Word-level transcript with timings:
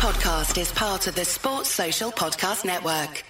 podcast 0.00 0.58
is 0.58 0.72
part 0.72 1.06
of 1.08 1.14
the 1.14 1.26
Sports 1.26 1.68
Social 1.68 2.10
Podcast 2.10 2.64
Network. 2.64 3.22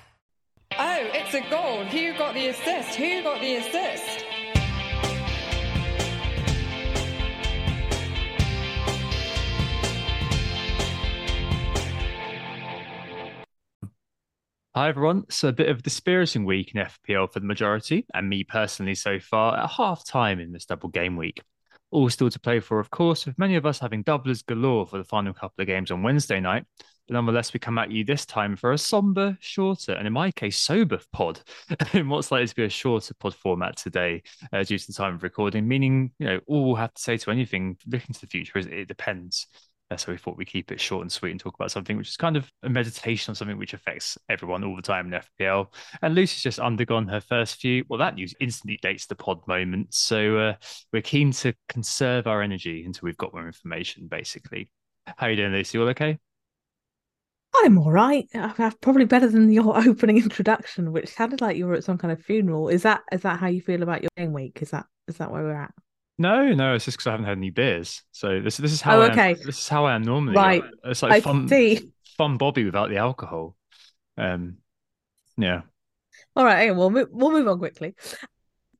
Oh, 0.79 1.11
it's 1.13 1.35
a 1.35 1.41
goal. 1.51 1.85
Who 1.87 2.17
got 2.17 2.33
the 2.33 2.47
assist? 2.47 2.95
Who 2.95 3.25
got 3.25 3.41
the 3.41 3.57
assist? 3.57 4.25
Hi 14.73 14.89
everyone. 14.89 15.25
So 15.29 15.49
a 15.49 15.53
bit 15.53 15.69
of 15.69 15.81
a 15.81 15.83
dispiriting 15.83 16.45
week 16.45 16.73
in 16.73 16.87
FPL 16.87 17.33
for 17.33 17.41
the 17.41 17.47
majority, 17.47 18.07
and 18.15 18.29
me 18.29 18.45
personally 18.45 18.95
so 18.95 19.19
far 19.19 19.59
at 19.59 19.71
half 19.71 20.05
time 20.05 20.39
in 20.39 20.53
this 20.53 20.67
double 20.67 20.91
game 20.91 21.17
week. 21.17 21.43
All 21.91 22.09
still 22.09 22.31
to 22.31 22.39
play 22.39 22.61
for, 22.61 22.79
of 22.79 22.91
course, 22.91 23.27
with 23.27 23.39
many 23.39 23.57
of 23.57 23.67
us 23.67 23.79
having 23.81 24.05
doublers 24.05 24.45
galore 24.45 24.87
for 24.87 24.99
the 24.99 25.05
final 25.05 25.33
couple 25.33 25.63
of 25.63 25.67
games 25.67 25.91
on 25.91 26.03
Wednesday 26.03 26.41
night. 26.41 26.65
But 27.09 27.15
nonetheless, 27.15 27.53
we 27.53 27.59
come 27.59 27.79
at 27.79 27.91
you 27.91 28.05
this 28.05 28.25
time 28.25 28.55
for 28.55 28.73
a 28.73 28.79
somber, 28.79 29.37
shorter, 29.41 29.95
and 29.95 30.07
in 30.07 30.13
my 30.13 30.31
case, 30.31 30.57
sober 30.57 31.01
pod. 31.13 31.41
in 31.93 32.09
what's 32.09 32.31
likely 32.31 32.47
to 32.47 32.55
be 32.55 32.65
a 32.65 32.69
shorter 32.69 33.15
pod 33.15 33.35
format 33.35 33.77
today, 33.77 34.23
uh, 34.53 34.63
due 34.63 34.79
to 34.79 34.87
the 34.87 34.93
time 34.93 35.17
of 35.17 35.25
recording, 35.25 35.67
meaning 35.67 36.13
you 36.21 36.27
know 36.27 36.41
all 36.47 36.67
we'll 36.67 36.77
have 36.77 36.95
to 36.95 37.03
say 37.03 37.17
to 37.17 37.33
anything 37.33 37.77
looking 37.89 38.15
to 38.15 38.21
the 38.21 38.29
future 38.29 38.59
is 38.59 38.67
it 38.67 38.87
depends. 38.87 39.49
Uh, 39.91 39.97
so 39.97 40.13
we 40.13 40.19
thought 40.19 40.37
we'd 40.37 40.47
keep 40.47 40.71
it 40.71 40.81
short 40.81 41.03
and 41.03 41.11
sweet 41.11 41.33
and 41.33 41.41
talk 41.41 41.55
about 41.55 41.71
something 41.71 41.97
which 41.97 42.09
is 42.09 42.17
kind 42.17 42.37
of 42.37 42.51
a 42.63 42.69
meditation 42.69 43.33
on 43.33 43.35
something 43.35 43.59
which 43.59 43.75
affects 43.75 44.17
everyone 44.29 44.63
all 44.63 44.77
the 44.77 44.83
time 44.83 45.13
in 45.13 45.21
FPL. 45.21 45.67
And 46.03 46.15
Lucy's 46.15 46.43
just 46.43 46.61
undergone 46.61 47.09
her 47.09 47.21
first 47.21 47.57
few. 47.57 47.85
Well, 47.89 47.99
that 47.99 48.15
news 48.15 48.35
instantly 48.41 48.79
dates 48.83 49.07
the 49.07 49.17
pod 49.17 49.41
moment. 49.49 49.93
So 49.93 50.39
uh, 50.39 50.55
we're 50.93 51.03
keen 51.03 51.33
to 51.33 51.53
conserve 51.69 52.27
our 52.27 52.41
energy 52.41 52.85
until 52.85 53.07
we've 53.07 53.17
got 53.17 53.35
more 53.35 53.47
information, 53.47 54.07
basically. 54.07 54.71
How 55.07 55.27
are 55.27 55.31
you 55.31 55.37
doing, 55.37 55.53
Lucy? 55.53 55.79
All 55.79 55.89
okay? 55.89 56.19
I'm 57.53 57.79
all 57.79 57.91
right. 57.91 58.29
I'm 58.35 58.73
probably 58.81 59.07
better 59.07 59.29
than 59.29 59.51
your 59.51 59.77
opening 59.89 60.19
introduction, 60.19 60.93
which 60.93 61.09
sounded 61.09 61.41
like 61.41 61.57
you 61.57 61.67
were 61.67 61.75
at 61.75 61.85
some 61.85 61.99
kind 61.99 62.13
of 62.13 62.23
funeral. 62.23 62.69
Is 62.69 62.83
that 62.85 63.03
is 63.11 63.23
that 63.23 63.41
how 63.41 63.49
you 63.49 63.61
feel 63.61 63.83
about 63.83 64.03
your 64.03 64.11
game 64.17 64.33
week? 64.33 64.63
Is 64.63 64.71
that 64.71 64.87
is 65.09 65.17
that 65.17 65.33
where 65.33 65.43
we're 65.43 65.55
at? 65.55 65.75
No, 66.21 66.53
no, 66.53 66.75
it's 66.75 66.85
just 66.85 66.99
because 66.99 67.07
I 67.07 67.13
haven't 67.13 67.25
had 67.25 67.39
any 67.39 67.49
beers. 67.49 68.03
So 68.13 68.43
this 68.43 68.59
this 68.59 68.73
is 68.73 68.83
how 68.83 68.99
Oh, 68.99 69.03
I 69.03 69.07
am, 69.07 69.13
okay. 69.13 69.33
this 69.35 69.59
is 69.59 69.69
how 69.69 69.87
I 69.87 69.95
am 69.95 70.03
normally. 70.03 70.35
Right. 70.37 70.63
It's 70.85 71.03
like 71.03 71.13
I 71.13 71.21
fun 71.23 71.49
see. 71.49 71.91
fun 72.19 72.37
Bobby 72.37 72.67
without 72.67 72.91
the 72.91 72.99
alcohol. 72.99 73.57
Um 74.19 74.59
yeah. 75.39 75.63
All 76.37 76.45
right, 76.45 76.59
hang 76.59 76.73
on, 76.73 76.77
we'll 76.77 76.91
move, 76.91 77.09
we'll 77.11 77.33
move 77.33 77.49
on 77.49 77.59
quickly. 77.59 77.95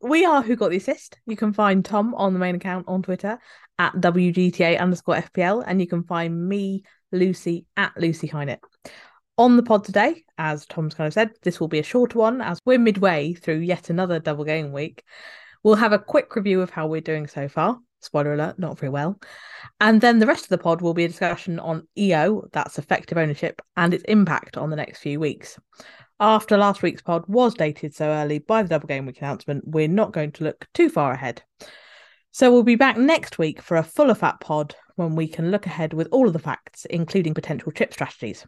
We 0.03 0.27
are 0.27 0.43
Who 0.43 0.55
Got 0.55 0.69
the 0.69 0.77
Assist. 0.77 1.19
You 1.25 1.35
can 1.35 1.55
find 1.55 1.83
Tom 1.83 2.15
on 2.15 2.35
the 2.35 2.39
main 2.39 2.57
account 2.57 2.85
on 2.89 3.03
Twitter 3.03 3.39
at 3.79 3.95
WGTA 3.95 4.79
underscore 4.79 5.17
FPL, 5.17 5.65
and 5.67 5.81
you 5.81 5.87
can 5.87 6.05
find 6.05 6.47
me, 6.47 6.85
Lucy, 7.11 7.65
at 7.77 7.93
Lucy 7.97 8.29
Hynett. 8.29 8.59
On 9.39 9.57
the 9.57 9.63
pod 9.63 9.85
today, 9.85 10.25
as 10.37 10.67
Tom's 10.67 10.93
kind 10.95 11.07
of 11.07 11.15
said, 11.15 11.31
this 11.43 11.59
will 11.59 11.69
be 11.69 11.79
a 11.79 11.83
shorter 11.83 12.19
one 12.19 12.43
as 12.43 12.61
we're 12.67 12.79
midway 12.79 13.33
through 13.33 13.61
yet 13.61 13.89
another 13.89 14.19
double 14.21 14.45
game 14.45 14.73
week. 14.73 15.03
We'll 15.63 15.75
have 15.77 15.93
a 15.93 15.99
quick 15.99 16.35
review 16.37 16.63
of 16.63 16.71
how 16.71 16.87
we're 16.87 17.01
doing 17.01 17.27
so 17.27 17.49
far. 17.49 17.79
Spoiler 18.01 18.33
alert, 18.33 18.59
not 18.59 18.79
very 18.79 18.91
well. 18.91 19.21
And 19.79 20.01
then 20.01 20.19
the 20.19 20.27
rest 20.27 20.45
of 20.45 20.49
the 20.49 20.59
pod 20.59 20.81
will 20.81 20.95
be 20.95 21.05
a 21.05 21.09
discussion 21.09 21.59
on 21.59 21.87
EO, 21.99 22.49
that's 22.53 22.79
effective 22.79 23.19
ownership, 23.19 23.61
and 23.77 23.93
its 23.93 24.05
impact 24.05 24.57
on 24.57 24.71
the 24.71 24.77
next 24.77 25.01
few 25.01 25.21
weeks. 25.21 25.59
After 26.19 26.57
last 26.57 26.83
week's 26.83 27.03
pod 27.03 27.25
was 27.29 27.55
dated 27.55 27.95
so 27.95 28.07
early 28.07 28.39
by 28.39 28.63
the 28.63 28.69
double 28.71 28.89
game 28.89 29.05
week 29.05 29.21
announcement, 29.21 29.65
we're 29.67 29.89
not 29.89 30.13
going 30.13 30.33
to 30.33 30.45
look 30.45 30.67
too 30.73 30.89
far 30.89 31.13
ahead. 31.13 31.43
So 32.33 32.51
we'll 32.51 32.63
be 32.63 32.77
back 32.77 32.97
next 32.97 33.39
week 33.39 33.61
for 33.61 33.77
a 33.77 33.83
fuller 33.83 34.15
fat 34.15 34.41
pod 34.41 34.77
when 34.97 35.15
we 35.15 35.29
can 35.29 35.51
look 35.51 35.67
ahead 35.67 35.93
with 35.93 36.09
all 36.11 36.27
of 36.27 36.33
the 36.33 36.39
facts, 36.39 36.87
including 36.87 37.35
potential 37.35 37.73
chip 37.73 37.93
strategies. 37.93 38.47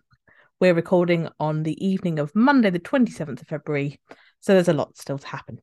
We're 0.60 0.74
recording 0.74 1.28
on 1.40 1.62
the 1.62 1.84
evening 1.84 2.18
of 2.18 2.34
Monday, 2.34 2.70
the 2.70 2.78
27th 2.78 3.42
of 3.42 3.48
February, 3.48 4.00
so 4.40 4.52
there's 4.54 4.68
a 4.68 4.72
lot 4.72 4.96
still 4.96 5.18
to 5.18 5.26
happen. 5.26 5.58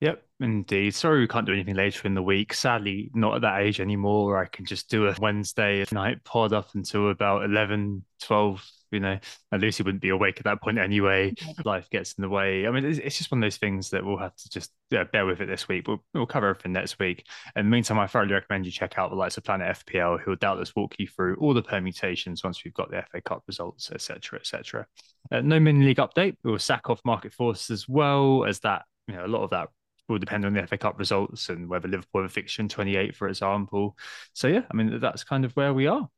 Yep, 0.00 0.22
indeed. 0.40 0.94
Sorry 0.94 1.20
we 1.20 1.28
can't 1.28 1.46
do 1.46 1.52
anything 1.52 1.76
later 1.76 2.06
in 2.06 2.14
the 2.14 2.22
week. 2.22 2.52
Sadly, 2.52 3.10
not 3.14 3.36
at 3.36 3.42
that 3.42 3.60
age 3.62 3.80
anymore 3.80 4.26
where 4.26 4.38
I 4.38 4.46
can 4.46 4.66
just 4.66 4.90
do 4.90 5.06
a 5.06 5.14
Wednesday 5.18 5.84
night 5.92 6.22
pod 6.24 6.52
up 6.52 6.74
until 6.74 7.10
about 7.10 7.44
11, 7.44 8.04
12, 8.22 8.70
you 8.90 9.00
know, 9.00 9.18
and 9.50 9.62
Lucy 9.62 9.82
wouldn't 9.82 10.02
be 10.02 10.10
awake 10.10 10.38
at 10.38 10.44
that 10.44 10.60
point 10.60 10.78
anyway. 10.78 11.32
Life 11.64 11.88
gets 11.90 12.14
in 12.14 12.22
the 12.22 12.28
way. 12.28 12.66
I 12.66 12.70
mean, 12.70 12.84
it's, 12.84 12.98
it's 12.98 13.16
just 13.16 13.30
one 13.30 13.42
of 13.42 13.46
those 13.46 13.56
things 13.56 13.90
that 13.90 14.04
we'll 14.04 14.18
have 14.18 14.34
to 14.36 14.50
just 14.50 14.72
yeah, 14.90 15.04
bear 15.04 15.24
with 15.24 15.40
it 15.40 15.46
this 15.46 15.68
week. 15.68 15.88
We'll, 15.88 16.04
we'll 16.12 16.26
cover 16.26 16.48
everything 16.48 16.72
next 16.72 16.98
week. 16.98 17.24
In 17.56 17.66
the 17.66 17.70
meantime, 17.70 17.98
I 17.98 18.06
thoroughly 18.06 18.34
recommend 18.34 18.66
you 18.66 18.72
check 18.72 18.98
out 18.98 19.10
the 19.10 19.16
likes 19.16 19.38
of 19.38 19.44
Planet 19.44 19.78
FPL, 19.86 20.20
who'll 20.20 20.36
doubtless 20.36 20.74
walk 20.76 20.96
you 20.98 21.06
through 21.06 21.36
all 21.36 21.54
the 21.54 21.62
permutations 21.62 22.44
once 22.44 22.62
we've 22.64 22.74
got 22.74 22.90
the 22.90 23.04
FA 23.10 23.22
Cup 23.22 23.42
results, 23.46 23.90
etc., 23.90 24.40
etc. 24.40 24.86
Uh, 25.32 25.40
no 25.40 25.58
mini 25.58 25.86
league 25.86 25.96
update. 25.96 26.36
We'll 26.42 26.58
sack 26.58 26.90
off 26.90 27.00
market 27.04 27.32
forces 27.32 27.70
as 27.70 27.88
well 27.88 28.44
as 28.44 28.60
that. 28.60 28.82
You 29.06 29.16
know, 29.16 29.26
a 29.26 29.28
lot 29.28 29.42
of 29.42 29.50
that 29.50 29.68
will 30.08 30.18
depend 30.18 30.44
on 30.44 30.54
the 30.54 30.66
FA 30.66 30.78
Cup 30.78 30.98
results 30.98 31.48
and 31.48 31.68
whether 31.68 31.88
Liverpool 31.88 32.22
have 32.22 32.30
a 32.30 32.32
fixture 32.32 32.62
in 32.62 32.68
28, 32.68 33.14
for 33.14 33.28
example. 33.28 33.96
So 34.32 34.48
yeah, 34.48 34.62
I 34.70 34.74
mean 34.74 35.00
that's 35.00 35.24
kind 35.24 35.44
of 35.44 35.52
where 35.56 35.74
we 35.74 35.86
are. 35.86 36.08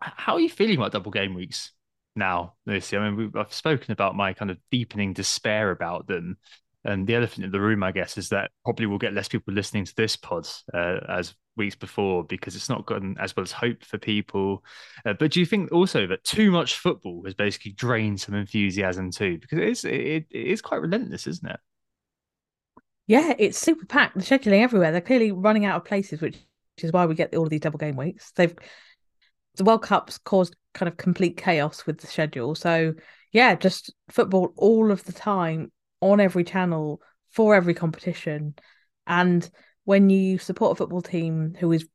How 0.00 0.34
are 0.34 0.40
you 0.40 0.48
feeling 0.48 0.76
about 0.76 0.92
double 0.92 1.10
game 1.10 1.34
weeks 1.34 1.72
now, 2.14 2.54
Lucy? 2.66 2.96
I 2.96 3.10
mean, 3.10 3.32
I've 3.34 3.52
spoken 3.52 3.92
about 3.92 4.14
my 4.16 4.32
kind 4.32 4.50
of 4.50 4.58
deepening 4.70 5.12
despair 5.12 5.70
about 5.70 6.06
them. 6.06 6.38
And 6.84 7.06
the 7.06 7.16
elephant 7.16 7.44
in 7.44 7.50
the 7.50 7.60
room, 7.60 7.82
I 7.82 7.90
guess, 7.90 8.16
is 8.16 8.28
that 8.28 8.52
probably 8.64 8.86
we'll 8.86 8.98
get 8.98 9.12
less 9.12 9.28
people 9.28 9.52
listening 9.52 9.84
to 9.84 9.96
this 9.96 10.16
pod 10.16 10.48
uh, 10.72 11.00
as 11.08 11.34
weeks 11.56 11.74
before 11.74 12.24
because 12.24 12.54
it's 12.54 12.68
not 12.68 12.86
gotten 12.86 13.16
as 13.18 13.36
well 13.36 13.42
as 13.42 13.52
hope 13.52 13.84
for 13.84 13.98
people. 13.98 14.64
Uh, 15.04 15.12
but 15.12 15.32
do 15.32 15.40
you 15.40 15.46
think 15.46 15.72
also 15.72 16.06
that 16.06 16.24
too 16.24 16.50
much 16.50 16.78
football 16.78 17.22
has 17.24 17.34
basically 17.34 17.72
drained 17.72 18.20
some 18.20 18.36
enthusiasm 18.36 19.10
too? 19.10 19.38
Because 19.38 19.58
it 19.58 19.68
is 19.68 19.84
it, 19.84 20.26
it 20.30 20.46
is 20.46 20.62
quite 20.62 20.80
relentless, 20.80 21.26
isn't 21.26 21.50
it? 21.50 21.60
Yeah, 23.08 23.32
it's 23.38 23.58
super 23.58 23.86
packed. 23.86 24.16
The 24.16 24.20
scheduling 24.20 24.62
everywhere. 24.62 24.92
They're 24.92 25.00
clearly 25.00 25.32
running 25.32 25.64
out 25.64 25.76
of 25.76 25.84
places, 25.86 26.20
which 26.20 26.38
is 26.76 26.92
why 26.92 27.06
we 27.06 27.14
get 27.14 27.34
all 27.34 27.44
of 27.44 27.50
these 27.50 27.60
double 27.60 27.78
game 27.78 27.96
weeks. 27.96 28.30
They've 28.36 28.54
the 29.56 29.64
World 29.64 29.82
Cup's 29.82 30.18
caused 30.18 30.54
kind 30.74 30.88
of 30.88 30.96
complete 30.98 31.36
chaos 31.36 31.86
with 31.86 31.98
the 31.98 32.06
schedule. 32.06 32.54
So 32.54 32.94
yeah, 33.32 33.54
just 33.56 33.92
football 34.10 34.52
all 34.56 34.92
of 34.92 35.02
the 35.04 35.12
time 35.12 35.72
on 36.00 36.20
every 36.20 36.44
channel 36.44 37.00
for 37.30 37.54
every 37.54 37.74
competition. 37.74 38.54
And 39.06 39.48
when 39.84 40.10
you 40.10 40.38
support 40.38 40.72
a 40.72 40.74
football 40.76 41.02
team 41.02 41.54
who 41.58 41.72
is 41.72 41.88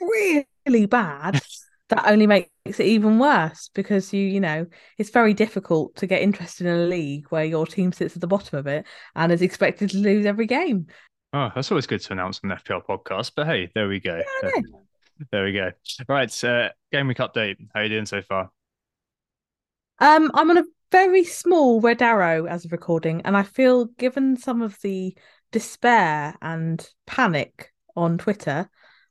really 0.00 0.86
bad, 0.86 1.42
that 1.88 2.06
only 2.06 2.26
makes 2.26 2.48
it 2.64 2.80
even 2.80 3.18
worse 3.18 3.70
because 3.74 4.12
you, 4.12 4.22
you 4.22 4.40
know, 4.40 4.66
it's 4.98 5.10
very 5.10 5.34
difficult 5.34 5.94
to 5.96 6.06
get 6.06 6.22
interested 6.22 6.66
in 6.66 6.74
a 6.74 6.86
league 6.86 7.26
where 7.28 7.44
your 7.44 7.66
team 7.66 7.92
sits 7.92 8.14
at 8.14 8.20
the 8.20 8.26
bottom 8.26 8.58
of 8.58 8.66
it 8.66 8.86
and 9.14 9.30
is 9.30 9.42
expected 9.42 9.90
to 9.90 9.98
lose 9.98 10.24
every 10.26 10.46
game. 10.46 10.86
Oh, 11.32 11.50
that's 11.54 11.70
always 11.70 11.86
good 11.86 12.00
to 12.00 12.12
announce 12.12 12.40
on 12.42 12.50
the 12.50 12.56
FPL 12.56 12.86
podcast. 12.86 13.32
But 13.36 13.46
hey, 13.46 13.70
there 13.74 13.88
we 13.88 14.00
go. 14.00 14.22
Yeah. 14.42 14.50
There 15.30 15.44
we 15.44 15.52
go. 15.52 15.70
Right, 16.08 16.44
uh, 16.44 16.70
game 16.90 17.06
week 17.06 17.18
update. 17.18 17.56
How 17.72 17.80
are 17.80 17.82
you 17.84 17.88
doing 17.88 18.06
so 18.06 18.22
far? 18.22 18.50
Um, 20.00 20.30
I'm 20.34 20.50
on 20.50 20.58
a 20.58 20.64
very 20.90 21.24
small 21.24 21.80
red 21.80 22.02
arrow 22.02 22.46
as 22.46 22.64
of 22.64 22.72
recording, 22.72 23.22
and 23.22 23.36
I 23.36 23.42
feel 23.42 23.86
given 23.86 24.36
some 24.36 24.60
of 24.62 24.78
the 24.80 25.16
despair 25.52 26.36
and 26.42 26.86
panic 27.06 27.72
on 27.96 28.18
Twitter, 28.18 28.68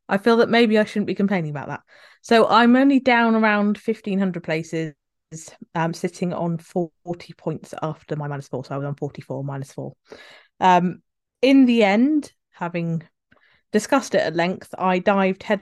I 0.09 0.17
feel 0.17 0.37
that 0.37 0.49
maybe 0.49 0.77
I 0.77 0.85
shouldn't 0.85 1.07
be 1.07 1.15
complaining 1.15 1.51
about 1.51 1.67
that. 1.67 1.81
So 2.21 2.47
I'm 2.47 2.75
only 2.75 2.99
down 2.99 3.35
around 3.35 3.77
1500 3.77 4.43
places, 4.43 4.93
um, 5.75 5.93
sitting 5.93 6.33
on 6.33 6.57
40 6.57 6.93
points 7.37 7.73
after 7.81 8.15
my 8.15 8.27
minus 8.27 8.47
four. 8.47 8.65
So 8.65 8.75
I 8.75 8.77
was 8.77 8.87
on 8.87 8.95
44 8.95 9.43
minus 9.43 9.71
four. 9.71 9.93
Um, 10.59 11.01
in 11.41 11.65
the 11.65 11.83
end, 11.83 12.31
having 12.51 13.03
discussed 13.71 14.15
it 14.15 14.21
at 14.21 14.35
length, 14.35 14.73
I 14.77 14.99
dived 14.99 15.43
head 15.43 15.61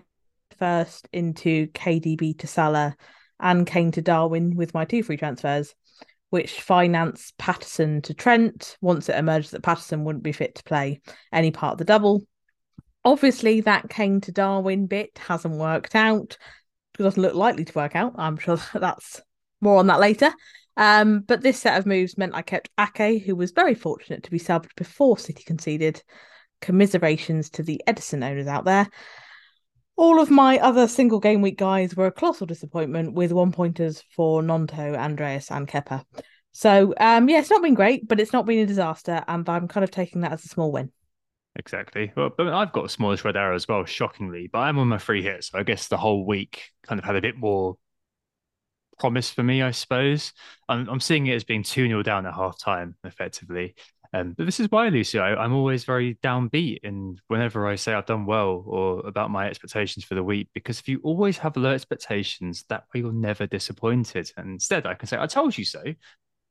first 0.60 1.08
into 1.12 1.68
KDB 1.68 2.38
to 2.40 2.48
Salah 2.48 2.96
and 3.40 3.66
Kane 3.66 3.92
to 3.94 4.02
Darwin 4.02 4.56
with 4.56 4.74
my 4.74 4.86
two 4.86 5.02
free 5.02 5.18
transfers, 5.18 5.74
which 6.30 6.62
financed 6.62 7.38
Patterson 7.38 8.02
to 8.04 8.14
Trent 8.14 8.78
once 8.82 9.10
it 9.10 9.16
emerged 9.16 9.52
that 9.52 9.64
Patterson 9.64 10.04
wouldn't 10.04 10.24
be 10.24 10.32
fit 10.32 10.56
to 10.56 10.64
play 10.64 11.02
any 11.34 11.52
part 11.52 11.74
of 11.74 11.78
the 11.80 11.86
double. 11.86 12.22
Obviously, 13.04 13.62
that 13.62 13.90
came 13.90 14.22
to 14.22 14.32
Darwin 14.32 14.88
bit 14.88 15.18
hasn't 15.18 15.56
worked 15.56 15.96
out. 15.96 16.38
It 17.00 17.04
doesn't 17.04 17.22
look 17.22 17.36
likely 17.36 17.66
to 17.66 17.74
work 17.74 17.96
out. 17.96 18.14
I'm 18.18 18.38
sure 18.38 18.60
that's 18.74 19.22
more 19.60 19.78
on 19.80 19.88
that 19.88 20.00
later. 20.00 20.32
Um, 20.78 21.22
but 21.22 21.42
this 21.42 21.60
set 21.60 21.78
of 21.78 21.86
moves 21.86 22.18
meant 22.18 22.36
I 22.36 22.42
kept 22.42 22.70
Ake, 22.80 23.24
who 23.24 23.36
was 23.36 23.52
very 23.52 23.76
fortunate 23.76 24.24
to 24.24 24.32
be 24.32 24.40
subbed 24.40 24.76
before 24.76 25.18
City 25.18 25.44
conceded. 25.44 26.02
Commiserations 26.62 27.50
to 27.52 27.64
the 27.64 27.82
Ederson 27.88 28.24
owners 28.24 28.48
out 28.48 28.66
there. 28.66 28.88
All 29.96 30.20
of 30.20 30.32
my 30.32 30.58
other 30.60 30.88
single 30.88 31.20
game 31.20 31.42
week 31.42 31.58
guys 31.58 31.96
were 31.96 32.08
a 32.08 32.12
colossal 32.12 32.48
disappointment 32.48 33.14
with 33.14 33.32
one 33.32 33.52
pointers 33.52 34.04
for 34.16 34.42
Nonto, 34.42 34.96
Andreas, 34.96 35.52
and 35.52 35.68
Kepa. 35.68 36.04
So 36.52 36.94
um 37.00 37.30
yeah, 37.30 37.40
it's 37.40 37.50
not 37.50 37.62
been 37.62 37.74
great, 37.74 38.08
but 38.08 38.20
it's 38.20 38.34
not 38.34 38.46
been 38.46 38.60
a 38.60 38.66
disaster, 38.66 39.24
and 39.28 39.48
I'm 39.48 39.68
kind 39.68 39.84
of 39.84 39.92
taking 39.92 40.22
that 40.22 40.34
as 40.34 40.44
a 40.46 40.50
small 40.50 40.72
win. 40.72 40.92
Exactly. 41.58 42.12
Well, 42.16 42.32
but 42.36 42.48
I've 42.48 42.72
got 42.72 42.86
a 42.86 42.90
smallish 42.90 43.26
red 43.26 43.36
arrow 43.36 43.56
as 43.56 43.68
well, 43.68 43.84
shockingly. 43.86 44.50
But 44.52 44.60
I'm 44.60 44.80
on 44.80 44.88
my 44.88 44.98
free 44.98 45.22
hit, 45.22 45.44
so 45.44 45.60
I 45.60 45.64
guess 45.64 45.88
the 45.88 45.98
whole 45.98 46.26
week 46.26 46.64
kind 46.84 47.00
of 47.00 47.06
had 47.06 47.16
a 47.16 47.22
bit 47.22 47.38
more 47.38 47.78
promise 49.00 49.32
for 49.32 49.44
me, 49.44 49.62
I 49.62 49.72
suppose. 49.72 50.32
I'm, 50.70 50.88
I'm 50.88 51.00
seeing 51.00 51.28
it 51.28 51.36
as 51.36 51.44
being 51.44 51.64
2 51.64 51.88
0 51.88 52.04
down 52.04 52.26
at 52.26 52.34
half 52.34 52.58
time, 52.60 52.96
effectively. 53.04 53.76
Um, 54.14 54.34
but 54.38 54.46
this 54.46 54.60
is 54.60 54.70
why, 54.70 54.90
Lucy, 54.90 55.20
I, 55.20 55.44
am 55.44 55.54
always 55.54 55.86
very 55.86 56.16
downbeat 56.16 56.80
and 56.84 57.20
whenever 57.28 57.66
I 57.66 57.76
say 57.76 57.94
I've 57.94 58.06
done 58.06 58.26
well 58.26 58.62
or 58.68 59.00
about 59.08 59.32
my 59.32 59.48
expectations 59.48 60.04
for 60.04 60.16
the 60.16 60.24
week, 60.24 60.50
because 60.54 60.80
if 60.80 60.90
you 60.90 61.00
always 61.04 61.38
have 61.38 61.56
low 61.56 61.72
expectations, 61.72 62.66
that 62.68 62.84
way 62.94 63.02
you're 63.02 63.14
never 63.14 63.48
disappointed. 63.48 64.30
And 64.36 64.52
instead, 64.52 64.86
I 64.86 64.96
can 64.96 65.08
say, 65.08 65.18
I 65.18 65.28
told 65.28 65.58
you 65.58 65.64
so. 65.64 65.82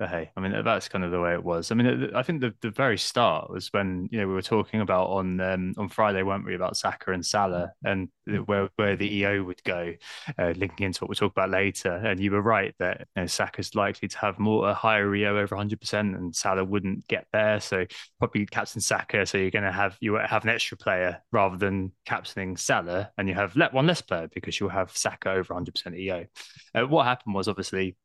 But 0.00 0.08
hey, 0.08 0.31
I 0.35 0.41
mean 0.41 0.64
that's 0.64 0.88
kind 0.88 1.05
of 1.05 1.11
the 1.11 1.20
way 1.20 1.35
it 1.35 1.44
was. 1.44 1.70
I 1.70 1.75
mean, 1.75 2.11
I 2.14 2.23
think 2.23 2.41
the, 2.41 2.55
the 2.62 2.70
very 2.70 2.97
start 2.97 3.50
was 3.50 3.70
when 3.70 4.08
you 4.11 4.19
know 4.19 4.26
we 4.26 4.32
were 4.32 4.41
talking 4.41 4.81
about 4.81 5.11
on 5.11 5.38
um, 5.41 5.75
on 5.76 5.91
Friday, 5.91 6.23
weren't 6.23 6.47
we, 6.47 6.55
about 6.55 6.79
Saka 6.79 7.12
and 7.12 7.25
Salah 7.25 7.73
and 7.85 8.08
where 8.47 8.70
where 8.76 8.97
the 8.97 9.14
EO 9.19 9.44
would 9.44 9.62
go, 9.62 9.93
uh, 10.38 10.55
linking 10.56 10.87
into 10.87 11.05
what 11.05 11.11
we'll 11.11 11.17
talk 11.17 11.32
about 11.32 11.50
later. 11.50 11.93
And 11.93 12.19
you 12.19 12.31
were 12.31 12.41
right 12.41 12.75
that 12.79 13.08
you 13.14 13.23
know, 13.23 13.26
Saka's 13.26 13.75
likely 13.75 14.08
to 14.08 14.19
have 14.20 14.38
more 14.38 14.70
a 14.70 14.73
higher 14.73 15.14
EO 15.14 15.37
over 15.37 15.55
100, 15.55 15.79
percent 15.79 16.17
and 16.17 16.35
Salah 16.35 16.64
wouldn't 16.64 17.06
get 17.06 17.26
there. 17.35 17.61
So 17.61 17.85
probably 18.19 18.46
captain 18.46 18.81
Saka. 18.81 19.26
So 19.26 19.37
you're 19.37 19.50
going 19.50 19.64
to 19.64 19.70
have 19.70 19.99
you 20.00 20.14
have 20.14 20.44
an 20.44 20.50
extra 20.50 20.79
player 20.79 21.20
rather 21.31 21.58
than 21.58 21.93
captaining 22.06 22.56
Salah, 22.56 23.11
and 23.19 23.29
you 23.29 23.35
have 23.35 23.55
let 23.55 23.75
one 23.75 23.87
less 23.87 24.00
player 24.00 24.31
because 24.32 24.58
you'll 24.58 24.70
have 24.70 24.96
Saka 24.96 25.32
over 25.32 25.53
100 25.53 25.75
percent 25.75 25.96
EO. 25.96 26.25
Uh, 26.75 26.87
what 26.87 27.05
happened 27.05 27.35
was 27.35 27.49
obviously 27.49 27.99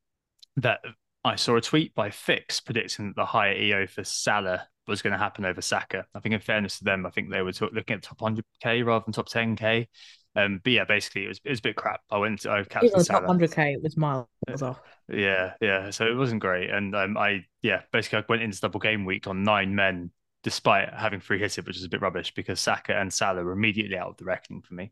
that 0.57 0.81
I 1.25 1.35
saw 1.35 1.55
a 1.55 1.61
tweet 1.61 1.95
by 1.95 2.11
Fix 2.11 2.59
predicting 2.59 3.07
that 3.07 3.15
the 3.15 3.25
higher 3.25 3.55
EO 3.55 3.87
for 3.87 4.03
Salah 4.03 4.67
was 4.87 5.01
going 5.01 5.13
to 5.13 5.17
happen 5.17 5.43
over 5.43 5.59
Saka. 5.59 6.05
I 6.13 6.19
think, 6.19 6.35
in 6.35 6.39
fairness 6.39 6.77
to 6.77 6.83
them, 6.83 7.03
I 7.05 7.09
think 7.09 7.31
they 7.31 7.41
were 7.41 7.51
looking 7.71 7.95
at 7.95 8.03
top 8.03 8.19
100k 8.19 8.85
rather 8.85 9.03
than 9.03 9.13
top 9.13 9.27
10k. 9.27 9.87
Um, 10.35 10.61
but 10.63 10.71
yeah, 10.71 10.85
basically, 10.85 11.25
it 11.25 11.29
was 11.29 11.41
it 11.43 11.49
was 11.49 11.59
a 11.59 11.63
bit 11.63 11.75
crap. 11.75 12.01
I 12.11 12.19
went 12.19 12.41
to 12.41 12.51
I 12.51 12.63
captain 12.63 12.99
Salah. 12.99 13.21
top 13.21 13.29
100k, 13.29 13.73
it 13.73 13.81
was 13.81 13.97
miles 13.97 14.27
off. 14.61 14.79
Yeah, 15.09 15.53
yeah. 15.61 15.89
So 15.89 16.05
it 16.05 16.15
wasn't 16.15 16.41
great, 16.41 16.69
and 16.69 16.95
um, 16.95 17.17
I 17.17 17.45
yeah, 17.63 17.81
basically, 17.91 18.19
I 18.19 18.23
went 18.29 18.43
into 18.43 18.61
double 18.61 18.79
game 18.79 19.03
week 19.03 19.25
on 19.25 19.41
nine 19.41 19.73
men, 19.73 20.11
despite 20.43 20.93
having 20.93 21.21
free 21.21 21.39
hit 21.39 21.57
it, 21.57 21.65
which 21.65 21.77
is 21.77 21.85
a 21.85 21.89
bit 21.89 22.01
rubbish 22.01 22.33
because 22.35 22.59
Saka 22.59 22.95
and 22.95 23.11
Salah 23.11 23.43
were 23.43 23.53
immediately 23.53 23.97
out 23.97 24.09
of 24.09 24.17
the 24.17 24.25
reckoning 24.25 24.61
for 24.61 24.75
me. 24.75 24.91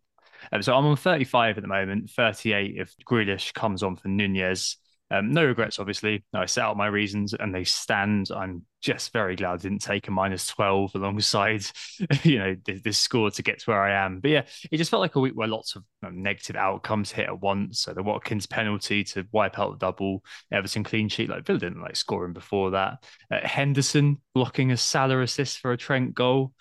Um, 0.52 0.64
so 0.64 0.76
I'm 0.76 0.86
on 0.86 0.98
35 0.98 1.58
at 1.58 1.62
the 1.62 1.68
moment, 1.68 2.10
38 2.10 2.76
if 2.78 2.96
Grealish 3.06 3.54
comes 3.54 3.84
on 3.84 3.96
for 3.96 4.08
Nunez. 4.08 4.78
Um, 5.14 5.32
no 5.32 5.46
regrets, 5.46 5.78
obviously. 5.78 6.24
I 6.34 6.48
set 6.48 6.64
out 6.64 6.76
my 6.76 6.88
reasons 6.88 7.36
and 7.36 7.54
they 7.54 7.66
stand. 7.66 8.30
I'm 8.36 8.64
just 8.82 9.14
very 9.14 9.36
glad 9.36 9.54
I 9.54 9.58
didn't 9.58 9.84
take 9.84 10.08
a 10.08 10.12
minus 10.12 10.48
12 10.48 10.96
alongside, 10.96 11.64
you 12.24 12.40
know, 12.40 12.56
this, 12.66 12.82
this, 12.82 12.98
score 12.98 13.30
to 13.30 13.44
get 13.44 13.60
to 13.60 13.70
where 13.70 13.82
I 13.82 14.04
am. 14.06 14.22
But 14.22 14.32
yeah, 14.32 14.42
it 14.72 14.78
just 14.78 14.90
felt 14.90 15.02
like 15.02 15.16
a 15.16 15.20
week 15.20 15.34
where 15.36 15.48
lots 15.48 15.76
of 15.76 15.84
negative 16.02 16.56
outcomes 16.56 17.12
hit 17.12 17.28
at 17.28 17.40
once. 17.40 17.82
So 17.82 17.94
the 17.94 18.02
Watkins 18.02 18.48
penalty 18.48 19.04
to 19.04 19.28
wipe 19.32 19.60
out 19.60 19.74
the 19.74 19.86
double, 19.86 20.24
Everton 20.52 20.84
clean 20.84 21.10
sheet, 21.10 21.30
like 21.30 21.46
Villa 21.46 21.60
didn't 21.60 21.82
like 21.82 21.96
scoring 21.96 22.34
before 22.34 22.72
that. 22.72 23.04
Uh, 23.30 23.48
Henderson 23.48 24.20
blocking 24.34 24.72
a 24.72 24.78
Salah 24.78 25.22
assist 25.22 25.60
for 25.60 25.74
a 25.74 25.78
Trent 25.78 26.16
goal. 26.16 26.54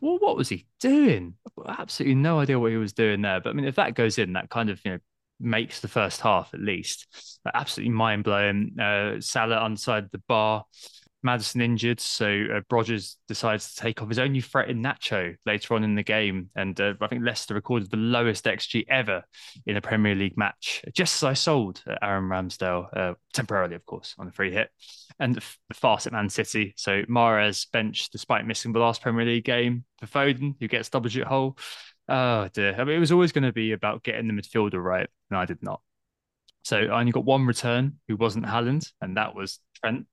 What 0.00 0.36
was 0.36 0.50
he 0.50 0.66
doing? 0.78 1.34
Absolutely 1.66 2.16
no 2.16 2.40
idea 2.40 2.58
what 2.58 2.70
he 2.70 2.76
was 2.76 2.92
doing 2.92 3.22
there. 3.22 3.40
But 3.40 3.50
I 3.50 3.52
mean, 3.54 3.66
if 3.66 3.76
that 3.76 3.94
goes 3.94 4.18
in, 4.18 4.34
that 4.34 4.50
kind 4.50 4.70
of 4.70 4.80
you 4.84 4.92
know 4.92 4.98
makes 5.40 5.80
the 5.80 5.88
first 5.88 6.20
half 6.20 6.52
at 6.54 6.60
least. 6.60 7.06
Absolutely 7.54 7.92
mind 7.92 8.24
blowing. 8.24 8.76
Uh, 8.78 9.20
Salah 9.20 9.64
inside 9.66 10.10
the 10.10 10.22
bar. 10.28 10.64
Maddison 11.22 11.60
injured, 11.60 12.00
so 12.00 12.44
uh, 12.54 12.60
Rodgers 12.70 13.16
decides 13.26 13.74
to 13.74 13.80
take 13.80 14.00
off 14.00 14.08
his 14.08 14.20
only 14.20 14.40
threat 14.40 14.70
in 14.70 14.82
Nacho 14.82 15.34
later 15.46 15.74
on 15.74 15.82
in 15.82 15.96
the 15.96 16.02
game, 16.02 16.50
and 16.54 16.80
uh, 16.80 16.94
I 17.00 17.08
think 17.08 17.24
Leicester 17.24 17.54
recorded 17.54 17.90
the 17.90 17.96
lowest 17.96 18.44
xG 18.44 18.84
ever 18.88 19.24
in 19.66 19.76
a 19.76 19.80
Premier 19.80 20.14
League 20.14 20.38
match. 20.38 20.84
Just 20.94 21.16
as 21.16 21.24
I 21.24 21.32
sold 21.32 21.82
Aaron 22.02 22.28
Ramsdale 22.28 22.96
uh, 22.96 23.14
temporarily, 23.32 23.74
of 23.74 23.84
course, 23.84 24.14
on 24.18 24.28
a 24.28 24.32
free 24.32 24.52
hit, 24.52 24.70
and 25.18 25.34
the, 25.34 25.42
the 25.68 25.74
fast 25.74 26.06
at 26.06 26.12
Man 26.12 26.28
City. 26.28 26.74
So 26.76 27.02
Mahrez 27.02 27.66
benched 27.72 28.12
despite 28.12 28.46
missing 28.46 28.72
the 28.72 28.78
last 28.78 29.02
Premier 29.02 29.26
League 29.26 29.44
game 29.44 29.84
for 29.98 30.06
Foden, 30.06 30.54
who 30.60 30.68
gets 30.68 30.88
double 30.88 31.08
digit 31.08 31.26
hole. 31.26 31.58
Oh 32.08 32.48
dear. 32.52 32.74
I 32.78 32.84
mean, 32.84 32.96
it 32.96 33.00
was 33.00 33.12
always 33.12 33.32
going 33.32 33.44
to 33.44 33.52
be 33.52 33.72
about 33.72 34.02
getting 34.02 34.26
the 34.26 34.32
midfielder 34.32 34.82
right, 34.82 35.08
and 35.30 35.38
I 35.38 35.44
did 35.44 35.62
not. 35.62 35.80
So 36.64 36.78
I 36.78 37.00
only 37.00 37.12
got 37.12 37.24
one 37.24 37.46
return 37.46 37.98
who 38.08 38.16
wasn't 38.16 38.46
Haaland, 38.46 38.90
and 39.00 39.16
that 39.16 39.34
was 39.34 39.60
Trent 39.74 40.06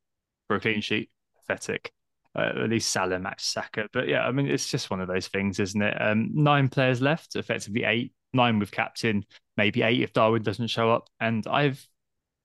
for 0.48 0.56
a 0.56 0.60
clean 0.60 0.82
sheet. 0.82 1.10
Pathetic. 1.48 1.92
Uh, 2.36 2.64
at 2.64 2.70
least 2.70 2.92
Salah 2.92 3.20
matched 3.20 3.46
Saka. 3.46 3.88
But 3.94 4.10
yeah, 4.10 4.26
I 4.28 4.32
mean, 4.32 4.48
it's 4.48 4.70
just 4.70 4.90
one 4.90 5.00
of 5.00 5.08
those 5.08 5.28
things, 5.28 5.60
isn't 5.60 5.82
it? 5.82 6.02
Um, 6.02 6.32
nine 6.34 6.68
players 6.68 7.02
left, 7.02 7.38
effectively 7.38 7.86
eight, 7.86 8.14
nine 8.34 8.60
with 8.60 8.72
captain, 8.72 9.24
maybe 9.56 9.82
eight 9.82 10.02
if 10.02 10.12
Darwin 10.12 10.44
doesn't 10.44 10.68
show 10.68 10.92
up. 10.92 11.08
And 11.20 11.48
I've 11.48 11.86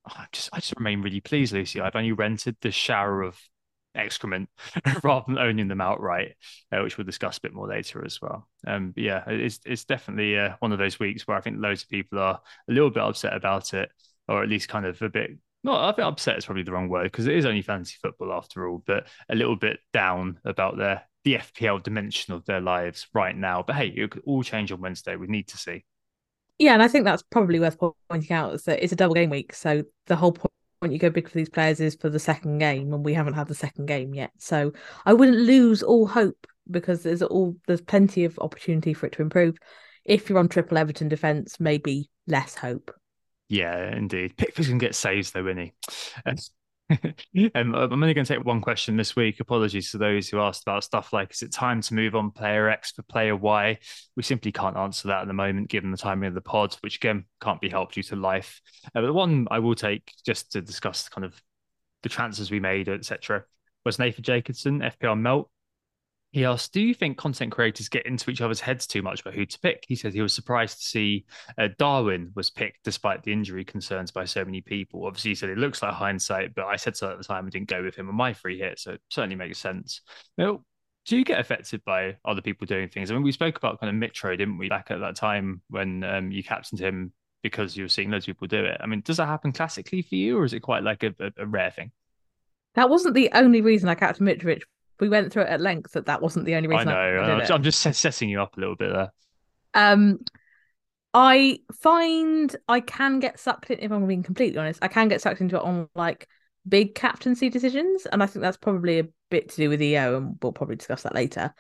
I 0.07 0.27
just 0.33 0.49
I 0.53 0.61
just 0.61 0.77
remain 0.77 1.03
really 1.03 1.21
pleased, 1.21 1.53
Lucy. 1.53 1.81
I've 1.81 1.97
only 1.97 2.13
rented 2.13 2.57
the 2.61 2.71
shower 2.71 3.23
of 3.23 3.39
excrement 3.95 4.49
rather 5.03 5.25
than 5.27 5.39
owning 5.39 5.69
them 5.69 5.81
outright, 5.81 6.35
uh, 6.73 6.81
which 6.83 6.97
we'll 6.97 7.05
discuss 7.05 7.39
a 7.39 7.41
bit 7.41 7.55
more 7.55 7.69
later 7.69 8.05
as 8.05 8.21
well. 8.21 8.49
Um, 8.67 8.93
but 8.93 9.03
yeah, 9.03 9.25
it's 9.27 9.61
it's 9.65 9.85
definitely 9.85 10.39
uh, 10.39 10.55
one 10.61 10.73
of 10.73 10.79
those 10.79 10.99
weeks 10.99 11.27
where 11.27 11.37
I 11.37 11.41
think 11.41 11.57
loads 11.59 11.83
of 11.83 11.89
people 11.89 12.19
are 12.19 12.41
a 12.69 12.73
little 12.73 12.91
bit 12.91 13.03
upset 13.03 13.35
about 13.35 13.75
it, 13.75 13.91
or 14.29 14.43
at 14.43 14.49
least 14.49 14.69
kind 14.69 14.87
of 14.87 15.01
a 15.03 15.09
bit. 15.09 15.31
No, 15.63 15.75
I 15.75 15.93
think 15.93 16.07
upset 16.07 16.39
is 16.39 16.47
probably 16.47 16.63
the 16.63 16.73
wrong 16.73 16.89
word 16.89 17.05
because 17.05 17.27
it 17.27 17.37
is 17.37 17.45
only 17.45 17.63
fantasy 17.63 17.97
football 18.01 18.33
after 18.33 18.67
all, 18.69 18.83
but 18.87 19.07
a 19.29 19.35
little 19.35 19.57
bit 19.57 19.79
down 19.93 20.39
about 20.45 20.79
their 20.79 21.03
the 21.25 21.35
FPL 21.35 21.83
dimension 21.83 22.33
of 22.33 22.47
their 22.47 22.61
lives 22.61 23.07
right 23.13 23.37
now. 23.37 23.63
But 23.67 23.77
hey, 23.77 23.89
it 23.89 24.11
could 24.11 24.23
all 24.25 24.43
change 24.43 24.73
on 24.73 24.81
Wednesday. 24.81 25.17
We 25.17 25.27
need 25.27 25.49
to 25.49 25.59
see. 25.59 25.85
Yeah, 26.59 26.75
and 26.75 26.83
I 26.83 26.89
think 26.89 27.05
that's 27.05 27.23
probably 27.23 27.59
worth 27.59 27.79
pointing 28.11 28.33
out 28.33 28.55
is 28.55 28.65
that 28.65 28.83
it's 28.83 28.93
a 28.93 28.97
double 28.97 29.15
game 29.15 29.31
week, 29.31 29.55
so 29.55 29.83
the 30.07 30.17
whole 30.17 30.33
point 30.33 30.53
you 30.89 30.99
go 30.99 31.11
big 31.11 31.29
for 31.29 31.37
these 31.37 31.51
players 31.51 31.79
is 31.81 31.95
for 31.95 32.09
the 32.09 32.19
second 32.19 32.59
game, 32.59 32.93
and 32.95 33.05
we 33.05 33.13
haven't 33.13 33.35
had 33.35 33.49
the 33.49 33.55
second 33.55 33.87
game 33.87 34.15
yet. 34.15 34.31
So 34.39 34.73
I 35.05 35.13
wouldn't 35.13 35.39
lose 35.39 35.83
all 35.83 36.07
hope 36.07 36.47
because 36.71 37.03
there's 37.03 37.23
all 37.23 37.57
there's 37.67 37.83
plenty 37.83 38.25
of 38.25 38.39
opportunity 38.39 38.95
for 38.95 39.07
it 39.07 39.13
to 39.13 39.23
improve. 39.23 39.59
If 40.05 40.29
you're 40.29 40.39
on 40.39 40.49
triple 40.49 40.79
Everton 40.79 41.09
defence, 41.09 41.61
maybe 41.61 42.09
less 42.27 42.55
hope. 42.55 42.95
Yeah, 43.49 43.95
indeed. 43.95 44.37
Pickford's 44.37 44.69
can 44.69 44.79
get 44.79 44.95
saves 44.95 45.33
though, 45.33 45.47
isn't 45.47 45.59
he? 45.59 45.73
um, 47.55 47.75
I'm 47.75 47.93
only 47.93 48.15
going 48.15 48.25
to 48.25 48.35
take 48.35 48.45
one 48.45 48.61
question 48.61 48.97
this 48.97 49.15
week. 49.15 49.41
Apologies 49.41 49.93
to 49.93 49.99
those 49.99 50.29
who 50.29 50.41
asked 50.41 50.63
about 50.63 50.85
stuff 50.85 51.13
like, 51.13 51.33
is 51.33 51.43
it 51.43 51.53
time 51.53 51.81
to 51.83 51.95
move 51.95 52.15
on 52.15 52.31
player 52.31 52.69
X 52.69 52.93
for 52.93 53.03
player 53.03 53.37
Y? 53.37 53.79
We 54.17 54.23
simply 54.23 54.51
can't 54.51 54.77
answer 54.77 55.09
that 55.09 55.23
at 55.23 55.29
the 55.29 55.33
moment, 55.33 55.69
given 55.69 55.91
the 55.91 55.97
timing 55.97 56.29
of 56.29 56.35
the 56.35 56.41
pod, 56.41 56.77
which 56.81 56.97
again 56.97 57.25
can't 57.41 57.61
be 57.61 57.69
helped 57.69 57.95
due 57.95 58.03
to 58.05 58.17
life. 58.17 58.61
Uh, 58.87 59.01
but 59.01 59.07
the 59.07 59.13
one 59.13 59.47
I 59.51 59.61
will 59.61 59.75
take 59.75 60.13
just 60.25 60.53
to 60.53 60.61
discuss 60.61 61.09
kind 61.09 61.25
of 61.25 61.41
the 62.03 62.09
transfers 62.09 62.51
we 62.51 62.61
made, 62.61 62.89
etc., 62.89 63.45
was 63.85 63.99
Nathan 63.99 64.25
Jacobson, 64.25 64.81
FPR 64.81 65.19
Melt. 65.19 65.51
He 66.33 66.45
asked, 66.45 66.73
"Do 66.73 66.81
you 66.81 66.95
think 66.95 67.19
content 67.19 67.51
creators 67.51 67.89
get 67.89 68.07
into 68.07 68.31
each 68.31 68.41
other's 68.41 68.61
heads 68.61 68.87
too 68.87 69.03
much 69.03 69.21
about 69.21 69.35
who 69.35 69.45
to 69.45 69.59
pick?" 69.59 69.85
He 69.89 69.97
said 69.97 70.13
he 70.13 70.21
was 70.21 70.33
surprised 70.33 70.79
to 70.79 70.85
see 70.85 71.27
uh, 71.59 71.69
Darwin 71.79 72.31
was 72.35 72.51
picked 72.51 72.85
despite 72.85 73.23
the 73.23 73.33
injury 73.33 73.65
concerns 73.65 74.11
by 74.11 74.25
so 74.25 74.45
many 74.45 74.61
people. 74.61 75.07
Obviously, 75.07 75.33
he 75.33 75.35
said 75.35 75.51
it 75.51 75.59
looks 75.59 75.83
like 75.83 75.93
hindsight, 75.93 76.55
but 76.55 76.67
I 76.67 76.77
said 76.77 76.97
so 76.97 77.11
at 77.11 77.19
the 77.19 77.25
time 77.25 77.45
and 77.45 77.53
didn't 77.53 77.69
go 77.69 77.83
with 77.83 77.97
him 77.97 78.09
on 78.09 78.15
my 78.15 78.33
free 78.33 78.59
hit, 78.59 78.79
so 78.79 78.93
it 78.93 79.01
certainly 79.11 79.37
makes 79.37 79.59
sense. 79.59 80.03
Now, 80.39 80.65
do 81.07 81.17
you 81.17 81.25
get 81.25 81.41
affected 81.41 81.83
by 81.85 82.17
other 82.25 82.43
people 82.43 82.67
doing 82.67 82.89
things? 82.89 83.11
I 83.11 83.15
mean, 83.15 83.25
we 83.25 83.33
spoke 83.33 83.57
about 83.57 83.81
kind 83.81 83.91
of 83.91 84.11
Mitro, 84.11 84.37
didn't 84.37 84.59
we, 84.59 84.69
back 84.69 84.91
at 84.91 85.01
that 85.01 85.17
time 85.17 85.63
when 85.69 86.05
um, 86.05 86.31
you 86.31 86.45
captained 86.45 86.81
him 86.81 87.13
because 87.43 87.77
you 87.77 87.85
were 87.85 87.89
seeing 87.89 88.11
loads 88.11 88.25
of 88.25 88.27
people 88.27 88.47
do 88.47 88.65
it. 88.65 88.77
I 88.81 88.87
mean, 88.87 89.01
does 89.01 89.17
that 89.17 89.27
happen 89.27 89.51
classically 89.51 90.03
for 90.03 90.15
you, 90.15 90.39
or 90.39 90.45
is 90.45 90.53
it 90.53 90.61
quite 90.61 90.85
like 90.85 91.03
a, 91.03 91.15
a, 91.19 91.33
a 91.39 91.47
rare 91.47 91.71
thing? 91.71 91.91
That 92.75 92.91
wasn't 92.91 93.15
the 93.15 93.31
only 93.33 93.63
reason 93.63 93.89
I 93.89 93.95
captained 93.97 94.29
Mitrovic 94.29 94.63
we 95.01 95.09
went 95.09 95.33
through 95.33 95.43
it 95.43 95.49
at 95.49 95.61
length 95.61 95.93
that 95.93 96.07
that 96.07 96.23
wasn't 96.23 96.47
the 96.47 96.55
only 96.55 96.69
reason. 96.69 96.89
I 96.89 97.11
know. 97.13 97.41
I 97.41 97.55
am 97.55 97.63
just 97.63 97.81
setting 97.81 98.29
you 98.29 98.41
up 98.41 98.57
a 98.57 98.61
little 98.61 98.77
bit 98.77 98.93
there. 98.93 99.13
Um, 99.75 100.19
I 101.13 101.61
find 101.81 102.55
I 102.69 102.81
can 102.81 103.19
get 103.19 103.41
sucked 103.41 103.71
in. 103.71 103.79
If 103.81 103.91
I'm 103.91 104.07
being 104.07 104.23
completely 104.23 104.59
honest, 104.59 104.79
I 104.83 104.89
can 104.89 105.09
get 105.09 105.21
sucked 105.21 105.41
into 105.41 105.57
it 105.57 105.63
on 105.63 105.89
like 105.95 106.29
big 106.69 106.95
captaincy 106.95 107.49
decisions, 107.49 108.07
and 108.07 108.23
I 108.23 108.27
think 108.27 108.43
that's 108.43 108.57
probably 108.57 109.01
a 109.01 109.09
bit 109.31 109.49
to 109.51 109.57
do 109.57 109.69
with 109.69 109.83
EO, 109.83 110.17
and 110.17 110.37
we'll 110.43 110.53
probably 110.53 110.77
discuss 110.77 111.03
that 111.03 111.15
later. 111.15 111.53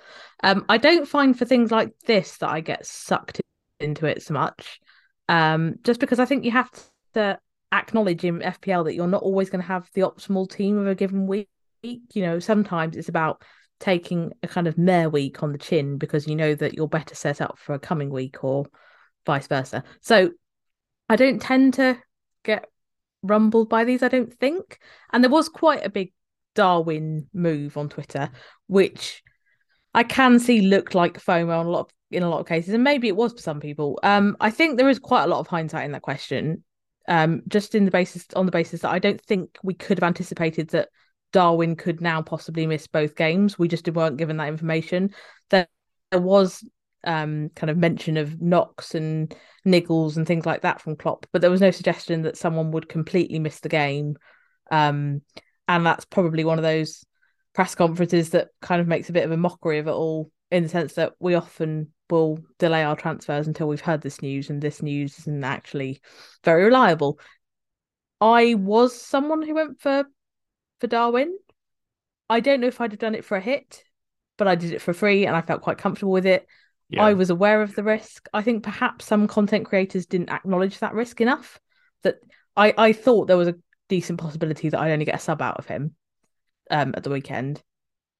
Um, 0.42 0.64
I 0.68 0.78
don't 0.78 1.08
find 1.08 1.36
for 1.36 1.44
things 1.44 1.70
like 1.70 1.92
this 2.06 2.36
that 2.38 2.50
I 2.50 2.60
get 2.60 2.86
sucked 2.86 3.40
into 3.80 4.06
it 4.06 4.22
so 4.22 4.34
much, 4.34 4.80
um, 5.28 5.76
just 5.82 6.00
because 6.00 6.20
I 6.20 6.26
think 6.26 6.44
you 6.44 6.52
have 6.52 6.70
to 7.14 7.38
acknowledge 7.72 8.24
in 8.24 8.40
FPL 8.40 8.84
that 8.84 8.94
you're 8.94 9.06
not 9.06 9.22
always 9.22 9.50
going 9.50 9.62
to 9.62 9.68
have 9.68 9.88
the 9.94 10.02
optimal 10.02 10.50
team 10.50 10.78
of 10.78 10.86
a 10.86 10.94
given 10.94 11.26
week 11.26 11.48
you 11.82 12.22
know, 12.22 12.38
sometimes 12.38 12.96
it's 12.96 13.08
about 13.08 13.42
taking 13.78 14.32
a 14.42 14.48
kind 14.48 14.66
of 14.66 14.76
mare 14.76 15.08
week 15.08 15.42
on 15.42 15.52
the 15.52 15.58
chin 15.58 15.96
because 15.96 16.26
you 16.26 16.36
know 16.36 16.54
that 16.54 16.74
you're 16.74 16.88
better 16.88 17.14
set 17.14 17.40
up 17.40 17.58
for 17.58 17.74
a 17.74 17.78
coming 17.78 18.10
week 18.10 18.44
or 18.44 18.66
vice 19.26 19.46
versa. 19.46 19.82
So 20.00 20.30
I 21.08 21.16
don't 21.16 21.40
tend 21.40 21.74
to 21.74 21.98
get 22.44 22.66
rumbled 23.22 23.68
by 23.68 23.84
these, 23.84 24.02
I 24.02 24.08
don't 24.08 24.32
think. 24.32 24.78
And 25.12 25.24
there 25.24 25.30
was 25.30 25.48
quite 25.48 25.84
a 25.84 25.90
big 25.90 26.12
Darwin 26.54 27.28
move 27.32 27.76
on 27.76 27.88
Twitter, 27.88 28.30
which 28.66 29.22
I 29.94 30.02
can 30.02 30.38
see 30.38 30.60
looked 30.60 30.94
like 30.94 31.22
FOMO 31.22 31.58
on 31.58 31.66
a 31.66 31.70
lot 31.70 31.80
of, 31.86 31.90
in 32.10 32.22
a 32.22 32.28
lot 32.28 32.40
of 32.40 32.46
cases, 32.46 32.74
and 32.74 32.84
maybe 32.84 33.08
it 33.08 33.16
was 33.16 33.32
for 33.32 33.38
some 33.38 33.60
people. 33.60 33.98
Um, 34.02 34.36
I 34.40 34.50
think 34.50 34.76
there 34.76 34.88
is 34.88 34.98
quite 34.98 35.24
a 35.24 35.28
lot 35.28 35.40
of 35.40 35.46
hindsight 35.46 35.84
in 35.84 35.92
that 35.92 36.02
question. 36.02 36.64
Um, 37.08 37.42
just 37.48 37.74
in 37.74 37.86
the 37.86 37.90
basis 37.90 38.26
on 38.36 38.46
the 38.46 38.52
basis 38.52 38.82
that 38.82 38.90
I 38.90 38.98
don't 38.98 39.20
think 39.20 39.58
we 39.64 39.74
could 39.74 39.98
have 39.98 40.06
anticipated 40.06 40.68
that 40.68 40.90
Darwin 41.32 41.76
could 41.76 42.00
now 42.00 42.22
possibly 42.22 42.66
miss 42.66 42.86
both 42.86 43.14
games. 43.14 43.58
We 43.58 43.68
just 43.68 43.88
weren't 43.88 44.16
given 44.16 44.36
that 44.38 44.48
information. 44.48 45.14
There, 45.50 45.68
was 46.12 46.64
um, 47.04 47.50
kind 47.54 47.70
of 47.70 47.76
mention 47.76 48.16
of 48.16 48.40
knocks 48.40 48.94
and 48.94 49.34
niggles 49.66 50.16
and 50.16 50.26
things 50.26 50.44
like 50.44 50.62
that 50.62 50.80
from 50.80 50.96
Klopp, 50.96 51.26
but 51.32 51.40
there 51.40 51.50
was 51.50 51.60
no 51.60 51.70
suggestion 51.70 52.22
that 52.22 52.36
someone 52.36 52.72
would 52.72 52.88
completely 52.88 53.38
miss 53.38 53.60
the 53.60 53.68
game. 53.68 54.16
Um, 54.70 55.22
and 55.68 55.86
that's 55.86 56.04
probably 56.04 56.44
one 56.44 56.58
of 56.58 56.64
those 56.64 57.04
press 57.54 57.74
conferences 57.74 58.30
that 58.30 58.48
kind 58.60 58.80
of 58.80 58.88
makes 58.88 59.08
a 59.08 59.12
bit 59.12 59.24
of 59.24 59.30
a 59.30 59.36
mockery 59.36 59.78
of 59.78 59.86
it 59.86 59.92
all, 59.92 60.30
in 60.50 60.64
the 60.64 60.68
sense 60.68 60.94
that 60.94 61.12
we 61.20 61.34
often 61.34 61.92
will 62.10 62.40
delay 62.58 62.82
our 62.82 62.96
transfers 62.96 63.46
until 63.46 63.68
we've 63.68 63.80
heard 63.80 64.02
this 64.02 64.20
news, 64.20 64.50
and 64.50 64.60
this 64.60 64.82
news 64.82 65.18
isn't 65.20 65.44
actually 65.44 66.00
very 66.44 66.64
reliable. 66.64 67.20
I 68.20 68.54
was 68.54 69.00
someone 69.00 69.42
who 69.42 69.54
went 69.54 69.80
for 69.80 70.04
for 70.80 70.86
Darwin. 70.86 71.36
I 72.28 72.40
don't 72.40 72.60
know 72.60 72.68
if 72.68 72.80
I'd 72.80 72.92
have 72.92 73.00
done 73.00 73.14
it 73.14 73.24
for 73.24 73.36
a 73.36 73.40
hit, 73.40 73.84
but 74.36 74.48
I 74.48 74.54
did 74.54 74.72
it 74.72 74.82
for 74.82 74.92
free 74.92 75.26
and 75.26 75.36
I 75.36 75.42
felt 75.42 75.62
quite 75.62 75.78
comfortable 75.78 76.12
with 76.12 76.26
it. 76.26 76.46
Yeah. 76.88 77.02
I 77.02 77.14
was 77.14 77.30
aware 77.30 77.62
of 77.62 77.74
the 77.74 77.84
risk. 77.84 78.28
I 78.32 78.42
think 78.42 78.64
perhaps 78.64 79.04
some 79.04 79.28
content 79.28 79.66
creators 79.66 80.06
didn't 80.06 80.30
acknowledge 80.30 80.78
that 80.78 80.94
risk 80.94 81.20
enough. 81.20 81.60
That 82.02 82.16
I, 82.56 82.74
I 82.76 82.92
thought 82.92 83.26
there 83.26 83.36
was 83.36 83.48
a 83.48 83.56
decent 83.88 84.18
possibility 84.18 84.68
that 84.68 84.80
I'd 84.80 84.90
only 84.90 85.04
get 85.04 85.14
a 85.14 85.20
sub 85.20 85.42
out 85.42 85.58
of 85.58 85.66
him 85.66 85.94
um, 86.70 86.94
at 86.96 87.04
the 87.04 87.10
weekend. 87.10 87.62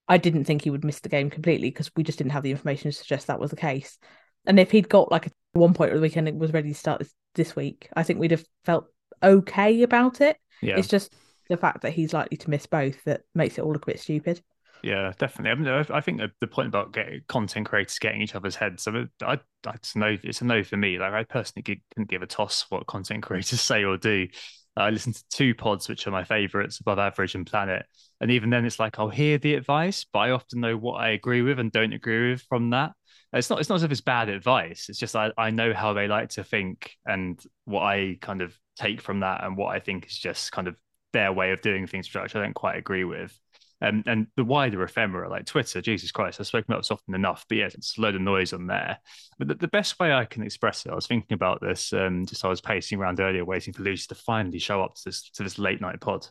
I 0.09 0.19
didn't 0.19 0.45
think 0.45 0.63
he 0.63 0.71
would 0.71 0.85
miss 0.85 1.01
the 1.01 1.09
game 1.09 1.31
completely 1.31 1.71
because 1.71 1.91
we 1.97 2.03
just 2.03 2.19
didn't 2.19 2.33
have 2.33 2.43
the 2.43 2.51
information 2.51 2.91
to 2.91 2.97
suggest 2.97 3.29
that 3.29 3.41
was 3.41 3.51
the 3.51 3.57
case. 3.57 3.99
And 4.47 4.59
if 4.59 4.71
he'd 4.71 4.89
got 4.89 5.11
like 5.11 5.27
a 5.27 5.31
one 5.53 5.75
point 5.75 5.93
of 5.93 5.97
the 5.97 6.03
weekend 6.03 6.29
and 6.29 6.41
was 6.41 6.53
ready 6.53 6.71
to 6.71 6.75
start 6.75 6.99
this, 6.99 7.15
this 7.35 7.57
week, 7.57 7.89
I 7.95 8.03
think 8.03 8.19
we'd 8.19 8.33
have 8.33 8.45
felt 8.65 8.87
okay 9.23 9.83
about 9.83 10.21
it. 10.21 10.37
Yeah. 10.63 10.77
It's 10.79 10.89
just 10.89 11.15
the 11.51 11.57
fact 11.57 11.83
that 11.83 11.93
he's 11.93 12.15
likely 12.15 12.39
to 12.39 12.49
miss 12.49 12.65
both 12.65 13.03
that 13.05 13.23
makes 13.35 13.59
it 13.59 13.63
all 13.63 13.73
look 13.73 13.83
a 13.83 13.91
bit 13.93 14.01
stupid. 14.01 14.41
Yeah, 14.83 15.13
definitely. 15.19 15.51
I, 15.51 15.55
mean, 15.57 15.87
I 15.91 16.01
think 16.01 16.23
the 16.41 16.47
point 16.47 16.69
about 16.69 16.97
content 17.29 17.67
creators 17.67 17.99
getting 17.99 18.23
each 18.23 18.35
other's 18.35 18.57
heads, 18.57 18.87
I, 18.87 18.93
mean, 18.93 19.11
I, 19.21 19.39
it's 19.75 19.95
no, 19.95 20.17
it's 20.23 20.41
a 20.41 20.45
no 20.47 20.63
for 20.63 20.79
me. 20.79 20.99
Like 20.99 21.13
I 21.13 21.25
personally 21.25 21.63
couldn't 21.65 22.09
give 22.09 22.23
a 22.23 22.27
toss 22.27 22.65
what 22.71 22.87
content 22.87 23.23
creators 23.25 23.61
say 23.61 23.85
or 23.85 23.99
do. 23.99 24.29
I 24.77 24.89
listen 24.91 25.13
to 25.13 25.25
two 25.31 25.55
pods, 25.55 25.89
which 25.89 26.07
are 26.07 26.13
my 26.13 26.25
favorites, 26.25 26.81
Above 26.81 26.99
Average 26.99 27.35
and 27.35 27.47
Planet. 27.47 27.85
And 28.21 28.31
even 28.31 28.49
then, 28.49 28.65
it's 28.65 28.79
like 28.79 28.99
I'll 28.99 29.11
hear 29.11 29.37
the 29.37 29.55
advice, 29.55 30.07
but 30.11 30.21
I 30.21 30.31
often 30.31 30.61
know 30.61 30.77
what 30.77 30.95
I 30.95 31.11
agree 31.11 31.43
with 31.43 31.59
and 31.59 31.73
don't 31.73 31.93
agree 31.93 32.31
with 32.31 32.43
from 32.43 32.71
that. 32.71 32.93
It's 33.33 33.51
not. 33.51 33.61
It's 33.61 33.69
not 33.69 33.77
as 33.77 33.83
if 33.83 33.91
it's 33.91 34.01
bad 34.01 34.29
advice. 34.29 34.89
It's 34.89 34.99
just 34.99 35.15
I, 35.15 35.33
I 35.37 35.51
know 35.51 35.75
how 35.75 35.93
they 35.93 36.09
like 36.09 36.31
to 36.31 36.45
think 36.45 36.93
and 37.05 37.41
what 37.65 37.83
I 37.83 38.17
kind 38.21 38.41
of 38.41 38.57
take 38.77 39.01
from 39.01 39.21
that 39.21 39.45
and 39.45 39.57
what 39.57 39.75
I 39.75 39.81
think 39.81 40.07
is 40.07 40.17
just 40.17 40.53
kind 40.53 40.69
of 40.69 40.77
their 41.13 41.33
way 41.33 41.53
of 41.53 41.61
doing 41.61 41.87
things, 41.87 42.13
which 42.13 42.35
I 42.35 42.41
don't 42.41 42.55
quite 42.55 42.77
agree 42.77 43.05
with. 43.05 43.39
Um, 43.83 44.03
and 44.07 44.27
the 44.37 44.45
wider 44.45 44.83
ephemera 44.83 45.31
like 45.31 45.47
Twitter, 45.47 45.81
Jesus 45.81 46.13
Christ, 46.13 46.39
I've 46.39 46.47
spoken 46.47 46.71
about 46.71 46.83
this 46.83 46.91
often 46.91 47.15
enough, 47.15 47.47
but 47.49 47.59
yeah, 47.59 47.67
it's 47.67 47.97
a 47.97 48.01
load 48.01 48.15
of 48.15 48.21
noise 48.21 48.53
on 48.53 48.67
there. 48.67 48.99
But 49.39 49.49
the, 49.49 49.55
the 49.55 49.69
best 49.69 49.99
way 49.99 50.13
I 50.13 50.27
can 50.27 50.43
express 50.43 50.85
it, 50.85 50.93
I 50.93 50.95
was 50.95 51.07
thinking 51.07 51.35
about 51.35 51.63
this, 51.63 51.93
um, 51.95 52.27
just 52.27 52.45
I 52.45 52.49
was 52.49 52.61
pacing 52.61 52.99
around 52.99 53.21
earlier, 53.21 53.45
waiting 53.45 53.73
for 53.73 53.83
Lucy 53.83 54.07
to 54.09 54.15
finally 54.15 54.59
show 54.59 54.83
up 54.83 54.97
to 54.97 55.03
this 55.07 55.31
to 55.31 55.43
this 55.43 55.59
late 55.59 55.81
night 55.81 56.01
pod. 56.01 56.27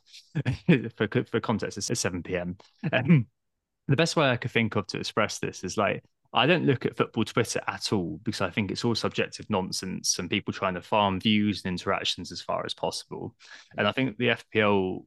for 0.95 1.07
for 1.23 1.39
context, 1.39 1.77
it's 1.79 1.99
7 1.99 2.21
p.m. 2.21 2.57
Um, 2.93 3.25
the 3.87 3.95
best 3.95 4.15
way 4.15 4.29
I 4.29 4.37
could 4.37 4.51
think 4.51 4.75
of 4.75 4.85
to 4.87 4.99
express 4.99 5.39
this 5.39 5.63
is 5.63 5.75
like 5.75 6.03
I 6.31 6.45
don't 6.45 6.65
look 6.65 6.85
at 6.85 6.95
football 6.95 7.25
Twitter 7.25 7.61
at 7.67 7.91
all 7.91 8.19
because 8.23 8.41
I 8.41 8.51
think 8.51 8.69
it's 8.69 8.85
all 8.85 8.95
subjective 8.95 9.49
nonsense 9.49 10.19
and 10.19 10.29
people 10.29 10.53
trying 10.53 10.75
to 10.75 10.81
farm 10.81 11.19
views 11.19 11.63
and 11.63 11.71
interactions 11.71 12.31
as 12.31 12.41
far 12.41 12.65
as 12.65 12.73
possible. 12.73 13.35
And 13.77 13.87
I 13.87 13.91
think 13.91 14.17
the 14.17 14.37
FPL 14.55 15.05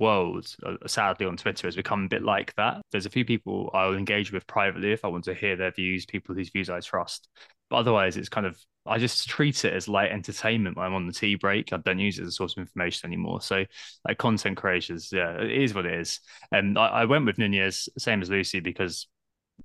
world, 0.00 0.52
uh, 0.64 0.74
sadly, 0.86 1.26
on 1.26 1.36
Twitter 1.36 1.68
has 1.68 1.76
become 1.76 2.04
a 2.04 2.08
bit 2.08 2.22
like 2.22 2.54
that. 2.56 2.82
There's 2.90 3.06
a 3.06 3.10
few 3.10 3.24
people 3.24 3.70
I'll 3.72 3.94
engage 3.94 4.32
with 4.32 4.46
privately 4.48 4.92
if 4.92 5.04
I 5.04 5.08
want 5.08 5.24
to 5.24 5.34
hear 5.34 5.54
their 5.56 5.70
views, 5.70 6.06
people 6.06 6.34
whose 6.34 6.50
views 6.50 6.68
I 6.68 6.80
trust. 6.80 7.28
But 7.70 7.76
otherwise, 7.76 8.16
it's 8.16 8.28
kind 8.28 8.46
of, 8.46 8.58
I 8.84 8.98
just 8.98 9.28
treat 9.28 9.64
it 9.64 9.72
as 9.72 9.88
light 9.88 10.10
entertainment 10.10 10.76
when 10.76 10.86
I'm 10.86 10.94
on 10.94 11.06
the 11.06 11.12
tea 11.12 11.36
break. 11.36 11.72
I 11.72 11.76
don't 11.76 12.00
use 12.00 12.18
it 12.18 12.22
as 12.22 12.28
a 12.28 12.32
source 12.32 12.56
of 12.56 12.60
information 12.60 13.06
anymore. 13.06 13.40
So, 13.40 13.64
like 14.06 14.18
content 14.18 14.56
creators, 14.56 15.10
yeah, 15.12 15.40
it 15.40 15.52
is 15.52 15.72
what 15.72 15.86
it 15.86 15.94
is. 16.00 16.20
And 16.50 16.76
I, 16.76 16.88
I 16.88 17.04
went 17.04 17.26
with 17.26 17.38
Nunez, 17.38 17.88
same 17.96 18.20
as 18.20 18.28
Lucy, 18.28 18.60
because 18.60 19.06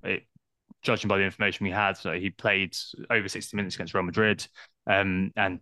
it, 0.04 0.22
judging 0.82 1.08
by 1.08 1.18
the 1.18 1.24
information 1.24 1.64
we 1.64 1.70
had, 1.72 1.96
so 1.96 2.12
he 2.12 2.30
played 2.30 2.76
over 3.10 3.28
60 3.28 3.56
minutes 3.56 3.74
against 3.74 3.94
Real 3.94 4.02
Madrid. 4.02 4.46
Um, 4.86 5.32
and 5.36 5.60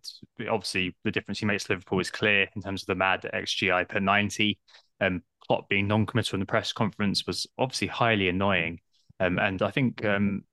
obviously, 0.48 0.94
the 1.04 1.10
difference 1.10 1.40
he 1.40 1.46
makes 1.46 1.64
to 1.64 1.72
Liverpool 1.72 2.00
is 2.00 2.10
clear 2.10 2.48
in 2.54 2.62
terms 2.62 2.82
of 2.82 2.86
the 2.86 2.94
mad 2.94 3.28
XGI 3.34 3.88
per 3.88 4.00
90. 4.00 4.58
Um, 5.00 5.22
Klopp 5.46 5.68
being 5.68 5.88
non 5.88 6.06
committal 6.06 6.36
in 6.36 6.40
the 6.40 6.46
press 6.46 6.72
conference 6.72 7.26
was 7.26 7.46
obviously 7.58 7.88
highly 7.88 8.28
annoying. 8.28 8.80
Um, 9.20 9.38
and 9.38 9.62
I 9.62 9.70
think 9.70 10.04
um, 10.04 10.44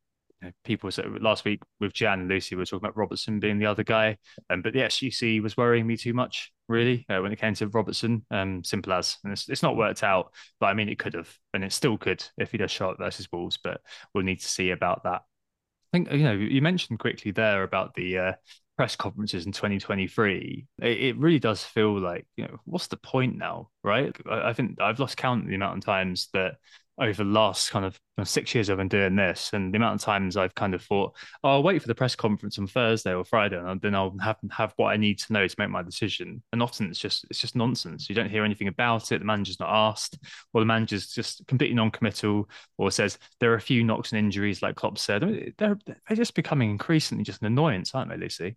people 0.64 0.92
said 0.92 1.06
last 1.22 1.46
week 1.46 1.62
with 1.80 1.94
Jan 1.94 2.22
and 2.22 2.30
Lucy 2.30 2.56
we 2.56 2.62
were 2.62 2.66
talking 2.66 2.86
about 2.86 2.98
Robertson 2.98 3.40
being 3.40 3.60
the 3.60 3.66
other 3.66 3.84
guy. 3.84 4.18
Um, 4.50 4.62
but 4.62 4.74
the 4.74 4.80
xGC 4.80 5.42
was 5.42 5.58
worrying 5.58 5.88
me 5.88 5.98
too 5.98 6.14
much, 6.14 6.52
really, 6.68 7.06
uh, 7.10 7.20
when 7.20 7.32
it 7.32 7.40
came 7.40 7.54
to 7.56 7.68
Robertson. 7.68 8.26
Um, 8.32 8.64
simple 8.64 8.94
as. 8.94 9.18
And 9.24 9.34
it's, 9.34 9.50
it's 9.50 9.64
not 9.64 9.78
worked 9.78 10.04
out, 10.04 10.32
but 10.60 10.68
I 10.68 10.74
mean, 10.74 10.90
it 10.90 11.00
could 11.00 11.14
have, 11.14 11.34
and 11.54 11.64
it 11.64 11.74
still 11.74 11.98
could 11.98 12.24
if 12.38 12.52
he 12.52 12.58
does 12.58 12.72
show 12.72 12.92
up 12.92 12.98
versus 12.98 13.28
Wolves, 13.32 13.58
but 13.64 13.82
we'll 14.14 14.24
need 14.24 14.42
to 14.42 14.48
see 14.48 14.72
about 14.72 15.04
that. 15.04 15.22
I 15.22 15.98
think, 15.98 16.12
you 16.12 16.24
know, 16.24 16.34
you 16.34 16.62
mentioned 16.62 17.00
quickly 17.00 17.32
there 17.32 17.64
about 17.64 17.94
the 17.94 18.18
uh, 18.18 18.34
press 18.78 18.96
conferences 18.96 19.46
in 19.46 19.52
2023, 19.52 20.68
it, 20.82 20.88
it, 20.88 21.18
really 21.18 21.40
does 21.40 21.64
feel 21.64 22.00
like, 22.00 22.28
you 22.36 22.44
know, 22.44 22.60
what's 22.66 22.88
the 22.88 22.98
point 22.98 23.38
now, 23.38 23.70
right? 23.84 24.16
I, 24.30 24.50
I 24.50 24.54
think 24.54 24.82
I've 24.82 25.00
lost 25.00 25.18
count 25.18 25.44
of 25.44 25.50
the 25.50 25.56
amount 25.56 25.78
of 25.78 25.86
times 25.86 26.30
that 26.34 26.56
over 26.98 27.24
the 27.24 27.30
last 27.30 27.72
kind 27.72 27.86
of 27.86 28.00
six 28.24 28.56
years 28.56 28.70
I've 28.70 28.78
been 28.78 28.88
doing 28.88 29.16
this, 29.16 29.52
and 29.54 29.74
the 29.74 29.78
amount 29.78 29.96
of 29.96 30.06
times 30.06 30.38
I've 30.38 30.56
kind 30.56 30.74
of 30.74 30.82
thought, 30.82 31.16
oh, 31.44 31.50
I'll 31.50 31.64
wait 31.64 31.82
for 31.82 31.88
the 31.88 31.96
press 31.96 32.16
conference 32.16 32.58
on 32.58 32.68
Thursday 32.68 33.14
or 33.14 33.26
Friday, 33.26 33.58
and 33.58 33.82
then 33.82 33.96
I'll 33.96 34.16
have 34.22 34.38
have 34.52 34.74
what 34.78 34.88
I 34.88 34.98
need 34.98 35.20
to 35.20 35.34
know 35.34 35.48
to 35.48 35.56
make 35.58 35.70
my 35.70 35.82
decision. 35.82 36.42
And 36.54 36.64
often 36.64 36.90
it's 36.90 37.00
just 37.00 37.26
it's 37.30 37.40
just 37.40 37.56
nonsense. 37.56 38.08
You 38.10 38.16
don't 38.16 38.30
hear 38.30 38.46
anything 38.46 38.68
about 38.68 39.12
it. 39.12 39.20
The 39.20 39.26
manager's 39.26 39.60
not 39.60 39.70
asked, 39.70 40.18
or 40.54 40.62
the 40.62 40.66
manager's 40.66 41.08
just 41.08 41.46
completely 41.48 41.76
non-committal, 41.76 42.50
or 42.78 42.92
says 42.92 43.20
there 43.40 43.52
are 43.52 43.56
a 43.56 43.62
few 43.62 43.84
knocks 43.84 44.12
and 44.12 44.20
injuries, 44.20 44.62
like 44.62 44.76
Klopp 44.76 44.98
said. 44.98 45.22
They're 45.58 45.78
they're 45.86 46.16
just 46.16 46.36
becoming 46.36 46.72
increasingly 46.72 47.24
just 47.24 47.42
an 47.42 47.48
annoyance, 47.48 47.94
aren't 47.94 48.10
they, 48.10 48.18
Lucy? 48.18 48.56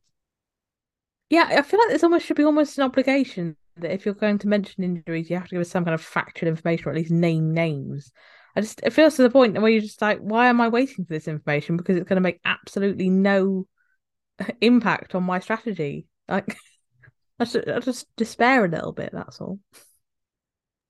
Yeah, 1.31 1.47
I 1.51 1.63
feel 1.63 1.81
like 1.81 1.91
this 1.91 2.03
almost 2.03 2.27
should 2.27 2.37
be 2.37 2.45
almost 2.45 2.79
an 2.79 2.85
obligation 2.85 3.57
that 3.77 3.93
if 3.93 4.05
you're 4.05 4.15
going 4.15 4.39
to 4.39 4.49
mention 4.49 4.83
injuries, 4.85 5.29
you 5.29 5.37
have 5.37 5.49
to 5.49 5.55
give 5.55 5.61
us 5.61 5.71
some 5.71 5.85
kind 5.85 5.95
of 5.95 6.01
factual 6.01 6.49
information 6.49 6.89
or 6.89 6.91
at 6.91 6.97
least 6.97 7.11
name 7.11 7.53
names. 7.53 8.11
I 8.57 8.61
just 8.61 8.81
it 8.83 8.93
feels 8.93 9.17
to 9.17 9.23
the 9.23 9.31
point 9.31 9.61
where 9.61 9.71
you're 9.71 9.83
just 9.83 10.03
like, 10.03 10.19
why 10.21 10.49
am 10.49 10.61
I 10.61 10.69
waiting 10.69 11.05
for 11.05 11.13
this 11.13 11.29
information? 11.29 11.77
Because 11.77 11.97
it's 11.97 12.09
going 12.09 12.17
to 12.17 12.23
make 12.23 12.41
absolutely 12.45 13.11
no 13.11 13.67
impact 14.61 15.15
on 15.15 15.23
my 15.23 15.39
strategy. 15.41 16.07
Like, 16.29 16.57
I 17.39 17.45
just, 17.45 17.69
I 17.69 17.79
just 17.81 18.07
despair 18.17 18.65
a 18.65 18.69
little 18.69 18.93
bit. 18.93 19.11
That's 19.13 19.41
all. 19.41 19.61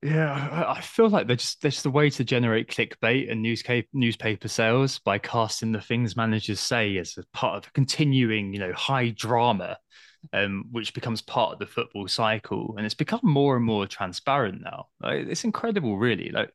Yeah, 0.00 0.64
I 0.68 0.80
feel 0.80 1.09
like 1.09 1.26
they're 1.26 1.35
just 1.35 1.61
they're 1.61 1.73
just 1.73 1.85
way 1.85 2.09
to 2.09 2.23
generate 2.23 2.71
clickbait 2.71 3.30
and 3.33 3.42
newspaper 3.42 3.88
newspaper 3.92 4.47
sales 4.47 5.00
by 5.00 5.18
casting 5.18 5.73
the 5.73 5.80
things 5.80 6.16
managers 6.16 6.61
say 6.61 6.97
as 6.99 7.18
a 7.18 7.25
part 7.37 7.57
of 7.57 7.68
a 7.68 7.73
continuing, 7.73 8.52
you 8.52 8.61
know, 8.61 8.73
high 8.73 9.09
drama 9.11 9.76
um, 10.32 10.64
which 10.70 10.94
becomes 10.94 11.23
part 11.23 11.52
of 11.52 11.58
the 11.58 11.66
football 11.66 12.08
cycle, 12.08 12.75
and 12.76 12.85
it's 12.85 12.94
become 12.94 13.20
more 13.23 13.56
and 13.56 13.64
more 13.64 13.87
transparent 13.87 14.62
now. 14.62 14.87
Like, 15.00 15.26
it's 15.26 15.44
incredible, 15.44 15.99
really. 15.99 16.30
Like, 16.30 16.50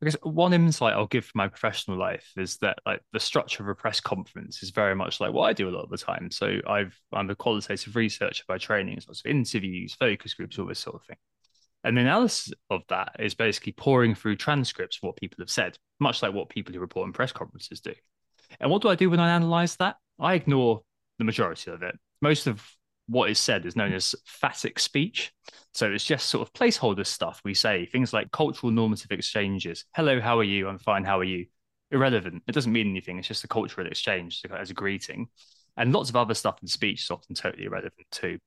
I 0.00 0.06
guess 0.06 0.16
one 0.22 0.54
insight 0.54 0.94
I'll 0.94 1.06
give 1.06 1.26
for 1.26 1.36
my 1.36 1.48
professional 1.48 1.98
life 1.98 2.32
is 2.36 2.56
that 2.58 2.78
like 2.86 3.02
the 3.12 3.20
structure 3.20 3.62
of 3.62 3.68
a 3.68 3.74
press 3.74 4.00
conference 4.00 4.62
is 4.62 4.70
very 4.70 4.94
much 4.94 5.20
like 5.20 5.32
what 5.32 5.42
I 5.42 5.52
do 5.52 5.68
a 5.68 5.70
lot 5.70 5.84
of 5.84 5.90
the 5.90 5.98
time. 5.98 6.30
So 6.30 6.58
I've 6.66 6.98
I'm 7.12 7.28
a 7.28 7.34
qualitative 7.34 7.94
researcher 7.94 8.44
by 8.48 8.56
training, 8.56 9.00
so 9.00 9.12
interviews, 9.26 9.94
focus 9.94 10.32
groups, 10.32 10.58
all 10.58 10.66
this 10.66 10.78
sort 10.78 10.96
of 10.96 11.04
thing. 11.04 11.18
And 11.84 11.96
the 11.96 12.02
analysis 12.02 12.52
of 12.70 12.82
that 12.88 13.16
is 13.18 13.34
basically 13.34 13.72
pouring 13.72 14.14
through 14.14 14.36
transcripts 14.36 14.98
of 14.98 15.02
what 15.02 15.16
people 15.16 15.36
have 15.40 15.50
said, 15.50 15.76
much 15.98 16.22
like 16.22 16.32
what 16.32 16.48
people 16.48 16.74
who 16.74 16.80
report 16.80 17.06
in 17.06 17.12
press 17.12 17.32
conferences 17.32 17.80
do. 17.80 17.94
And 18.58 18.70
what 18.70 18.82
do 18.82 18.88
I 18.88 18.94
do 18.94 19.10
when 19.10 19.20
I 19.20 19.34
analyze 19.34 19.76
that? 19.76 19.96
I 20.18 20.34
ignore 20.34 20.82
the 21.18 21.24
majority 21.24 21.70
of 21.70 21.82
it. 21.82 21.98
Most 22.20 22.46
of 22.46 22.66
what 23.10 23.28
is 23.28 23.38
said 23.38 23.66
is 23.66 23.74
known 23.74 23.92
as 23.92 24.14
phatic 24.24 24.78
speech. 24.78 25.32
So 25.74 25.90
it's 25.90 26.04
just 26.04 26.28
sort 26.28 26.46
of 26.46 26.52
placeholder 26.54 27.06
stuff 27.06 27.40
we 27.44 27.54
say, 27.54 27.86
things 27.86 28.12
like 28.12 28.30
cultural 28.30 28.72
normative 28.72 29.10
exchanges. 29.10 29.84
Hello, 29.94 30.20
how 30.20 30.38
are 30.38 30.44
you? 30.44 30.68
I'm 30.68 30.78
fine, 30.78 31.04
how 31.04 31.18
are 31.18 31.24
you? 31.24 31.46
Irrelevant. 31.90 32.44
It 32.46 32.52
doesn't 32.52 32.72
mean 32.72 32.88
anything. 32.88 33.18
It's 33.18 33.26
just 33.26 33.42
a 33.42 33.48
cultural 33.48 33.88
exchange 33.88 34.42
as 34.56 34.70
a 34.70 34.74
greeting. 34.74 35.28
And 35.76 35.92
lots 35.92 36.08
of 36.08 36.16
other 36.16 36.34
stuff 36.34 36.58
in 36.62 36.68
speech 36.68 37.02
is 37.02 37.10
often 37.10 37.34
totally 37.34 37.64
irrelevant 37.64 38.06
too. 38.12 38.38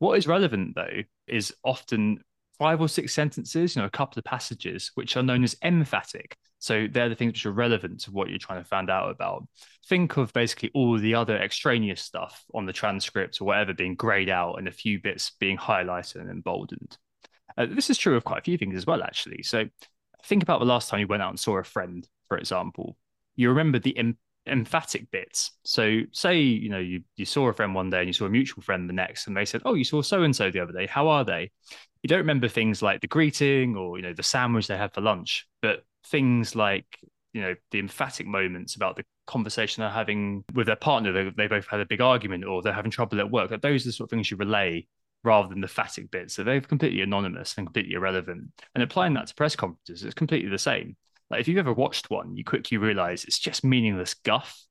What 0.00 0.18
is 0.18 0.26
relevant 0.26 0.74
though 0.74 1.02
is 1.28 1.54
often 1.62 2.18
five 2.58 2.80
or 2.80 2.88
six 2.88 3.14
sentences, 3.14 3.76
you 3.76 3.82
know, 3.82 3.86
a 3.86 3.90
couple 3.90 4.18
of 4.18 4.24
passages, 4.24 4.90
which 4.94 5.16
are 5.16 5.22
known 5.22 5.44
as 5.44 5.56
emphatic. 5.62 6.36
So 6.58 6.88
they're 6.90 7.08
the 7.08 7.14
things 7.14 7.30
which 7.30 7.46
are 7.46 7.52
relevant 7.52 8.00
to 8.00 8.10
what 8.10 8.28
you're 8.28 8.38
trying 8.38 8.62
to 8.62 8.68
find 8.68 8.90
out 8.90 9.10
about. 9.10 9.46
Think 9.86 10.16
of 10.16 10.32
basically 10.32 10.70
all 10.74 10.98
the 10.98 11.14
other 11.14 11.38
extraneous 11.38 12.02
stuff 12.02 12.44
on 12.52 12.66
the 12.66 12.72
transcript 12.72 13.40
or 13.40 13.44
whatever 13.44 13.72
being 13.72 13.94
grayed 13.94 14.28
out 14.28 14.56
and 14.56 14.66
a 14.66 14.72
few 14.72 15.00
bits 15.00 15.30
being 15.38 15.56
highlighted 15.56 16.16
and 16.16 16.30
emboldened. 16.30 16.98
Uh, 17.56 17.66
this 17.66 17.90
is 17.90 17.98
true 17.98 18.16
of 18.16 18.24
quite 18.24 18.40
a 18.40 18.44
few 18.44 18.58
things 18.58 18.76
as 18.76 18.86
well, 18.86 19.02
actually. 19.02 19.42
So 19.42 19.64
think 20.24 20.42
about 20.42 20.58
the 20.58 20.66
last 20.66 20.88
time 20.88 21.00
you 21.00 21.06
went 21.06 21.22
out 21.22 21.30
and 21.30 21.40
saw 21.40 21.58
a 21.58 21.64
friend, 21.64 22.06
for 22.26 22.38
example. 22.38 22.96
You 23.36 23.50
remember 23.50 23.78
the 23.78 23.96
em- 23.96 24.18
emphatic 24.48 25.10
bits. 25.10 25.52
So 25.64 26.00
say, 26.12 26.40
you 26.40 26.70
know, 26.70 26.78
you, 26.78 27.02
you 27.16 27.24
saw 27.24 27.48
a 27.48 27.52
friend 27.52 27.74
one 27.74 27.90
day 27.90 27.98
and 27.98 28.06
you 28.08 28.12
saw 28.12 28.26
a 28.26 28.30
mutual 28.30 28.62
friend 28.62 28.88
the 28.88 28.94
next, 28.94 29.26
and 29.26 29.36
they 29.36 29.44
said, 29.44 29.62
Oh, 29.64 29.74
you 29.74 29.84
saw 29.84 30.02
so 30.02 30.22
and 30.22 30.34
so 30.34 30.50
the 30.50 30.60
other 30.60 30.72
day. 30.72 30.86
How 30.86 31.08
are 31.08 31.24
they? 31.24 31.50
You 32.02 32.08
don't 32.08 32.18
remember 32.18 32.48
things 32.48 32.82
like 32.82 33.00
the 33.00 33.06
greeting 33.06 33.76
or, 33.76 33.96
you 33.96 34.02
know, 34.02 34.12
the 34.12 34.22
sandwich 34.22 34.66
they 34.66 34.76
had 34.76 34.94
for 34.94 35.00
lunch, 35.00 35.46
but 35.62 35.84
things 36.06 36.54
like 36.54 36.98
you 37.34 37.42
know 37.42 37.54
the 37.72 37.78
emphatic 37.78 38.26
moments 38.26 38.74
about 38.74 38.96
the 38.96 39.04
conversation 39.26 39.82
they're 39.82 39.90
having 39.90 40.42
with 40.54 40.66
their 40.66 40.76
partner 40.76 41.12
they, 41.12 41.30
they 41.36 41.46
both 41.46 41.66
had 41.66 41.80
a 41.80 41.84
big 41.84 42.00
argument 42.00 42.42
or 42.44 42.62
they're 42.62 42.72
having 42.72 42.90
trouble 42.90 43.20
at 43.20 43.30
work 43.30 43.50
like 43.50 43.60
those 43.60 43.84
are 43.84 43.90
the 43.90 43.92
sort 43.92 44.06
of 44.06 44.10
things 44.10 44.30
you 44.30 44.36
relay 44.38 44.86
rather 45.24 45.48
than 45.48 45.60
the 45.60 45.68
phatic 45.68 46.10
bits. 46.10 46.34
So 46.34 46.44
they're 46.44 46.60
completely 46.60 47.00
anonymous 47.00 47.56
and 47.56 47.66
completely 47.66 47.94
irrelevant. 47.94 48.50
And 48.74 48.82
applying 48.82 49.14
that 49.14 49.26
to 49.28 49.34
press 49.34 49.56
conferences 49.56 50.04
it's 50.04 50.14
completely 50.14 50.50
the 50.50 50.58
same. 50.58 50.96
Like 51.30 51.40
if 51.40 51.48
you've 51.48 51.58
ever 51.58 51.72
watched 51.72 52.10
one 52.10 52.36
you 52.36 52.44
quickly 52.44 52.78
realize 52.78 53.24
it's 53.24 53.38
just 53.38 53.64
meaningless 53.64 54.14
guff 54.14 54.64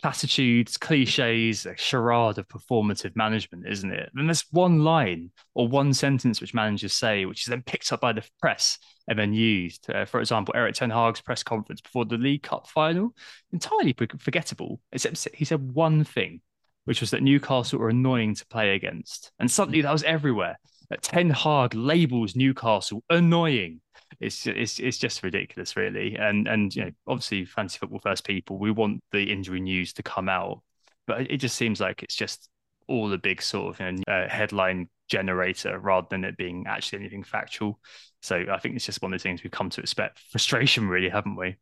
platitudes, 0.00 0.76
cliches, 0.76 1.66
a 1.66 1.76
charade 1.76 2.38
of 2.38 2.48
performative 2.48 3.16
management, 3.16 3.66
isn't 3.66 3.92
it? 3.92 4.10
And 4.14 4.28
there's 4.28 4.44
one 4.50 4.84
line 4.84 5.30
or 5.54 5.68
one 5.68 5.92
sentence 5.92 6.40
which 6.40 6.54
managers 6.54 6.92
say, 6.92 7.24
which 7.24 7.42
is 7.42 7.46
then 7.46 7.62
picked 7.62 7.92
up 7.92 8.00
by 8.00 8.12
the 8.12 8.24
press 8.40 8.78
and 9.08 9.18
then 9.18 9.32
used. 9.32 9.90
Uh, 9.90 10.04
for 10.04 10.20
example, 10.20 10.54
Erik 10.56 10.74
Ten 10.74 10.90
Hag's 10.90 11.20
press 11.20 11.42
conference 11.42 11.80
before 11.80 12.04
the 12.04 12.16
League 12.16 12.42
Cup 12.42 12.68
final, 12.68 13.14
entirely 13.52 13.94
forgettable, 14.18 14.80
except 14.92 15.28
he 15.34 15.44
said 15.44 15.74
one 15.74 16.04
thing, 16.04 16.40
which 16.84 17.00
was 17.00 17.10
that 17.10 17.22
Newcastle 17.22 17.78
were 17.78 17.88
annoying 17.88 18.34
to 18.34 18.46
play 18.46 18.74
against. 18.74 19.32
And 19.38 19.50
suddenly 19.50 19.80
that 19.82 19.92
was 19.92 20.04
everywhere. 20.04 20.58
That 20.90 21.02
Ten 21.02 21.28
Hag 21.28 21.74
labels 21.74 22.34
Newcastle 22.34 23.02
annoying 23.10 23.80
it's 24.20 24.46
it's 24.46 24.78
it's 24.78 24.98
just 24.98 25.22
ridiculous, 25.22 25.76
really. 25.76 26.16
And 26.16 26.48
and 26.48 26.74
you 26.74 26.84
know, 26.86 26.90
obviously, 27.06 27.44
fantasy 27.44 27.78
football 27.78 28.00
first 28.00 28.26
people, 28.26 28.58
we 28.58 28.70
want 28.70 29.00
the 29.12 29.30
injury 29.30 29.60
news 29.60 29.92
to 29.94 30.02
come 30.02 30.28
out, 30.28 30.62
but 31.06 31.30
it 31.30 31.38
just 31.38 31.56
seems 31.56 31.80
like 31.80 32.02
it's 32.02 32.16
just 32.16 32.48
all 32.88 33.12
a 33.12 33.18
big 33.18 33.42
sort 33.42 33.74
of 33.74 33.80
you 33.80 33.92
know, 33.92 34.12
uh, 34.12 34.28
headline 34.28 34.88
generator 35.08 35.78
rather 35.78 36.06
than 36.10 36.24
it 36.24 36.36
being 36.36 36.64
actually 36.66 36.98
anything 37.00 37.22
factual. 37.22 37.78
So 38.22 38.44
I 38.50 38.58
think 38.58 38.76
it's 38.76 38.86
just 38.86 39.02
one 39.02 39.12
of 39.12 39.20
the 39.20 39.22
things 39.22 39.42
we've 39.42 39.52
come 39.52 39.70
to 39.70 39.80
expect. 39.80 40.18
Frustration, 40.30 40.88
really, 40.88 41.08
haven't 41.08 41.36
we? 41.36 41.56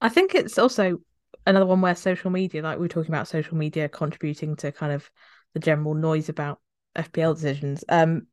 I 0.00 0.08
think 0.08 0.34
it's 0.34 0.58
also 0.58 1.00
another 1.46 1.66
one 1.66 1.80
where 1.80 1.94
social 1.94 2.30
media, 2.30 2.62
like 2.62 2.78
we 2.78 2.84
were 2.84 2.88
talking 2.88 3.10
about 3.10 3.28
social 3.28 3.56
media 3.56 3.88
contributing 3.88 4.56
to 4.56 4.72
kind 4.72 4.92
of 4.92 5.10
the 5.54 5.60
general 5.60 5.94
noise 5.94 6.28
about 6.28 6.60
FPL 6.94 7.34
decisions. 7.34 7.84
Um, 7.88 8.26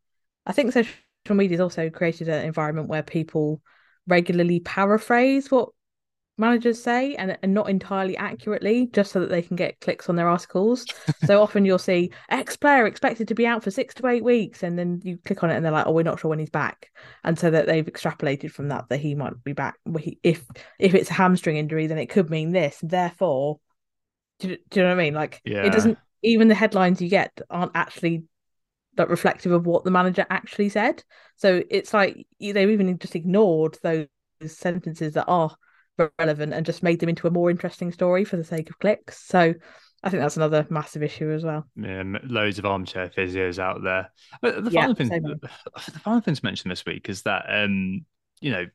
I 0.46 0.52
think 0.52 0.74
social 0.74 0.94
social 1.26 1.36
media 1.36 1.56
has 1.56 1.62
also 1.62 1.90
created 1.90 2.28
an 2.30 2.46
environment 2.46 2.90
where 2.90 3.04
people 3.04 3.62
regularly 4.08 4.60
paraphrase 4.60 5.50
what 5.50 5.70
managers 6.38 6.82
say 6.82 7.16
and, 7.16 7.38
and 7.44 7.54
not 7.54 7.70
entirely 7.70 8.18
accurately 8.18 8.88
just 8.92 9.12
so 9.12 9.20
that 9.20 9.30
they 9.30 9.42
can 9.42 9.56
get 9.56 9.80
clicks 9.80 10.10
on 10.10 10.16
their 10.16 10.28
articles. 10.28 10.86
So 11.26 11.42
often 11.42 11.64
you'll 11.64 11.80
see 11.80 12.12
x 12.30 12.58
player 12.58 12.86
expected 12.86 13.30
to 13.30 13.36
be 13.36 13.48
out 13.48 13.64
for 13.64 13.72
six 13.72 13.94
to 13.96 14.08
eight 14.08 14.26
weeks 14.26 14.62
and 14.62 14.78
then 14.78 15.00
you 15.06 15.18
click 15.24 15.42
on 15.42 15.50
it 15.50 15.56
and 15.56 15.64
they're 15.64 15.72
like 15.72 15.88
oh 15.88 15.92
we're 15.92 16.04
not 16.04 16.20
sure 16.20 16.30
when 16.30 16.40
he's 16.40 16.50
back. 16.50 16.92
And 17.24 17.40
so 17.40 17.50
that 17.50 17.66
they've 17.66 17.86
extrapolated 17.86 18.52
from 18.52 18.68
that 18.70 18.90
that 18.90 19.00
he 19.00 19.16
might 19.16 19.42
be 19.44 19.54
back. 19.54 19.78
If 20.22 20.46
if 20.80 20.96
it's 20.96 21.10
a 21.10 21.14
hamstring 21.14 21.58
injury 21.58 21.88
then 21.88 21.98
it 21.98 22.10
could 22.10 22.30
mean 22.30 22.52
this. 22.52 22.78
Therefore 22.82 23.60
do, 24.40 24.58
do 24.70 24.80
you 24.80 24.84
know 24.84 24.90
what 24.90 25.00
i 25.00 25.04
mean? 25.04 25.14
Like 25.14 25.40
yeah. 25.46 25.64
it 25.64 25.72
doesn't 25.72 25.98
even 26.24 26.50
the 26.50 26.56
headlines 26.56 27.02
you 27.02 27.10
get 27.10 27.40
aren't 27.50 27.72
actually 27.76 28.24
that 28.96 29.10
reflective 29.10 29.52
of 29.52 29.66
what 29.66 29.84
the 29.84 29.92
manager 29.92 30.26
actually 30.30 30.70
said. 30.70 31.04
So 31.36 31.64
it's 31.70 31.94
like 31.94 32.28
they've 32.40 32.70
even 32.70 32.98
just 33.00 33.16
ignored 33.16 33.78
those 33.82 34.08
sentences 34.46 35.14
that 35.14 35.26
are 35.28 35.56
relevant 36.20 36.54
and 36.54 36.66
just 36.66 36.84
made 36.84 37.00
them 37.00 37.10
into 37.10 37.28
a 37.28 37.32
more 37.32 37.50
interesting 37.50 37.92
story 37.92 38.26
for 38.26 38.38
the 38.38 38.44
sake 38.44 38.70
of 38.70 38.80
clicks. 38.80 39.24
So 39.26 39.54
I 40.04 40.10
think 40.10 40.22
that's 40.22 40.38
another 40.38 40.68
massive 40.70 41.02
issue 41.02 41.32
as 41.32 41.44
well. 41.44 41.66
Yeah, 41.76 42.04
loads 42.24 42.60
of 42.60 42.66
armchair 42.66 43.10
physios 43.10 43.58
out 43.58 43.84
there. 43.84 44.12
But 44.42 44.64
the 44.64 44.72
final 44.72 44.90
yeah, 44.90 44.94
thing, 44.94 45.10
the, 45.10 45.50
the 45.92 46.00
final 46.00 46.22
thing 46.22 46.36
to 46.36 46.46
mention 46.46 46.70
this 46.70 46.86
week 46.86 47.10
is 47.10 47.22
that 47.24 47.46
um, 47.48 48.06
you 48.42 48.52
know, 48.52 48.66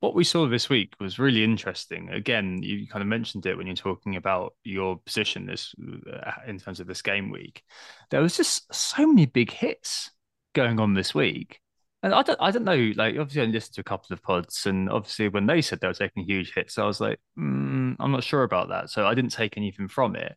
what 0.00 0.14
we 0.14 0.24
saw 0.24 0.46
this 0.46 0.68
week 0.68 0.94
was 1.00 1.18
really 1.18 1.42
interesting. 1.42 2.08
Again, 2.10 2.62
you 2.62 2.86
kind 2.86 3.02
of 3.02 3.08
mentioned 3.08 3.46
it 3.46 3.56
when 3.56 3.66
you're 3.66 3.74
talking 3.74 4.16
about 4.16 4.54
your 4.62 4.98
position 4.98 5.46
this 5.46 5.74
uh, 6.12 6.32
in 6.46 6.58
terms 6.58 6.80
of 6.80 6.86
this 6.86 7.02
game 7.02 7.30
week. 7.30 7.62
There 8.10 8.22
was 8.22 8.36
just 8.36 8.72
so 8.72 9.06
many 9.06 9.26
big 9.26 9.50
hits 9.50 10.10
going 10.54 10.78
on 10.78 10.94
this 10.94 11.14
week. 11.14 11.60
And 12.04 12.14
I 12.14 12.22
don't, 12.22 12.38
I 12.40 12.52
don't 12.52 12.64
know. 12.64 12.92
Like, 12.94 13.18
obviously, 13.18 13.42
I 13.42 13.46
listened 13.46 13.74
to 13.74 13.80
a 13.80 13.84
couple 13.84 14.14
of 14.14 14.22
pods, 14.22 14.66
and 14.66 14.88
obviously, 14.88 15.28
when 15.30 15.46
they 15.46 15.60
said 15.60 15.80
they 15.80 15.88
were 15.88 15.94
taking 15.94 16.24
huge 16.24 16.54
hits, 16.54 16.78
I 16.78 16.84
was 16.84 17.00
like, 17.00 17.18
mm, 17.36 17.96
I'm 17.98 18.12
not 18.12 18.22
sure 18.22 18.44
about 18.44 18.68
that. 18.68 18.88
So 18.90 19.04
I 19.04 19.14
didn't 19.14 19.32
take 19.32 19.56
anything 19.56 19.88
from 19.88 20.14
it. 20.14 20.36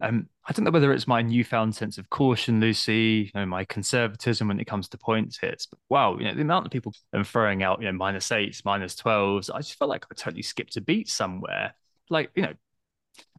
Um, 0.00 0.28
I 0.46 0.52
don't 0.52 0.64
know 0.64 0.70
whether 0.70 0.92
it's 0.92 1.06
my 1.06 1.22
newfound 1.22 1.74
sense 1.74 1.96
of 1.96 2.10
caution, 2.10 2.60
Lucy, 2.60 3.30
you 3.34 3.40
know, 3.40 3.46
my 3.46 3.64
conservatism 3.64 4.48
when 4.48 4.60
it 4.60 4.66
comes 4.66 4.88
to 4.88 4.98
points 4.98 5.38
hits. 5.38 5.66
But 5.66 5.78
wow, 5.88 6.18
you 6.18 6.24
know, 6.24 6.34
the 6.34 6.42
amount 6.42 6.66
of 6.66 6.72
people 6.72 6.92
throwing 7.24 7.62
out, 7.62 7.80
you 7.80 7.86
know, 7.86 7.92
minus 7.92 8.30
eights, 8.30 8.64
minus 8.64 8.94
twelves, 8.94 9.48
I 9.48 9.58
just 9.58 9.78
felt 9.78 9.88
like 9.88 10.04
I 10.10 10.14
totally 10.14 10.42
skipped 10.42 10.76
a 10.76 10.82
beat 10.82 11.08
somewhere. 11.08 11.74
Like, 12.10 12.30
you 12.34 12.42
know, 12.42 12.52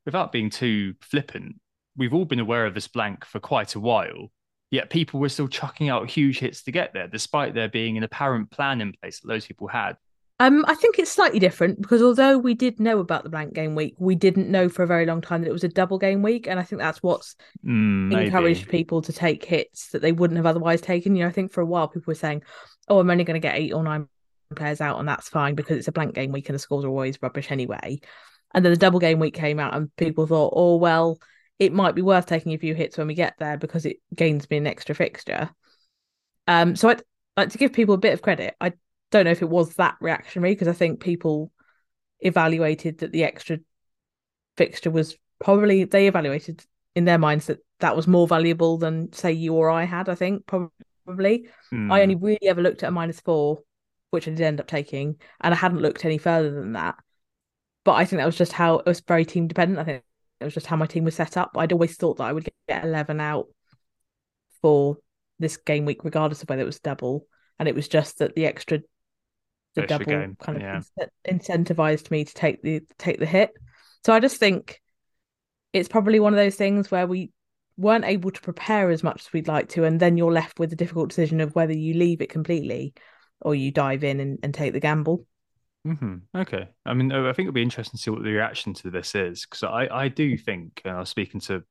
without 0.03 0.31
being 0.31 0.49
too 0.49 0.95
flippant, 0.99 1.59
we've 1.95 2.13
all 2.13 2.25
been 2.25 2.39
aware 2.39 2.65
of 2.65 2.73
this 2.73 2.87
blank 2.87 3.23
for 3.23 3.39
quite 3.39 3.75
a 3.75 3.79
while. 3.79 4.31
Yet 4.71 4.89
people 4.89 5.19
were 5.19 5.29
still 5.29 5.47
chucking 5.47 5.89
out 5.89 6.09
huge 6.09 6.39
hits 6.39 6.63
to 6.63 6.71
get 6.71 6.91
there, 6.93 7.07
despite 7.07 7.53
there 7.53 7.69
being 7.69 7.97
an 7.97 8.03
apparent 8.03 8.49
plan 8.51 8.81
in 8.81 8.93
place 8.93 9.19
that 9.19 9.27
those 9.27 9.45
people 9.45 9.67
had. 9.67 9.95
Um, 10.39 10.63
I 10.67 10.75
think 10.75 10.99
it's 10.99 11.11
slightly 11.11 11.39
different 11.39 11.81
because 11.81 12.01
although 12.01 12.37
we 12.37 12.53
did 12.53 12.79
know 12.79 12.99
about 12.99 13.23
the 13.23 13.29
blank 13.29 13.55
game 13.55 13.73
week, 13.73 13.95
we 13.97 14.13
didn't 14.13 14.51
know 14.51 14.69
for 14.69 14.83
a 14.83 14.87
very 14.87 15.07
long 15.07 15.19
time 15.19 15.41
that 15.41 15.49
it 15.49 15.53
was 15.53 15.63
a 15.63 15.69
double 15.69 15.97
game 15.97 16.21
week, 16.21 16.47
and 16.47 16.59
I 16.59 16.63
think 16.63 16.79
that's 16.79 17.01
what's 17.01 17.35
mm, 17.65 18.13
encouraged 18.13 18.69
people 18.69 19.01
to 19.01 19.13
take 19.13 19.43
hits 19.43 19.89
that 19.89 20.03
they 20.03 20.11
wouldn't 20.11 20.37
have 20.37 20.45
otherwise 20.45 20.79
taken. 20.79 21.15
You 21.15 21.23
know, 21.23 21.29
I 21.29 21.31
think 21.31 21.51
for 21.51 21.61
a 21.61 21.65
while 21.65 21.87
people 21.87 22.11
were 22.11 22.15
saying, 22.15 22.43
"Oh, 22.87 22.99
I'm 22.99 23.09
only 23.09 23.23
going 23.23 23.39
to 23.39 23.45
get 23.45 23.55
eight 23.55 23.73
or 23.73 23.83
nine 23.83 24.07
players 24.55 24.79
out, 24.79 24.99
and 24.99 25.09
that's 25.09 25.27
fine 25.27 25.55
because 25.55 25.77
it's 25.77 25.87
a 25.87 25.91
blank 25.91 26.13
game 26.13 26.31
week 26.31 26.49
and 26.49 26.55
the 26.55 26.59
scores 26.59 26.85
are 26.85 26.89
always 26.89 27.19
rubbish 27.21 27.51
anyway." 27.51 27.99
And 28.53 28.63
then 28.63 28.71
the 28.71 28.77
double 28.77 28.99
game 28.99 29.19
week 29.19 29.33
came 29.33 29.59
out, 29.59 29.75
and 29.75 29.95
people 29.95 30.27
thought, 30.27 30.53
"Oh, 30.55 30.75
well, 30.75 31.17
it 31.57 31.73
might 31.73 31.95
be 31.95 32.03
worth 32.03 32.27
taking 32.27 32.53
a 32.53 32.59
few 32.59 32.75
hits 32.75 32.95
when 32.95 33.07
we 33.07 33.15
get 33.15 33.33
there 33.39 33.57
because 33.57 33.87
it 33.87 33.97
gains 34.13 34.47
me 34.51 34.57
an 34.57 34.67
extra 34.67 34.93
fixture." 34.93 35.49
Um, 36.47 36.75
so 36.75 36.89
I'd 36.89 37.01
like 37.35 37.49
to 37.49 37.57
give 37.57 37.73
people 37.73 37.95
a 37.95 37.99
bit 37.99 38.13
of 38.13 38.21
credit. 38.21 38.55
I 38.61 38.73
don't 39.11 39.25
know 39.25 39.31
if 39.31 39.41
it 39.41 39.49
was 39.49 39.75
that 39.75 39.97
reactionary 40.01 40.53
because 40.53 40.67
I 40.67 40.73
think 40.73 40.99
people 40.99 41.51
evaluated 42.19 42.99
that 42.99 43.11
the 43.11 43.23
extra 43.23 43.59
fixture 44.57 44.91
was 44.91 45.15
probably 45.39 45.83
they 45.83 46.07
evaluated 46.07 46.63
in 46.95 47.05
their 47.05 47.17
minds 47.17 47.45
that 47.45 47.59
that 47.79 47.95
was 47.95 48.07
more 48.07 48.27
valuable 48.27 48.77
than 48.77 49.13
say 49.13 49.31
you 49.31 49.53
or 49.53 49.69
I 49.69 49.83
had. 49.83 50.09
I 50.09 50.15
think 50.15 50.45
probably 50.47 51.47
mm. 51.71 51.91
I 51.91 52.01
only 52.01 52.15
really 52.15 52.47
ever 52.47 52.61
looked 52.61 52.83
at 52.83 52.89
a 52.89 52.91
minus 52.91 53.19
four, 53.19 53.59
which 54.09 54.27
I 54.27 54.31
did 54.31 54.41
end 54.41 54.59
up 54.59 54.67
taking, 54.67 55.17
and 55.41 55.53
I 55.53 55.57
hadn't 55.57 55.81
looked 55.81 56.05
any 56.05 56.17
further 56.17 56.51
than 56.51 56.73
that. 56.73 56.95
But 57.83 57.93
I 57.93 58.05
think 58.05 58.19
that 58.19 58.25
was 58.25 58.37
just 58.37 58.51
how 58.51 58.79
it 58.79 58.85
was 58.85 58.99
very 59.01 59.25
team 59.25 59.47
dependent. 59.47 59.79
I 59.79 59.83
think 59.83 60.03
it 60.39 60.43
was 60.43 60.53
just 60.53 60.67
how 60.67 60.75
my 60.75 60.87
team 60.87 61.03
was 61.03 61.15
set 61.15 61.37
up. 61.37 61.51
I'd 61.55 61.71
always 61.71 61.95
thought 61.95 62.17
that 62.17 62.25
I 62.25 62.33
would 62.33 62.49
get 62.67 62.83
eleven 62.83 63.19
out 63.19 63.47
for 64.61 64.97
this 65.39 65.55
game 65.57 65.85
week, 65.85 66.03
regardless 66.03 66.41
of 66.41 66.49
whether 66.49 66.63
it 66.63 66.65
was 66.65 66.79
double. 66.79 67.27
And 67.59 67.69
it 67.69 67.75
was 67.75 67.87
just 67.87 68.19
that 68.19 68.35
the 68.35 68.45
extra 68.45 68.79
the 69.81 69.87
double 69.87 70.05
game. 70.05 70.37
kind 70.39 70.61
of 70.61 70.63
yeah. 70.97 71.05
incentivized 71.27 72.11
me 72.11 72.25
to 72.25 72.33
take 72.33 72.61
the 72.61 72.81
take 72.97 73.19
the 73.19 73.25
hit. 73.25 73.51
So 74.05 74.13
I 74.13 74.19
just 74.19 74.37
think 74.37 74.81
it's 75.73 75.89
probably 75.89 76.19
one 76.19 76.33
of 76.33 76.37
those 76.37 76.55
things 76.55 76.89
where 76.89 77.07
we 77.07 77.31
weren't 77.77 78.05
able 78.05 78.31
to 78.31 78.41
prepare 78.41 78.89
as 78.89 79.03
much 79.03 79.25
as 79.25 79.33
we'd 79.33 79.47
like 79.47 79.69
to, 79.69 79.83
and 79.83 79.99
then 79.99 80.17
you're 80.17 80.31
left 80.31 80.59
with 80.59 80.69
the 80.69 80.75
difficult 80.75 81.09
decision 81.09 81.41
of 81.41 81.55
whether 81.55 81.73
you 81.73 81.93
leave 81.93 82.21
it 82.21 82.29
completely 82.29 82.93
or 83.41 83.53
you 83.53 83.71
dive 83.71 84.03
in 84.03 84.19
and, 84.19 84.39
and 84.43 84.53
take 84.53 84.73
the 84.73 84.79
gamble. 84.79 85.25
Mm-hmm. 85.85 86.15
Okay. 86.35 86.67
I 86.85 86.93
mean, 86.93 87.11
I 87.11 87.31
think 87.33 87.47
it'll 87.47 87.53
be 87.53 87.61
interesting 87.61 87.97
to 87.97 88.01
see 88.01 88.11
what 88.11 88.23
the 88.23 88.31
reaction 88.31 88.73
to 88.75 88.89
this 88.89 89.15
is 89.15 89.45
because 89.45 89.63
I, 89.63 89.87
I 89.91 90.07
do 90.07 90.37
think, 90.37 90.81
and 90.83 90.95
I 90.95 90.99
was 90.99 91.09
speaking 91.09 91.39
to 91.41 91.63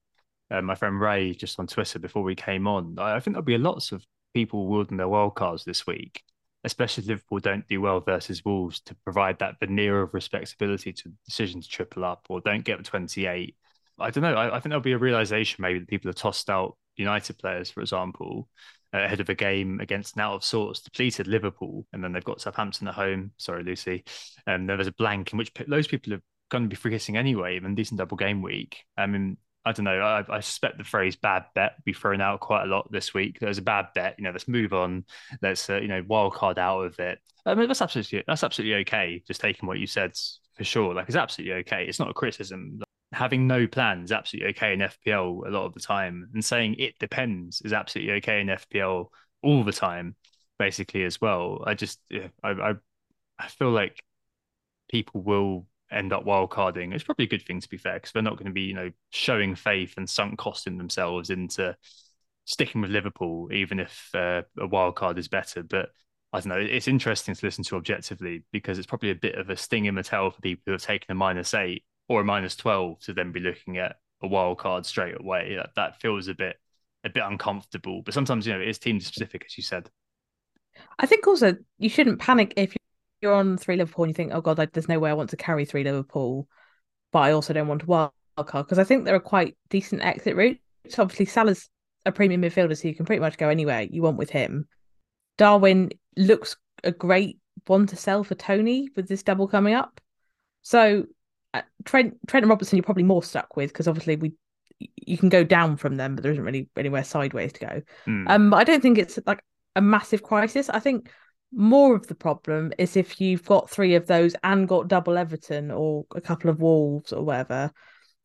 uh, 0.51 0.63
my 0.63 0.75
friend 0.75 1.01
Ray 1.01 1.35
just 1.35 1.59
on 1.59 1.67
Twitter 1.67 1.99
before 1.99 2.23
we 2.23 2.35
came 2.35 2.67
on, 2.67 2.97
I, 2.99 3.17
I 3.17 3.21
think 3.21 3.35
there'll 3.35 3.45
be 3.45 3.59
lots 3.59 3.93
of 3.93 4.05
people 4.33 4.69
wielding 4.69 4.97
their 4.97 5.09
wild 5.09 5.35
cards 5.35 5.65
this 5.65 5.87
week 5.87 6.23
especially 6.67 7.05
if 7.05 7.09
Liverpool 7.09 7.39
don't 7.39 7.67
do 7.69 7.81
well 7.81 8.01
versus 8.01 8.45
Wolves, 8.45 8.81
to 8.81 8.95
provide 8.97 9.39
that 9.39 9.59
veneer 9.61 10.03
of 10.03 10.13
respectability 10.13 10.93
to 10.93 11.13
decision 11.25 11.61
to 11.63 11.69
triple 11.69 12.05
up 12.05 12.27
or 12.29 12.41
don't 12.41 12.65
get 12.65 12.85
28. 12.85 13.57
I 13.99 14.11
don't 14.11 14.23
know. 14.23 14.35
I, 14.35 14.49
I 14.49 14.61
think 14.61 14.71
there'll 14.71 14.81
be 14.81 14.93
a 14.93 14.99
realization 14.99 15.63
maybe 15.63 15.79
that 15.79 15.89
people 15.89 16.09
have 16.09 16.17
tossed 16.17 16.51
out 16.51 16.77
United 16.97 17.39
players, 17.39 17.71
for 17.71 17.81
example, 17.81 18.49
uh, 18.93 18.99
ahead 18.99 19.21
of 19.21 19.29
a 19.29 19.35
game 19.35 19.81
against 19.81 20.19
out 20.19 20.35
of 20.35 20.45
sorts 20.45 20.81
depleted 20.81 21.29
Liverpool, 21.29 21.87
and 21.93 22.03
then 22.03 22.13
they've 22.13 22.25
got 22.25 22.41
Southampton 22.41 22.89
at 22.89 22.95
home. 22.95 23.31
Sorry, 23.39 23.63
Lucy. 23.63 24.05
And 24.47 24.69
um, 24.69 24.77
there's 24.77 24.89
a 24.89 24.93
blank 24.93 25.33
in 25.33 25.39
which 25.39 25.53
those 25.69 25.87
people 25.87 26.15
are 26.15 26.23
going 26.51 26.65
to 26.65 26.69
be 26.69 26.77
forgetting 26.77 27.17
anyway, 27.17 27.57
even 27.57 27.77
decent 27.77 27.99
double 27.99 28.17
game 28.17 28.43
week. 28.43 28.85
I 28.97 29.07
mean, 29.07 29.37
I 29.67 29.73
don't 29.73 29.85
know. 29.85 30.01
I, 30.01 30.25
I, 30.29 30.41
suspect 30.41 30.79
the 30.79 30.85
phrase 30.85 31.17
"bad 31.17 31.47
bet" 31.57 31.73
will 31.77 31.83
be 31.85 31.93
thrown 31.93 32.21
out 32.21 32.39
quite 32.39 32.63
a 32.63 32.67
lot 32.67 32.91
this 32.93 33.13
week. 33.13 33.41
There's 33.41 33.59
a 33.59 33.63
bad 33.63 33.89
bet. 33.97 34.15
You 34.17 34.25
know, 34.25 34.31
let's 34.31 34.47
move 34.47 34.73
on. 34.73 35.05
Let's 35.43 35.69
uh, 35.69 35.79
you 35.79 35.89
know 35.89 36.05
wild 36.07 36.35
card 36.35 36.57
out 36.57 36.83
of 36.83 36.99
it. 37.01 37.19
I 37.45 37.55
mean, 37.55 37.67
that's 37.67 37.83
absolutely 37.83 38.23
that's 38.29 38.45
absolutely 38.45 38.77
okay. 38.83 39.25
Just 39.27 39.41
taking 39.41 39.67
what 39.67 39.81
you 39.81 39.89
said 39.89 40.13
for 40.57 40.63
sure. 40.63 40.95
Like, 40.95 41.09
it's 41.09 41.17
absolutely 41.17 41.55
okay. 41.61 41.85
It's 41.85 41.99
not 41.99 42.11
a 42.11 42.15
criticism. 42.15 42.81
Having 43.13 43.49
no 43.49 43.67
plans 43.67 44.13
absolutely 44.13 44.51
okay 44.51 44.73
in 44.73 44.81
FPL 44.81 45.47
a 45.47 45.51
lot 45.51 45.67
of 45.67 45.75
the 45.75 45.81
time, 45.81 46.31
and 46.33 46.45
saying 46.45 46.77
it 46.79 46.97
depends 47.01 47.61
is 47.63 47.73
absolutely 47.73 48.15
okay 48.15 48.41
in 48.41 48.47
FPL 48.47 49.07
all 49.43 49.65
the 49.65 49.73
time, 49.73 50.15
basically 50.61 51.03
as 51.03 51.21
well. 51.21 51.65
I 51.67 51.75
just 51.75 51.99
yeah, 52.09 52.29
I, 52.45 52.51
I 52.51 52.75
I 53.37 53.49
feel 53.49 53.73
like 53.73 54.01
people 54.89 55.23
will 55.23 55.67
end 55.91 56.13
up 56.13 56.25
wildcarding. 56.25 56.95
It's 56.95 57.05
probably 57.05 57.27
a 57.27 57.29
good 57.29 57.47
thing 57.47 57.61
to 57.61 57.69
be 57.69 57.79
fair, 57.79 57.95
because 57.95 58.13
they're 58.13 58.23
not 58.23 58.37
going 58.37 58.47
to 58.47 58.53
be, 58.53 58.63
you 58.63 58.75
know, 58.75 58.91
showing 59.11 59.55
faith 59.55 59.95
and 59.97 60.09
sunk 60.09 60.39
costing 60.39 60.79
themselves 60.79 61.31
into 61.31 61.77
sticking 62.45 62.81
with 62.81 62.91
Liverpool, 62.91 63.53
even 63.53 63.81
if 63.81 64.11
uh, 64.15 64.43
a 64.59 64.67
wild 64.67 64.97
card 64.97 65.19
is 65.19 65.29
better. 65.29 65.63
But 65.63 65.91
I 66.33 66.41
don't 66.41 66.49
know. 66.49 66.57
It's 66.57 66.89
interesting 66.89 67.35
to 67.35 67.47
listen 67.47 67.65
to 67.65 67.77
objectively 67.77 68.45
because 68.53 68.79
it's 68.79 68.87
probably 68.87 69.11
a 69.11 69.15
bit 69.15 69.37
of 69.37 69.49
a 69.49 69.57
sting 69.57 69.87
in 69.87 69.95
the 69.95 70.03
tail 70.03 70.31
for 70.31 70.41
people 70.41 70.63
who 70.67 70.73
have 70.73 70.83
taken 70.83 71.11
a 71.11 71.15
minus 71.15 71.55
eight 71.55 71.85
or 72.09 72.21
a 72.21 72.25
minus 72.25 72.57
twelve 72.57 73.01
to 73.01 73.15
then 73.15 73.33
be 73.33 73.41
looking 73.41 73.79
at 73.79 73.97
a 74.23 74.27
wild 74.27 74.59
card 74.59 74.85
straight 74.85 75.19
away. 75.19 75.55
That 75.57 75.71
that 75.77 76.01
feels 76.01 76.29
a 76.29 76.35
bit 76.35 76.57
a 77.05 77.09
bit 77.09 77.23
uncomfortable. 77.25 78.03
But 78.03 78.15
sometimes 78.15 78.47
you 78.47 78.53
know 78.53 78.61
it 78.61 78.69
is 78.69 78.79
team 78.79 79.01
specific, 79.01 79.45
as 79.47 79.57
you 79.57 79.63
said. 79.63 79.89
I 80.99 81.07
think 81.07 81.27
also 81.27 81.57
you 81.79 81.89
shouldn't 81.89 82.21
panic 82.21 82.53
if 82.57 82.77
you're 83.21 83.35
on 83.35 83.57
three 83.57 83.77
Liverpool 83.77 84.05
and 84.05 84.11
you 84.11 84.15
think, 84.15 84.33
oh 84.35 84.41
god, 84.41 84.59
like, 84.59 84.73
there's 84.73 84.89
no 84.89 84.99
way 84.99 85.11
I 85.11 85.15
want 85.15 85.31
to 85.31 85.37
carry 85.37 85.65
three 85.65 85.85
Liverpool, 85.85 86.49
but 87.13 87.21
I 87.21 87.33
also 87.33 87.53
don't 87.53 87.69
want 87.69 87.83
to 87.83 87.87
wild 87.87 88.13
card 88.37 88.67
because 88.67 88.79
I 88.79 88.85
think 88.85 89.05
there 89.05 89.15
are 89.15 89.21
quite 89.21 89.57
decent 89.71 90.03
exit 90.03 90.37
routes. 90.37 90.61
Obviously, 90.99 91.27
Salah's 91.27 91.69
a 92.05 92.13
premium 92.13 92.43
midfielder, 92.43 92.77
so 92.77 92.89
you 92.89 92.95
can 92.95 93.07
pretty 93.07 93.21
much 93.21 93.39
go 93.39 93.49
anywhere 93.49 93.83
you 93.83 94.03
want 94.03 94.17
with 94.17 94.31
him. 94.31 94.69
Darwin 95.39 95.91
looks 96.17 96.57
a 96.85 96.93
great 96.93 97.39
one 97.67 97.87
to 97.87 97.97
sell 97.97 98.23
for 98.23 98.35
Tony 98.35 98.89
with 98.95 99.09
this 99.09 99.23
double 99.23 99.49
coming 99.49 99.75
up. 99.75 100.01
So 100.63 101.07
uh, 101.55 101.63
Trent, 101.85 102.17
Trent 102.27 102.45
and 102.45 102.51
Robertson, 102.51 102.77
you're 102.77 102.85
probably 102.85 103.03
more 103.03 103.23
stuck 103.23 103.57
with 103.57 103.73
because 103.73 103.89
obviously 103.89 104.17
we 104.17 104.33
you 104.79 105.17
can 105.17 105.31
go 105.31 105.43
down 105.43 105.77
from 105.77 105.97
them, 105.97 106.15
but 106.15 106.23
there 106.23 106.33
isn't 106.33 106.45
really 106.45 106.69
anywhere 106.77 107.05
sideways 107.05 107.53
to 107.55 107.61
go. 107.61 107.83
Mm. 108.07 108.29
Um, 108.29 108.51
but 108.51 108.59
I 108.59 108.65
don't 108.65 108.83
think 108.83 108.99
it's 108.99 109.19
like 109.27 109.43
a 109.75 109.81
massive 109.81 110.23
crisis. 110.23 110.69
I 110.69 110.81
think 110.81 111.11
more 111.53 111.95
of 111.95 112.07
the 112.07 112.15
problem 112.15 112.73
is 112.79 112.97
if 112.97 113.21
you've 113.21 113.45
got 113.45 113.71
three 113.71 113.95
of 113.95 114.07
those 114.07 114.35
and 114.43 114.69
got 114.69 114.89
double 114.89 115.17
Everton 115.17 115.71
or 115.71 116.05
a 116.15 116.21
couple 116.21 116.51
of 116.51 116.61
Wolves 116.61 117.13
or 117.13 117.25
whatever, 117.25 117.73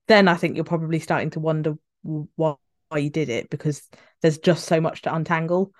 then 0.08 0.28
I 0.28 0.36
think 0.36 0.56
you're 0.56 0.66
probably 0.66 1.00
starting 1.00 1.30
to 1.32 1.40
wonder 1.40 1.76
why 2.02 2.56
you 2.98 3.10
did 3.10 3.30
it 3.30 3.50
because 3.50 3.88
there's 4.22 4.40
just 4.40 4.66
so 4.66 4.82
much 4.82 5.04
to 5.04 5.14
untangle. 5.14 5.74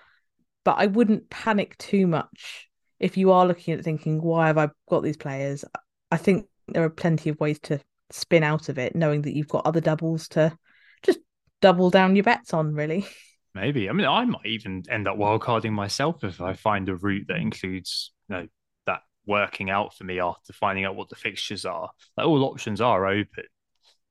But 0.64 0.76
I 0.78 0.86
wouldn't 0.86 1.28
panic 1.28 1.76
too 1.78 2.06
much 2.06 2.68
if 3.00 3.16
you 3.16 3.32
are 3.32 3.46
looking 3.46 3.74
at 3.74 3.84
thinking, 3.84 4.22
why 4.22 4.46
have 4.46 4.58
I 4.58 4.70
got 4.88 5.02
these 5.02 5.16
players? 5.16 5.64
I 6.10 6.16
think 6.16 6.46
there 6.68 6.84
are 6.84 6.90
plenty 6.90 7.30
of 7.30 7.40
ways 7.40 7.58
to 7.64 7.80
spin 8.10 8.44
out 8.44 8.68
of 8.68 8.78
it, 8.78 8.94
knowing 8.94 9.22
that 9.22 9.34
you've 9.34 9.48
got 9.48 9.66
other 9.66 9.80
doubles 9.80 10.28
to 10.28 10.56
just 11.02 11.18
double 11.60 11.90
down 11.90 12.14
your 12.14 12.22
bets 12.22 12.54
on, 12.54 12.74
really. 12.74 13.06
Maybe. 13.54 13.88
I 13.88 13.92
mean, 13.92 14.06
I 14.06 14.24
might 14.24 14.46
even 14.46 14.82
end 14.88 15.06
up 15.06 15.16
wildcarding 15.16 15.72
myself 15.72 16.24
if 16.24 16.40
I 16.40 16.54
find 16.54 16.88
a 16.88 16.96
route 16.96 17.26
that 17.28 17.36
includes, 17.36 18.12
you 18.28 18.36
know, 18.36 18.48
that 18.86 19.02
working 19.26 19.68
out 19.68 19.94
for 19.94 20.04
me 20.04 20.20
after 20.20 20.52
finding 20.54 20.84
out 20.84 20.96
what 20.96 21.10
the 21.10 21.16
fixtures 21.16 21.66
are. 21.66 21.90
Like 22.16 22.26
all 22.26 22.44
options 22.44 22.80
are 22.80 23.06
open. 23.06 23.44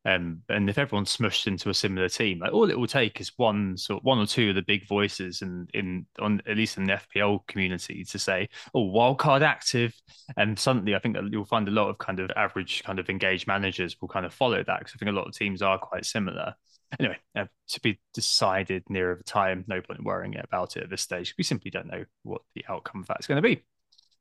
Um, 0.03 0.41
and 0.49 0.67
if 0.69 0.79
everyone's 0.79 1.15
smushed 1.15 1.45
into 1.45 1.69
a 1.69 1.75
similar 1.75 2.09
team, 2.09 2.39
like 2.39 2.53
all 2.53 2.69
it 2.69 2.79
will 2.79 2.87
take 2.87 3.21
is 3.21 3.31
one 3.37 3.77
sort 3.77 4.03
one 4.03 4.17
or 4.17 4.25
two 4.25 4.49
of 4.49 4.55
the 4.55 4.63
big 4.63 4.87
voices 4.87 5.43
and 5.43 5.69
in, 5.75 5.85
in 5.85 6.05
on 6.19 6.41
at 6.47 6.57
least 6.57 6.77
in 6.77 6.85
the 6.85 6.93
FPL 6.93 7.45
community 7.47 8.03
to 8.05 8.17
say, 8.17 8.49
"Oh, 8.73 8.89
wildcard 8.91 9.41
active," 9.43 9.93
and 10.37 10.57
suddenly 10.57 10.95
I 10.95 10.99
think 10.99 11.15
that 11.15 11.29
you'll 11.31 11.45
find 11.45 11.67
a 11.67 11.71
lot 11.71 11.89
of 11.89 11.99
kind 11.99 12.19
of 12.19 12.31
average 12.35 12.83
kind 12.83 12.97
of 12.97 13.09
engaged 13.11 13.45
managers 13.45 13.95
will 14.01 14.07
kind 14.07 14.25
of 14.25 14.33
follow 14.33 14.63
that 14.63 14.79
because 14.79 14.93
I 14.95 14.97
think 14.97 15.11
a 15.11 15.15
lot 15.15 15.27
of 15.27 15.35
teams 15.35 15.61
are 15.61 15.77
quite 15.77 16.05
similar. 16.05 16.55
Anyway, 16.99 17.17
uh, 17.35 17.45
to 17.69 17.81
be 17.81 17.99
decided 18.13 18.83
nearer 18.89 19.15
the 19.15 19.23
time. 19.23 19.63
No 19.67 19.81
point 19.81 19.99
in 19.99 20.05
worrying 20.05 20.35
about 20.37 20.77
it 20.77 20.83
at 20.83 20.89
this 20.89 21.01
stage. 21.01 21.33
We 21.37 21.43
simply 21.43 21.71
don't 21.71 21.87
know 21.87 22.05
what 22.23 22.41
the 22.55 22.65
outcome 22.67 23.01
of 23.01 23.07
that 23.07 23.17
is 23.19 23.27
going 23.27 23.41
to 23.41 23.47
be. 23.47 23.63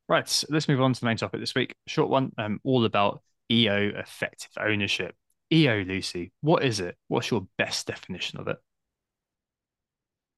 Right, 0.08 0.28
so 0.28 0.46
let's 0.50 0.68
move 0.68 0.80
on 0.80 0.92
to 0.92 1.00
the 1.00 1.06
main 1.06 1.16
topic 1.16 1.40
this 1.40 1.54
week. 1.54 1.74
Short 1.86 2.10
one, 2.10 2.32
um, 2.38 2.60
all 2.64 2.84
about 2.84 3.22
EO 3.50 3.92
effective 3.96 4.50
ownership. 4.58 5.14
EO, 5.52 5.82
Lucy, 5.82 6.32
what 6.40 6.64
is 6.64 6.80
it? 6.80 6.96
What's 7.08 7.30
your 7.30 7.46
best 7.58 7.86
definition 7.86 8.40
of 8.40 8.48
it? 8.48 8.56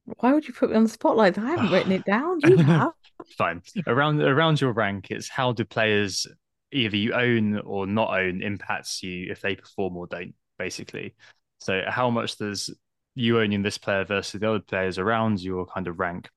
Why 0.04 0.32
would 0.32 0.46
you 0.46 0.54
put 0.54 0.70
me 0.70 0.76
on 0.76 0.84
the 0.84 0.88
spotlight? 0.88 1.38
I 1.38 1.50
haven't 1.50 1.70
written 1.70 1.92
it 1.92 2.04
down. 2.04 2.40
You 2.40 2.56
have. 2.58 2.92
Fine. 3.36 3.62
Around 3.86 4.20
around 4.20 4.60
your 4.60 4.72
rank, 4.72 5.10
it's 5.10 5.28
how 5.28 5.52
do 5.52 5.64
players 5.64 6.26
either 6.72 6.96
you 6.96 7.12
own 7.12 7.58
or 7.60 7.86
not 7.86 8.18
own 8.18 8.42
impacts 8.42 9.02
you 9.02 9.30
if 9.30 9.40
they 9.40 9.54
perform 9.54 9.96
or 9.96 10.06
don't, 10.06 10.34
basically. 10.58 11.14
So 11.62 11.82
how 11.86 12.10
much 12.10 12.38
does 12.38 12.70
you 13.14 13.40
owning 13.40 13.62
this 13.62 13.78
player 13.78 14.04
versus 14.04 14.40
the 14.40 14.48
other 14.48 14.58
players 14.58 14.98
around 14.98 15.40
your 15.40 15.64
kind 15.66 15.86
of 15.86 16.00
rank? 16.00 16.28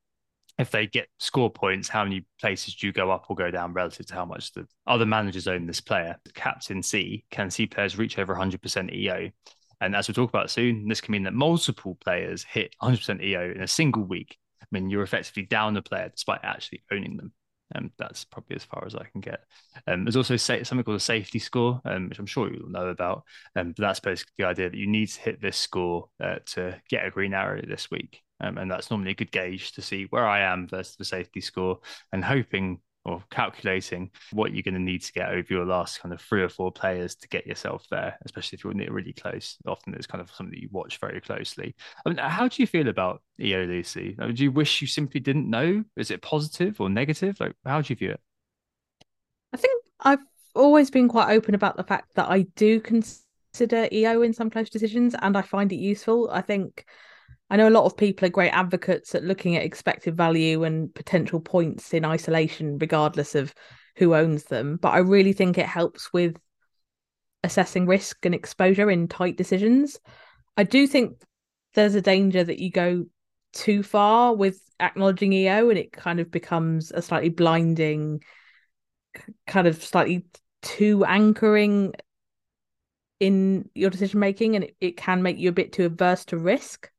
If 0.57 0.71
they 0.71 0.87
get 0.87 1.07
score 1.19 1.49
points, 1.49 1.89
how 1.89 2.03
many 2.03 2.25
places 2.39 2.75
do 2.75 2.87
you 2.87 2.93
go 2.93 3.11
up 3.11 3.25
or 3.27 3.35
go 3.35 3.51
down 3.51 3.73
relative 3.73 4.05
to 4.05 4.13
how 4.13 4.23
much 4.23 4.53
the 4.53 4.67
other 4.87 5.05
managers 5.05 5.47
own 5.47 5.65
this 5.65 5.81
player? 5.81 6.15
Captain 6.33 6.81
C 6.81 7.25
can 7.31 7.49
see 7.49 7.65
players 7.65 7.97
reach 7.97 8.19
over 8.19 8.35
100% 8.35 8.93
EO. 8.93 9.31
And 9.81 9.95
as 9.95 10.07
we'll 10.07 10.15
talk 10.15 10.29
about 10.29 10.51
soon, 10.51 10.87
this 10.87 11.01
can 11.01 11.11
mean 11.11 11.23
that 11.23 11.33
multiple 11.33 11.97
players 11.99 12.43
hit 12.43 12.73
100% 12.81 13.21
EO 13.21 13.51
in 13.51 13.63
a 13.63 13.67
single 13.67 14.03
week. 14.03 14.37
I 14.61 14.65
mean, 14.71 14.89
you're 14.89 15.03
effectively 15.03 15.43
down 15.43 15.75
a 15.75 15.81
player 15.81 16.09
despite 16.09 16.39
actually 16.43 16.83
owning 16.91 17.17
them. 17.17 17.33
Um, 17.73 17.91
that's 17.97 18.25
probably 18.25 18.55
as 18.55 18.63
far 18.63 18.83
as 18.85 18.95
I 18.95 19.05
can 19.05 19.21
get. 19.21 19.39
Um, 19.87 20.05
there's 20.05 20.15
also 20.15 20.37
something 20.37 20.83
called 20.83 20.97
a 20.97 20.99
safety 20.99 21.39
score, 21.39 21.81
um, 21.85 22.09
which 22.09 22.19
I'm 22.19 22.25
sure 22.27 22.53
you'll 22.53 22.69
know 22.69 22.87
about. 22.89 23.23
Um, 23.55 23.73
but 23.75 23.81
that's 23.81 23.99
basically 23.99 24.33
the 24.37 24.47
idea 24.47 24.69
that 24.69 24.77
you 24.77 24.87
need 24.87 25.07
to 25.07 25.21
hit 25.21 25.41
this 25.41 25.57
score 25.57 26.09
uh, 26.23 26.35
to 26.47 26.79
get 26.89 27.05
a 27.05 27.11
green 27.11 27.33
arrow 27.33 27.61
this 27.67 27.89
week. 27.89 28.21
Um, 28.41 28.57
and 28.57 28.69
that's 28.69 28.91
normally 28.91 29.11
a 29.11 29.15
good 29.15 29.31
gauge 29.31 29.71
to 29.73 29.81
see 29.81 30.07
where 30.09 30.27
I 30.27 30.41
am 30.41 30.67
versus 30.67 30.95
the 30.97 31.05
safety 31.05 31.41
score 31.41 31.79
and 32.11 32.23
hoping 32.23 32.81
or 33.05 33.23
calculating 33.29 34.09
what 34.31 34.51
you're 34.51 34.63
going 34.63 34.73
to 34.73 34.79
need 34.79 35.01
to 35.03 35.13
get 35.13 35.29
over 35.29 35.45
your 35.49 35.65
last 35.65 36.01
kind 36.01 36.11
of 36.11 36.19
three 36.19 36.41
or 36.41 36.49
four 36.49 36.71
players 36.71 37.15
to 37.15 37.27
get 37.27 37.45
yourself 37.45 37.85
there, 37.91 38.17
especially 38.25 38.57
if 38.57 38.63
you're 38.63 38.73
really 38.91 39.13
close. 39.13 39.57
Often 39.67 39.93
it's 39.93 40.07
kind 40.07 40.21
of 40.21 40.31
something 40.31 40.51
that 40.51 40.61
you 40.61 40.69
watch 40.71 40.99
very 40.99 41.21
closely. 41.21 41.75
I 42.03 42.09
mean, 42.09 42.17
how 42.17 42.47
do 42.47 42.61
you 42.61 42.67
feel 42.67 42.87
about 42.87 43.21
EO 43.39 43.65
Lucy? 43.65 44.17
do 44.33 44.43
you 44.43 44.51
wish 44.51 44.81
you 44.81 44.87
simply 44.87 45.19
didn't 45.19 45.49
know? 45.49 45.83
Is 45.95 46.09
it 46.09 46.23
positive 46.23 46.81
or 46.81 46.89
negative? 46.89 47.39
Like, 47.39 47.53
how 47.63 47.81
do 47.81 47.91
you 47.91 47.95
view 47.95 48.11
it? 48.11 48.19
I 49.53 49.57
think 49.57 49.83
I've 49.99 50.25
always 50.55 50.89
been 50.89 51.07
quite 51.07 51.31
open 51.31 51.53
about 51.53 51.77
the 51.77 51.83
fact 51.83 52.15
that 52.15 52.29
I 52.29 52.41
do 52.55 52.81
consider 52.81 53.87
EO 53.91 54.23
in 54.23 54.33
some 54.33 54.49
close 54.49 54.69
decisions 54.69 55.15
and 55.21 55.37
I 55.37 55.43
find 55.43 55.71
it 55.71 55.77
useful. 55.77 56.29
I 56.31 56.41
think 56.41 56.85
I 57.49 57.57
know 57.57 57.69
a 57.69 57.71
lot 57.71 57.85
of 57.85 57.95
people 57.95 58.25
are 58.25 58.31
great 58.31 58.51
advocates 58.51 59.13
at 59.13 59.23
looking 59.23 59.55
at 59.55 59.63
expected 59.63 60.17
value 60.17 60.63
and 60.63 60.93
potential 60.93 61.39
points 61.39 61.93
in 61.93 62.03
isolation, 62.03 62.77
regardless 62.79 63.35
of 63.35 63.53
who 63.97 64.15
owns 64.15 64.45
them. 64.45 64.77
But 64.81 64.89
I 64.89 64.99
really 64.99 65.33
think 65.33 65.57
it 65.57 65.67
helps 65.67 66.11
with 66.11 66.37
assessing 67.43 67.85
risk 67.85 68.25
and 68.25 68.33
exposure 68.33 68.89
in 68.89 69.07
tight 69.07 69.37
decisions. 69.37 69.99
I 70.57 70.63
do 70.63 70.87
think 70.87 71.21
there's 71.75 71.95
a 71.95 72.01
danger 72.01 72.43
that 72.43 72.59
you 72.59 72.71
go 72.71 73.05
too 73.53 73.83
far 73.83 74.33
with 74.35 74.59
acknowledging 74.79 75.31
EO 75.31 75.69
and 75.69 75.77
it 75.77 75.91
kind 75.91 76.19
of 76.19 76.31
becomes 76.31 76.91
a 76.91 77.01
slightly 77.01 77.29
blinding, 77.29 78.23
kind 79.45 79.67
of 79.67 79.83
slightly 79.83 80.25
too 80.63 81.05
anchoring 81.05 81.93
in 83.19 83.69
your 83.75 83.91
decision 83.91 84.19
making 84.19 84.55
and 84.55 84.65
it, 84.65 84.75
it 84.81 84.97
can 84.97 85.21
make 85.21 85.37
you 85.37 85.49
a 85.49 85.53
bit 85.53 85.71
too 85.71 85.85
averse 85.85 86.25
to 86.25 86.37
risk 86.37 86.89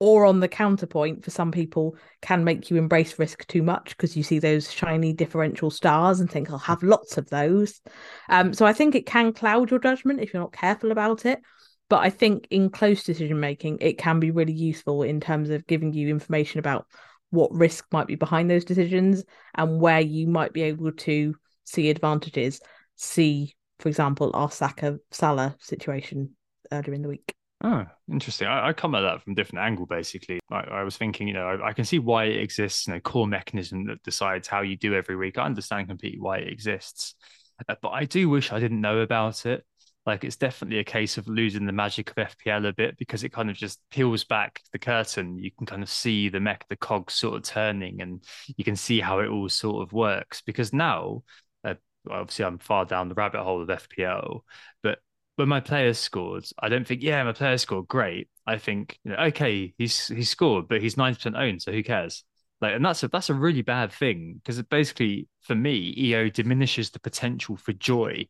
or 0.00 0.24
on 0.24 0.40
the 0.40 0.48
counterpoint 0.48 1.24
for 1.24 1.30
some 1.30 1.52
people 1.52 1.96
can 2.20 2.44
make 2.44 2.70
you 2.70 2.76
embrace 2.76 3.18
risk 3.18 3.46
too 3.46 3.62
much 3.62 3.90
because 3.90 4.16
you 4.16 4.22
see 4.22 4.38
those 4.38 4.72
shiny 4.72 5.12
differential 5.12 5.70
stars 5.70 6.20
and 6.20 6.30
think 6.30 6.50
i'll 6.50 6.58
have 6.58 6.82
lots 6.82 7.16
of 7.16 7.28
those. 7.30 7.80
Um, 8.28 8.52
so 8.52 8.66
i 8.66 8.72
think 8.72 8.94
it 8.94 9.06
can 9.06 9.32
cloud 9.32 9.70
your 9.70 9.80
judgment 9.80 10.20
if 10.20 10.32
you're 10.32 10.42
not 10.42 10.52
careful 10.52 10.90
about 10.90 11.24
it 11.24 11.40
but 11.88 12.00
i 12.00 12.10
think 12.10 12.46
in 12.50 12.70
close 12.70 13.04
decision 13.04 13.40
making 13.40 13.78
it 13.80 13.98
can 13.98 14.20
be 14.20 14.30
really 14.30 14.52
useful 14.52 15.02
in 15.02 15.20
terms 15.20 15.50
of 15.50 15.66
giving 15.66 15.92
you 15.92 16.08
information 16.08 16.58
about 16.58 16.86
what 17.30 17.52
risk 17.52 17.86
might 17.92 18.06
be 18.06 18.14
behind 18.14 18.48
those 18.48 18.64
decisions 18.64 19.24
and 19.54 19.80
where 19.80 20.00
you 20.00 20.26
might 20.26 20.52
be 20.52 20.62
able 20.62 20.92
to 20.92 21.34
see 21.64 21.90
advantages. 21.90 22.60
See 22.96 23.54
for 23.80 23.88
example 23.88 24.30
our 24.34 24.50
Saka 24.50 24.98
Salah 25.10 25.56
situation 25.58 26.36
earlier 26.70 26.94
in 26.94 27.02
the 27.02 27.08
week 27.08 27.34
Oh, 27.66 27.86
interesting. 28.12 28.46
I, 28.46 28.68
I 28.68 28.72
come 28.74 28.94
at 28.94 29.00
that 29.00 29.22
from 29.22 29.32
a 29.32 29.36
different 29.36 29.64
angle, 29.64 29.86
basically. 29.86 30.38
I, 30.50 30.60
I 30.60 30.82
was 30.82 30.98
thinking, 30.98 31.26
you 31.26 31.32
know, 31.32 31.46
I, 31.46 31.68
I, 31.68 31.72
can 31.72 31.86
see 31.86 31.98
why 31.98 32.24
it 32.24 32.42
exists, 32.42 32.86
you 32.86 32.92
know, 32.92 33.00
core 33.00 33.26
mechanism 33.26 33.86
that 33.86 34.02
decides 34.02 34.46
how 34.46 34.60
you 34.60 34.76
do 34.76 34.94
every 34.94 35.16
week. 35.16 35.38
I 35.38 35.46
understand 35.46 35.88
completely 35.88 36.20
why 36.20 36.38
it 36.38 36.52
exists. 36.52 37.14
Uh, 37.66 37.74
but 37.80 37.88
I 37.88 38.04
do 38.04 38.28
wish 38.28 38.52
I 38.52 38.60
didn't 38.60 38.82
know 38.82 38.98
about 38.98 39.46
it. 39.46 39.64
Like 40.04 40.24
it's 40.24 40.36
definitely 40.36 40.80
a 40.80 40.84
case 40.84 41.16
of 41.16 41.26
losing 41.26 41.64
the 41.64 41.72
magic 41.72 42.10
of 42.10 42.16
FPL 42.16 42.68
a 42.68 42.74
bit 42.74 42.98
because 42.98 43.24
it 43.24 43.32
kind 43.32 43.48
of 43.48 43.56
just 43.56 43.80
peels 43.90 44.24
back 44.24 44.60
the 44.74 44.78
curtain. 44.78 45.38
You 45.38 45.50
can 45.50 45.64
kind 45.64 45.82
of 45.82 45.88
see 45.88 46.28
the 46.28 46.40
mech, 46.40 46.66
the 46.68 46.76
cogs 46.76 47.14
sort 47.14 47.36
of 47.36 47.44
turning, 47.44 48.02
and 48.02 48.22
you 48.58 48.64
can 48.64 48.76
see 48.76 49.00
how 49.00 49.20
it 49.20 49.28
all 49.28 49.48
sort 49.48 49.82
of 49.82 49.94
works. 49.94 50.42
Because 50.42 50.74
now, 50.74 51.22
uh, 51.64 51.76
obviously, 52.10 52.44
I'm 52.44 52.58
far 52.58 52.84
down 52.84 53.08
the 53.08 53.14
rabbit 53.14 53.42
hole 53.42 53.62
of 53.62 53.68
FPL, 53.68 54.40
but 54.82 54.98
when 55.36 55.48
my 55.48 55.60
players 55.60 55.98
scored, 55.98 56.46
I 56.58 56.68
don't 56.68 56.86
think, 56.86 57.02
yeah, 57.02 57.22
my 57.24 57.32
player 57.32 57.58
scored 57.58 57.88
great. 57.88 58.28
I 58.46 58.58
think, 58.58 58.98
you 59.04 59.12
know, 59.12 59.18
okay, 59.26 59.74
he's 59.78 60.08
he 60.08 60.22
scored, 60.22 60.68
but 60.68 60.82
he's 60.82 60.96
90% 60.96 61.36
owned, 61.36 61.62
so 61.62 61.72
who 61.72 61.82
cares? 61.82 62.24
Like, 62.60 62.74
and 62.74 62.84
that's 62.84 63.02
a 63.02 63.08
that's 63.08 63.30
a 63.30 63.34
really 63.34 63.62
bad 63.62 63.92
thing 63.92 64.34
because 64.34 64.58
it 64.58 64.68
basically, 64.68 65.28
for 65.42 65.54
me, 65.54 65.94
EO 65.98 66.28
diminishes 66.28 66.90
the 66.90 67.00
potential 67.00 67.56
for 67.56 67.72
joy 67.72 68.28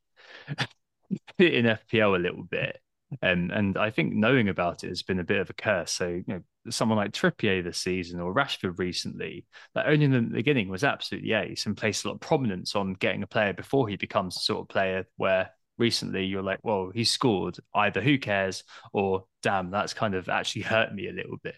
in 1.39 1.67
FPL 1.67 2.15
a 2.15 2.19
little 2.19 2.45
bit. 2.45 2.81
And 3.23 3.53
and 3.53 3.77
I 3.77 3.91
think 3.91 4.13
knowing 4.13 4.49
about 4.49 4.83
it 4.83 4.89
has 4.89 5.03
been 5.03 5.21
a 5.21 5.25
bit 5.25 5.39
of 5.41 5.51
a 5.51 5.55
curse. 5.55 5.93
So, 5.93 6.09
you 6.09 6.25
know, 6.27 6.41
someone 6.71 6.99
like 6.99 7.13
Trippier 7.13 7.63
this 7.63 7.79
season 7.79 8.21
or 8.21 8.35
Rashford 8.35 8.79
recently, 8.79 9.47
that 9.75 9.87
only 9.87 10.07
in 10.07 10.13
the 10.13 10.21
beginning 10.21 10.69
was 10.69 10.85
absolutely 10.85 11.33
ace 11.33 11.67
and 11.67 11.77
placed 11.77 12.05
a 12.05 12.09
lot 12.09 12.15
of 12.15 12.21
prominence 12.21 12.75
on 12.75 12.95
getting 12.95 13.23
a 13.23 13.27
player 13.27 13.53
before 13.53 13.89
he 13.89 13.97
becomes 13.97 14.35
the 14.35 14.41
sort 14.41 14.63
of 14.63 14.69
player 14.69 15.07
where 15.17 15.51
recently 15.79 16.25
you're 16.25 16.43
like, 16.43 16.61
well, 16.63 16.91
he 16.95 17.05
scored. 17.05 17.59
Either 17.75 18.01
who 18.01 18.19
cares 18.19 18.65
or 18.93 19.25
damn, 19.43 19.71
that's 19.71 19.95
kind 19.95 20.15
of 20.15 20.29
actually 20.29 20.63
hurt 20.63 20.95
me 20.95 21.09
a 21.09 21.13
little 21.13 21.37
bit. 21.43 21.57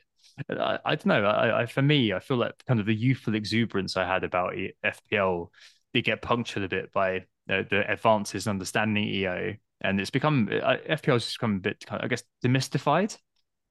I, 0.51 0.79
I 0.85 0.95
don't 0.97 1.07
know. 1.07 1.25
I, 1.25 1.63
I, 1.63 1.67
for 1.67 1.83
me, 1.83 2.13
I 2.13 2.19
feel 2.19 2.37
like 2.37 2.53
kind 2.67 2.81
of 2.81 2.87
the 2.87 2.95
youthful 2.95 3.35
exuberance 3.35 3.97
I 3.97 4.07
had 4.07 4.25
about 4.25 4.55
FPL 4.85 5.49
did 5.95 6.05
get 6.05 6.23
punctured 6.23 6.65
a 6.65 6.69
bit 6.69 6.93
by 6.93 7.25
the, 7.47 7.67
the 7.69 7.91
advances 7.91 8.47
in 8.47 8.51
understanding 8.51 9.05
EO, 9.05 9.55
and 9.81 10.01
it's 10.01 10.11
become 10.11 10.49
FPL 10.49 11.15
has 11.15 11.33
become 11.33 11.57
a 11.57 11.61
bit, 11.61 11.85
I 11.91 12.07
guess, 12.09 12.23
demystified. 12.45 13.17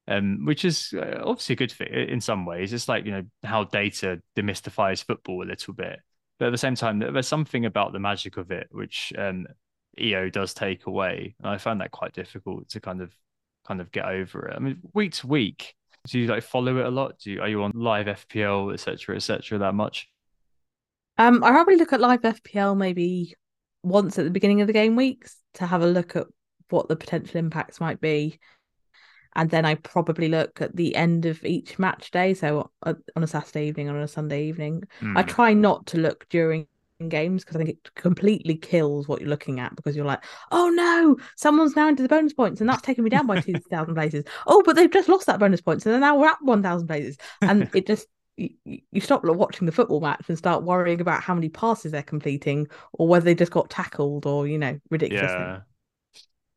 Um, 0.08 0.46
which 0.46 0.66
is 0.66 0.94
uh, 0.96 1.24
obviously 1.24 1.54
a 1.54 1.56
good 1.56 1.72
thing 1.72 1.88
in 1.88 2.22
some 2.22 2.46
ways. 2.46 2.74
It's 2.74 2.88
like 2.88 3.06
you 3.06 3.12
know 3.12 3.24
how 3.44 3.64
data 3.64 4.22
demystifies 4.38 5.04
football 5.04 5.44
a 5.44 5.50
little 5.50 5.74
bit, 5.74 6.00
but 6.38 6.46
at 6.46 6.52
the 6.52 6.60
same 6.60 6.76
time, 6.76 7.00
there's 7.00 7.28
something 7.28 7.66
about 7.66 7.92
the 7.92 7.98
magic 7.98 8.38
of 8.38 8.52
it 8.52 8.68
which 8.70 9.12
um, 9.18 9.48
EO 10.00 10.30
does 10.30 10.54
take 10.54 10.86
away. 10.88 11.36
And 11.40 11.50
I 11.50 11.58
found 11.58 11.82
that 11.82 11.92
quite 11.92 12.14
difficult 12.14 12.70
to 12.70 12.80
kind 12.80 13.02
of 13.02 13.12
kind 13.68 13.82
of 13.82 13.92
get 13.92 14.06
over 14.06 14.48
it. 14.48 14.56
I 14.56 14.60
mean, 14.60 14.80
week 14.94 15.14
to 15.14 15.28
week, 15.28 15.76
do 16.08 16.20
you 16.20 16.28
like 16.28 16.44
follow 16.44 16.78
it 16.78 16.86
a 16.86 16.90
lot? 16.90 17.20
Do 17.20 17.32
you 17.32 17.42
are 17.42 17.50
you 17.50 17.64
on 17.64 17.72
live 17.74 18.06
FPL, 18.06 18.74
etc., 18.74 19.16
etc., 19.16 19.58
that 19.60 19.74
much? 19.74 20.08
Um, 21.18 21.44
I 21.44 21.52
probably 21.52 21.78
look 21.78 21.94
at 21.94 22.02
live 22.02 22.22
FPL 22.22 22.78
maybe 22.78 23.36
once 23.84 24.20
at 24.20 24.26
the 24.26 24.32
beginning 24.32 24.62
of 24.62 24.68
the 24.68 24.74
game 24.74 24.96
weeks 24.96 25.38
to 25.56 25.66
have 25.66 25.82
a 25.82 25.88
look 25.88 26.16
at 26.16 26.28
what 26.70 26.88
the 26.88 26.96
potential 26.96 27.38
impacts 27.38 27.80
might 27.80 28.02
be. 28.02 28.40
And 29.36 29.50
then 29.50 29.66
I 29.66 29.76
probably 29.76 30.30
look 30.30 30.62
at 30.62 30.76
the 30.76 30.96
end 30.96 31.26
of 31.26 31.44
each 31.44 31.78
match 31.78 32.12
day. 32.12 32.34
So 32.34 32.72
uh, 32.84 32.94
on 33.16 33.24
a 33.24 33.28
Saturday 33.28 33.68
evening, 33.68 33.90
or 33.90 33.98
on 33.98 34.04
a 34.04 34.08
Sunday 34.08 34.48
evening, 34.48 34.84
mm. 35.02 35.18
I 35.18 35.24
hmm. 35.24 35.28
try 35.28 35.54
not 35.54 35.88
to 35.88 35.98
look 35.98 36.26
during 36.30 36.68
games 37.08 37.44
because 37.44 37.56
I 37.56 37.60
think 37.60 37.70
it 37.78 37.96
completely 37.96 38.56
kills 38.56 39.08
what 39.08 39.20
you're 39.20 39.30
looking 39.30 39.60
at 39.60 39.76
because 39.76 39.96
you're 39.96 40.06
like, 40.06 40.24
oh 40.52 40.70
no, 40.70 41.18
someone's 41.36 41.76
now 41.76 41.88
into 41.88 42.04
the 42.04 42.10
bonus 42.10 42.34
points 42.34 42.62
and 42.62 42.70
that's 42.70 42.82
taking 42.82 43.04
me 43.04 43.10
down 43.10 43.28
by 43.28 43.42
2,000 43.42 43.94
places. 43.94 44.24
Oh, 44.48 44.64
but 44.66 44.76
they've 44.76 44.92
just 44.92 45.10
lost 45.10 45.28
that 45.28 45.40
bonus 45.40 45.62
points 45.62 45.86
and 45.86 46.00
now 46.00 46.18
we're 46.18 46.28
at 46.28 46.42
1,000 46.42 46.88
places. 46.88 47.18
And 47.42 47.70
it 47.74 47.88
just, 47.88 48.08
you, 48.38 48.50
you 48.66 49.02
stop 49.02 49.24
watching 49.24 49.66
the 49.66 49.72
football 49.72 50.02
match 50.02 50.26
and 50.28 50.38
start 50.38 50.64
worrying 50.64 51.02
about 51.02 51.22
how 51.22 51.34
many 51.34 51.50
passes 51.50 51.92
they're 51.92 52.04
completing 52.04 52.68
or 52.94 53.08
whether 53.08 53.26
they 53.26 53.36
just 53.36 53.52
got 53.52 53.70
tackled 53.70 54.26
or, 54.26 54.48
you 54.48 54.58
know, 54.58 54.80
ridiculous. 54.90 55.32
Yeah. 55.32 55.60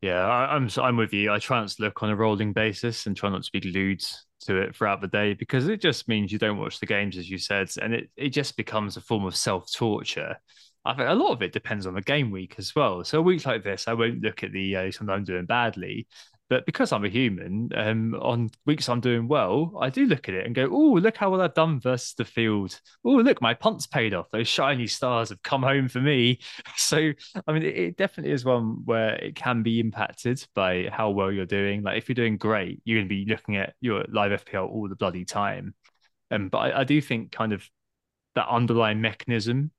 Yeah, 0.01 0.24
I, 0.24 0.55
am 0.55 0.68
I'm, 0.77 0.85
I'm 0.85 0.96
with 0.96 1.12
you. 1.12 1.33
I 1.33 1.40
try 1.40 1.59
not 1.59 1.70
to 1.70 1.83
look 1.83 2.05
on 2.05 2.11
a 2.11 2.14
rolling 2.14 2.53
basis 2.53 3.07
and 3.07 3.16
try 3.16 3.31
not 3.31 3.42
to 3.42 3.51
be 3.51 3.61
glued 3.61 4.05
to 4.40 4.57
it 4.57 4.74
throughout 4.74 5.01
the 5.01 5.09
day 5.09 5.35
because 5.35 5.68
it 5.68 5.81
just 5.81 6.09
means 6.09 6.33
you 6.33 6.38
don't 6.38 6.59
watch 6.59 6.81
the 6.81 6.87
games 6.87 7.16
as 7.16 7.29
you 7.29 7.38
said, 7.38 7.70
and 7.81 7.94
it, 7.94 8.11
it 8.16 8.31
just 8.31 8.57
becomes 8.57 8.96
a 8.96 9.01
form 9.01 9.24
of 9.24 9.37
self 9.37 9.72
torture. 9.72 10.37
I 10.85 10.94
think 10.94 11.09
a 11.09 11.14
lot 11.14 11.33
of 11.33 11.42
it 11.42 11.53
depends 11.53 11.87
on 11.87 11.94
the 11.94 12.01
game 12.01 12.31
week 12.31 12.55
as 12.59 12.74
well. 12.74 13.05
So 13.05 13.18
a 13.18 13.22
week 13.22 13.44
like 13.44 13.62
this, 13.62 13.88
I 13.88 13.94
won't 13.94 14.22
look 14.22 14.42
at 14.42 14.53
the 14.53 14.77
uh, 14.77 14.90
sometimes 14.92 15.27
doing 15.27 15.44
badly, 15.44 16.07
but 16.48 16.64
because 16.64 16.92
I'm 16.92 17.04
a 17.04 17.08
human, 17.08 17.70
um, 17.74 18.14
on 18.14 18.50
weeks 18.64 18.88
I'm 18.88 19.00
doing 19.00 19.28
well, 19.28 19.76
I 19.80 19.90
do 19.90 20.06
look 20.06 20.28
at 20.28 20.34
it 20.34 20.46
and 20.46 20.54
go, 20.54 20.68
"Oh, 20.70 20.94
look 20.94 21.16
how 21.16 21.30
well 21.30 21.42
I've 21.42 21.54
done 21.54 21.78
versus 21.80 22.14
the 22.14 22.24
field. 22.24 22.80
Oh, 23.04 23.16
look, 23.16 23.42
my 23.42 23.54
punt's 23.54 23.87
paid 23.87 24.14
off. 24.14 24.30
Those 24.30 24.48
shiny 24.48 24.87
stars 24.87 25.28
have 25.28 25.42
come 25.42 25.62
home 25.62 25.88
for 25.88 26.00
me." 26.00 26.40
So, 26.76 27.12
I 27.46 27.52
mean, 27.52 27.62
it, 27.64 27.76
it, 27.76 27.96
definitely 27.96 28.32
is 28.32 28.44
one 28.44 28.84
where 28.84 29.16
it 29.16 29.34
can 29.34 29.62
be 29.62 29.80
impacted 29.80 30.46
by 30.54 30.88
how 30.90 31.11
well 31.11 31.30
you're 31.30 31.44
doing. 31.44 31.82
Like, 31.82 31.98
if 31.98 32.08
you're 32.08 32.14
doing 32.14 32.38
great, 32.38 32.80
you're 32.84 32.98
going 32.98 33.08
to 33.08 33.14
be 33.14 33.26
looking 33.28 33.56
at 33.56 33.74
your 33.80 34.04
live 34.08 34.44
FPL 34.44 34.68
all 34.68 34.88
the 34.88 34.96
bloody 34.96 35.24
time. 35.24 35.74
Um, 36.30 36.48
but 36.48 36.58
I, 36.58 36.80
I 36.80 36.84
do 36.84 37.00
think 37.00 37.32
kind 37.32 37.52
of 37.52 37.68
that 38.37 38.48
underlying 38.48 39.00
mechanism, 39.00 39.70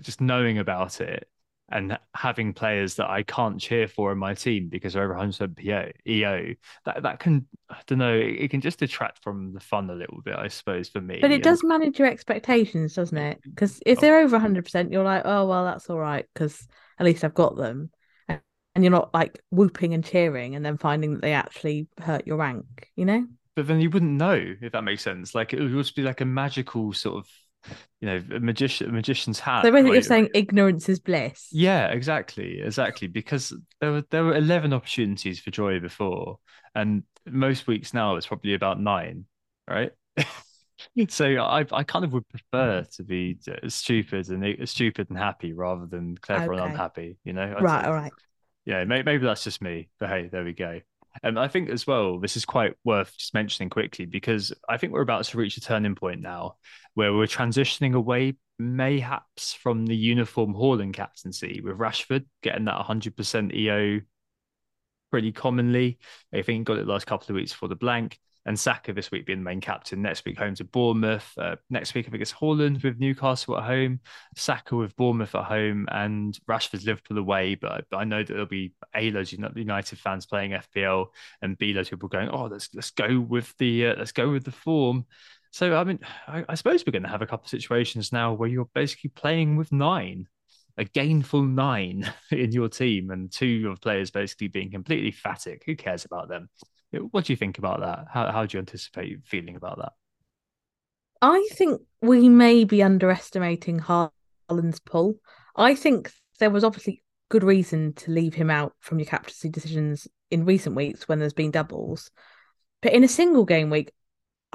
just 0.00 0.20
knowing 0.20 0.58
about 0.58 1.00
it, 1.00 1.28
and 1.74 1.98
having 2.14 2.52
players 2.52 2.94
that 2.94 3.10
I 3.10 3.24
can't 3.24 3.60
cheer 3.60 3.88
for 3.88 4.12
in 4.12 4.18
my 4.18 4.32
team 4.32 4.68
because 4.68 4.92
they're 4.92 5.02
over 5.02 5.14
100% 5.14 5.56
PO, 5.56 5.90
EO, 6.06 6.54
that, 6.84 7.02
that 7.02 7.18
can, 7.18 7.46
I 7.68 7.78
don't 7.86 7.98
know, 7.98 8.14
it 8.14 8.48
can 8.50 8.60
just 8.60 8.78
detract 8.78 9.22
from 9.24 9.52
the 9.52 9.60
fun 9.60 9.90
a 9.90 9.94
little 9.94 10.22
bit, 10.24 10.36
I 10.36 10.46
suppose, 10.48 10.88
for 10.88 11.00
me. 11.00 11.18
But 11.20 11.32
it 11.32 11.34
and... 11.34 11.42
does 11.42 11.64
manage 11.64 11.98
your 11.98 12.06
expectations, 12.06 12.94
doesn't 12.94 13.18
it? 13.18 13.40
Because 13.42 13.82
if 13.84 13.98
oh. 13.98 14.00
they're 14.00 14.20
over 14.20 14.38
100%, 14.38 14.92
you're 14.92 15.04
like, 15.04 15.22
oh, 15.24 15.46
well, 15.46 15.64
that's 15.64 15.90
all 15.90 15.98
right, 15.98 16.24
because 16.32 16.66
at 16.98 17.04
least 17.04 17.24
I've 17.24 17.34
got 17.34 17.56
them. 17.56 17.90
And 18.28 18.82
you're 18.82 18.90
not 18.90 19.12
like 19.12 19.40
whooping 19.50 19.94
and 19.94 20.04
cheering 20.04 20.54
and 20.54 20.64
then 20.64 20.78
finding 20.78 21.14
that 21.14 21.22
they 21.22 21.32
actually 21.32 21.88
hurt 22.00 22.26
your 22.26 22.36
rank, 22.36 22.90
you 22.96 23.04
know? 23.04 23.26
But 23.56 23.68
then 23.68 23.80
you 23.80 23.90
wouldn't 23.90 24.12
know 24.12 24.54
if 24.60 24.72
that 24.72 24.82
makes 24.82 25.02
sense. 25.02 25.34
Like 25.34 25.52
it 25.52 25.60
would 25.60 25.72
just 25.72 25.94
be 25.94 26.02
like 26.02 26.20
a 26.20 26.24
magical 26.24 26.92
sort 26.92 27.18
of 27.18 27.28
you 28.00 28.08
know, 28.08 28.22
a 28.36 28.40
magician, 28.40 28.90
a 28.90 28.92
magician's 28.92 29.38
hat. 29.38 29.64
So 29.64 29.70
basically, 29.70 29.92
you're 29.92 30.02
saying 30.02 30.30
ignorance 30.34 30.88
is 30.88 31.00
bliss. 31.00 31.48
Yeah, 31.52 31.88
exactly, 31.88 32.60
exactly. 32.60 33.08
Because 33.08 33.52
there 33.80 33.92
were 33.92 34.04
there 34.10 34.24
were 34.24 34.36
eleven 34.36 34.72
opportunities 34.72 35.40
for 35.40 35.50
joy 35.50 35.80
before, 35.80 36.38
and 36.74 37.04
most 37.26 37.66
weeks 37.66 37.94
now 37.94 38.16
it's 38.16 38.26
probably 38.26 38.54
about 38.54 38.80
nine, 38.80 39.24
right? 39.68 39.92
so 41.08 41.26
I 41.26 41.64
I 41.72 41.82
kind 41.82 42.04
of 42.04 42.12
would 42.12 42.28
prefer 42.28 42.84
to 42.96 43.02
be 43.02 43.38
stupid 43.68 44.28
and 44.28 44.68
stupid 44.68 45.08
and 45.08 45.18
happy 45.18 45.52
rather 45.52 45.86
than 45.86 46.16
clever 46.18 46.54
okay. 46.54 46.62
and 46.62 46.72
unhappy. 46.72 47.16
You 47.24 47.32
know, 47.32 47.56
right? 47.60 47.84
All 47.84 47.94
right. 47.94 48.12
Yeah, 48.66 48.84
maybe, 48.84 49.04
maybe 49.04 49.26
that's 49.26 49.44
just 49.44 49.60
me, 49.60 49.90
but 50.00 50.08
hey, 50.08 50.28
there 50.32 50.42
we 50.42 50.52
go. 50.54 50.80
And 51.22 51.38
I 51.38 51.48
think 51.48 51.68
as 51.68 51.86
well, 51.86 52.18
this 52.18 52.36
is 52.36 52.44
quite 52.44 52.74
worth 52.84 53.16
just 53.16 53.34
mentioning 53.34 53.70
quickly 53.70 54.04
because 54.04 54.52
I 54.68 54.78
think 54.78 54.92
we're 54.92 55.02
about 55.02 55.24
to 55.24 55.38
reach 55.38 55.56
a 55.56 55.60
turning 55.60 55.94
point 55.94 56.20
now 56.20 56.56
where 56.94 57.12
we're 57.12 57.26
transitioning 57.26 57.94
away, 57.94 58.34
mayhaps, 58.58 59.52
from 59.52 59.86
the 59.86 59.96
uniform 59.96 60.54
Haaland 60.54 60.94
captaincy 60.94 61.60
with 61.62 61.78
Rashford 61.78 62.24
getting 62.42 62.64
that 62.66 62.84
100% 62.86 63.54
EO 63.54 64.00
pretty 65.10 65.32
commonly. 65.32 65.98
I 66.32 66.42
think 66.42 66.66
got 66.66 66.78
it 66.78 66.86
last 66.86 67.06
couple 67.06 67.26
of 67.28 67.36
weeks 67.36 67.52
for 67.52 67.68
the 67.68 67.76
blank 67.76 68.18
and 68.46 68.58
Saka 68.58 68.92
this 68.92 69.10
week 69.10 69.26
being 69.26 69.38
the 69.38 69.44
main 69.44 69.60
captain. 69.60 70.02
Next 70.02 70.24
week 70.24 70.38
home 70.38 70.54
to 70.56 70.64
Bournemouth. 70.64 71.30
Uh, 71.38 71.56
next 71.70 71.94
week 71.94 72.06
I 72.06 72.10
think 72.10 72.22
it's 72.22 72.32
Haaland 72.32 72.82
with 72.82 72.98
Newcastle 72.98 73.56
at 73.56 73.64
home, 73.64 74.00
Saka 74.36 74.76
with 74.76 74.94
Bournemouth 74.96 75.34
at 75.34 75.44
home, 75.44 75.86
and 75.90 76.38
Rashford's 76.48 76.84
Liverpool 76.84 77.18
away. 77.18 77.54
But 77.54 77.86
I 77.92 78.04
know 78.04 78.22
that 78.22 78.28
there'll 78.28 78.46
be 78.46 78.74
A 78.94 79.10
loads 79.10 79.32
of 79.32 79.56
United 79.56 79.98
fans 79.98 80.26
playing 80.26 80.52
FPL 80.52 81.06
and 81.40 81.56
B 81.56 81.72
loads 81.72 81.88
of 81.88 81.92
people 81.92 82.08
going, 82.08 82.28
oh 82.28 82.46
let's 82.46 82.68
let's 82.74 82.90
go 82.90 83.18
with 83.18 83.54
the 83.58 83.86
uh, 83.86 83.94
let's 83.96 84.12
go 84.12 84.30
with 84.30 84.44
the 84.44 84.52
form. 84.52 85.06
So 85.54 85.76
I 85.76 85.84
mean, 85.84 86.00
I, 86.26 86.44
I 86.48 86.54
suppose 86.56 86.84
we're 86.84 86.90
going 86.90 87.04
to 87.04 87.08
have 87.08 87.22
a 87.22 87.26
couple 87.26 87.44
of 87.44 87.50
situations 87.50 88.10
now 88.10 88.32
where 88.32 88.48
you're 88.48 88.68
basically 88.74 89.10
playing 89.10 89.54
with 89.54 89.70
nine 89.70 90.26
a 90.76 90.84
gainful 90.84 91.44
nine 91.44 92.12
in 92.32 92.50
your 92.50 92.68
team 92.68 93.12
and 93.12 93.30
two 93.30 93.68
of 93.70 93.80
players 93.80 94.10
basically 94.10 94.48
being 94.48 94.72
completely 94.72 95.12
phatic. 95.12 95.62
Who 95.64 95.76
cares 95.76 96.04
about 96.04 96.28
them? 96.28 96.48
What 97.12 97.26
do 97.26 97.32
you 97.32 97.36
think 97.36 97.58
about 97.58 97.82
that? 97.82 98.06
How 98.12 98.32
how 98.32 98.46
do 98.46 98.56
you 98.56 98.58
anticipate 98.58 99.20
feeling 99.24 99.54
about 99.54 99.78
that? 99.78 99.92
I 101.22 101.48
think 101.52 101.82
we 102.02 102.28
may 102.28 102.64
be 102.64 102.82
underestimating 102.82 103.78
Haaland's 103.78 104.80
pull. 104.80 105.20
I 105.54 105.76
think 105.76 106.10
there 106.40 106.50
was 106.50 106.64
obviously 106.64 107.04
good 107.28 107.44
reason 107.44 107.92
to 107.92 108.10
leave 108.10 108.34
him 108.34 108.50
out 108.50 108.74
from 108.80 108.98
your 108.98 109.06
captaincy 109.06 109.50
decisions 109.50 110.08
in 110.32 110.44
recent 110.44 110.74
weeks 110.74 111.06
when 111.06 111.20
there's 111.20 111.32
been 111.32 111.52
doubles. 111.52 112.10
But 112.82 112.92
in 112.92 113.04
a 113.04 113.08
single 113.08 113.44
game 113.44 113.70
week, 113.70 113.92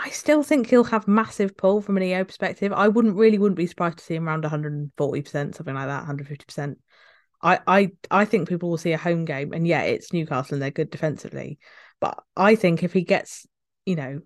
I 0.02 0.12
still 0.12 0.44
think 0.44 0.70
he'll 0.70 0.86
have 0.86 1.10
massive 1.10 1.58
pull 1.58 1.82
from 1.82 1.98
an 1.98 2.04
EO 2.04 2.24
perspective. 2.24 2.72
I 2.72 2.88
wouldn't 2.88 3.18
really 3.18 3.38
wouldn't 3.38 3.58
be 3.58 3.68
surprised 3.68 3.98
to 3.98 4.04
see 4.04 4.16
him 4.16 4.30
around 4.30 4.46
140%, 4.46 5.56
something 5.56 5.76
like 5.76 5.88
that, 5.88 6.08
150%. 6.08 6.78
I, 7.42 7.60
I 7.68 7.92
I 8.10 8.26
think 8.26 8.48
people 8.48 8.70
will 8.70 8.78
see 8.78 8.94
a 8.94 8.98
home 8.98 9.26
game, 9.26 9.52
and 9.52 9.68
yeah, 9.68 9.82
it's 9.82 10.14
Newcastle 10.14 10.56
and 10.56 10.62
they're 10.62 10.72
good 10.72 10.90
defensively, 10.90 11.60
But 12.00 12.18
I 12.38 12.56
think 12.56 12.82
if 12.82 12.94
he 12.94 13.02
gets, 13.02 13.46
you 13.86 13.96
know, 13.96 14.22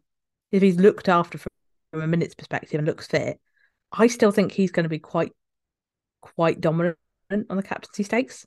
if 0.51 0.61
he's 0.61 0.77
looked 0.77 1.09
after 1.09 1.39
from, 1.39 1.49
a 1.93 2.07
minutes 2.07 2.35
perspective 2.35 2.79
and 2.79 2.87
looks 2.87 3.07
fit, 3.07 3.39
I 3.91 4.07
still 4.07 4.31
think 4.31 4.51
he's 4.51 4.71
going 4.71 4.83
to 4.83 4.89
be 4.89 4.99
quite, 4.99 5.31
quite 6.21 6.59
dominant 6.61 6.97
on 7.31 7.57
the 7.57 7.63
captaincy 7.63 8.03
stakes. 8.03 8.45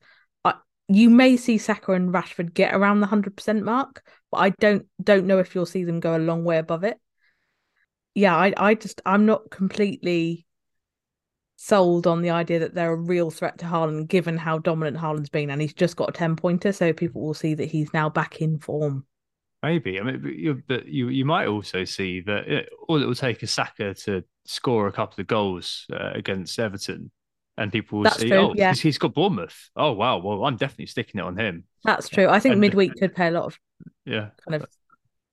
You 0.89 1.11
may 1.11 1.37
see 1.37 1.59
Saka 1.59 1.93
and 1.93 2.15
Rashford 2.15 2.55
get 2.55 2.73
around 2.73 3.01
the 3.01 3.09
hundred 3.09 3.37
percent 3.37 3.65
mark, 3.65 4.05
but 4.31 4.39
I 4.39 4.51
don't 4.51 4.87
don't 5.03 5.27
know 5.27 5.41
if 5.41 5.53
you'll 5.53 5.67
see 5.67 5.83
them 5.83 5.99
go 5.99 6.17
a 6.17 6.19
long 6.19 6.45
way 6.45 6.59
above 6.59 6.85
it. 6.85 7.01
Yeah, 8.17 8.35
I 8.35 8.55
I 8.57 8.75
just 8.75 9.03
I'm 9.05 9.27
not 9.27 9.51
completely 9.51 10.47
sold 11.57 12.07
on 12.07 12.23
the 12.23 12.31
idea 12.31 12.59
that 12.61 12.75
they're 12.75 12.93
a 12.93 12.97
real 12.97 13.31
threat 13.31 13.59
to 13.59 13.67
Haaland, 13.67 14.09
given 14.09 14.39
how 14.39 14.59
dominant 14.59 14.97
Haaland's 14.97 15.29
been, 15.29 15.51
and 15.51 15.61
he's 15.61 15.75
just 15.75 15.97
got 15.97 16.09
a 16.09 16.13
ten 16.13 16.35
pointer, 16.35 16.73
so 16.73 16.95
people 16.95 17.21
will 17.21 17.35
see 17.35 17.53
that 17.55 17.67
he's 17.67 17.93
now 17.93 18.09
back 18.09 18.41
in 18.41 18.59
form. 18.59 19.07
Maybe 19.63 20.01
I 20.01 20.03
mean, 20.03 20.21
but 20.23 20.35
you, 20.35 20.63
but 20.67 20.87
you 20.87 21.09
you 21.09 21.27
might 21.27 21.47
also 21.47 21.85
see 21.85 22.23
that 22.23 22.49
it, 22.49 22.71
all 22.89 23.03
it 23.03 23.07
will 23.07 23.15
take 23.15 23.43
is 23.43 23.51
Saka 23.51 23.93
to 23.95 24.25
score 24.47 24.87
a 24.87 24.93
couple 24.93 25.21
of 25.21 25.27
goals 25.27 25.85
uh, 25.93 26.13
against 26.15 26.59
Everton, 26.59 27.11
and 27.59 27.71
people 27.71 27.99
will 27.99 28.05
That's 28.05 28.21
see, 28.21 28.29
true, 28.29 28.39
oh, 28.39 28.55
yeah. 28.57 28.71
he's, 28.71 28.81
he's 28.81 28.99
got 28.99 29.13
Bournemouth. 29.13 29.71
Oh 29.77 29.93
wow, 29.93 30.19
well 30.19 30.45
I'm 30.47 30.57
definitely 30.57 30.87
sticking 30.87 31.19
it 31.21 31.25
on 31.25 31.37
him. 31.37 31.65
That's 31.85 32.09
true. 32.09 32.29
I 32.29 32.41
think 32.41 32.53
And- 32.53 32.61
midweek 32.63 32.95
could 32.95 33.15
pay 33.15 33.29
a 33.29 33.31
lot 33.33 33.45
of 33.45 33.59
Yeah, 34.07 34.29
kind 34.49 34.63
of 34.63 34.67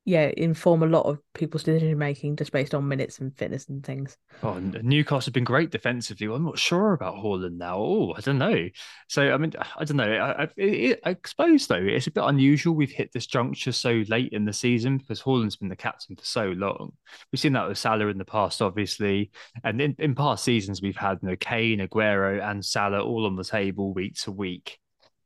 yeah 0.05 0.31
inform 0.35 0.83
a 0.83 0.87
lot 0.87 1.05
of 1.05 1.19
people's 1.33 1.63
decision 1.63 1.97
making 1.97 2.35
just 2.35 2.51
based 2.51 2.73
on 2.75 2.87
minutes 2.87 3.19
and 3.19 3.35
fitness 3.37 3.69
and 3.69 3.85
things. 3.85 4.17
Oh, 4.41 4.59
Newcastle 4.59 5.27
have 5.27 5.33
been 5.33 5.43
great 5.43 5.71
defensively. 5.71 6.27
Well, 6.27 6.37
I'm 6.37 6.45
not 6.45 6.59
sure 6.59 6.93
about 6.93 7.15
Haaland 7.15 7.57
now. 7.57 7.77
Oh, 7.77 8.13
I 8.17 8.21
don't 8.21 8.37
know. 8.37 8.67
So, 9.07 9.31
I 9.31 9.37
mean, 9.37 9.53
I 9.77 9.85
don't 9.85 9.97
know. 9.97 10.03
I, 10.11 10.47
I, 10.59 10.97
I 11.05 11.15
suppose, 11.25 11.67
though, 11.67 11.75
it's 11.75 12.07
a 12.07 12.11
bit 12.11 12.23
unusual 12.23 12.75
we've 12.75 12.91
hit 12.91 13.11
this 13.13 13.27
juncture 13.27 13.71
so 13.71 14.03
late 14.07 14.33
in 14.33 14.45
the 14.45 14.53
season 14.53 14.97
because 14.97 15.21
Haaland's 15.21 15.55
been 15.55 15.69
the 15.69 15.75
captain 15.75 16.15
for 16.15 16.25
so 16.25 16.47
long. 16.47 16.91
We've 17.31 17.39
seen 17.39 17.53
that 17.53 17.67
with 17.67 17.77
Salah 17.77 18.07
in 18.07 18.17
the 18.17 18.25
past, 18.25 18.61
obviously. 18.61 19.31
And 19.63 19.81
in, 19.81 19.95
in 19.99 20.15
past 20.15 20.43
seasons, 20.43 20.81
we've 20.81 20.97
had 20.97 21.19
you 21.21 21.29
know, 21.29 21.35
Kane, 21.37 21.79
Aguero, 21.79 22.43
and 22.43 22.63
Salah 22.63 23.03
all 23.03 23.25
on 23.25 23.35
the 23.35 23.43
table 23.43 23.93
week 23.93 24.15
to 24.21 24.31
week. 24.31 24.79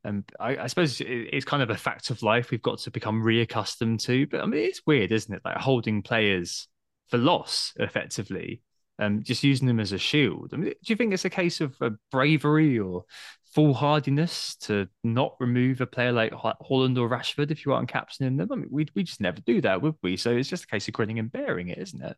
And 0.04 0.24
I, 0.38 0.56
I 0.56 0.66
suppose 0.68 1.00
it- 1.00 1.06
it's 1.06 1.44
kind 1.44 1.62
of 1.62 1.70
a 1.70 1.76
fact 1.76 2.10
of 2.10 2.22
life 2.22 2.50
we've 2.50 2.62
got 2.62 2.78
to 2.80 2.90
become 2.90 3.22
reaccustomed 3.22 4.00
to. 4.04 4.26
But 4.26 4.40
I 4.42 4.46
mean, 4.46 4.64
it's 4.64 4.82
weird, 4.86 5.12
isn't 5.12 5.34
it? 5.34 5.42
Like 5.44 5.56
holding 5.56 6.02
players 6.02 6.68
for 7.08 7.18
loss 7.18 7.72
effectively 7.76 8.62
um, 8.98 9.22
just 9.22 9.44
using 9.44 9.66
them 9.66 9.80
as 9.80 9.92
a 9.92 9.98
shield. 9.98 10.50
I 10.52 10.56
mean, 10.56 10.70
do 10.70 10.92
you 10.92 10.96
think 10.96 11.12
it's 11.12 11.24
a 11.24 11.30
case 11.30 11.60
of 11.60 11.76
uh, 11.80 11.90
bravery 12.10 12.78
or 12.78 13.04
foolhardiness 13.54 14.56
to 14.66 14.88
not 15.04 15.36
remove 15.40 15.80
a 15.80 15.86
player 15.86 16.12
like 16.12 16.32
Haaland 16.32 16.98
or 16.98 17.08
Rashford 17.08 17.50
if 17.50 17.64
you 17.64 17.72
aren't 17.72 17.88
captaining 17.88 18.36
them? 18.36 18.48
I 18.50 18.56
mean, 18.56 18.68
we 18.70 18.88
we 18.94 19.04
just 19.04 19.20
never 19.20 19.40
do 19.40 19.60
that, 19.60 19.82
would 19.82 19.94
we? 20.02 20.16
So 20.16 20.36
it's 20.36 20.48
just 20.48 20.64
a 20.64 20.68
case 20.68 20.88
of 20.88 20.94
grinning 20.94 21.18
and 21.18 21.30
bearing 21.30 21.68
it, 21.68 21.78
isn't 21.78 22.02
it? 22.02 22.16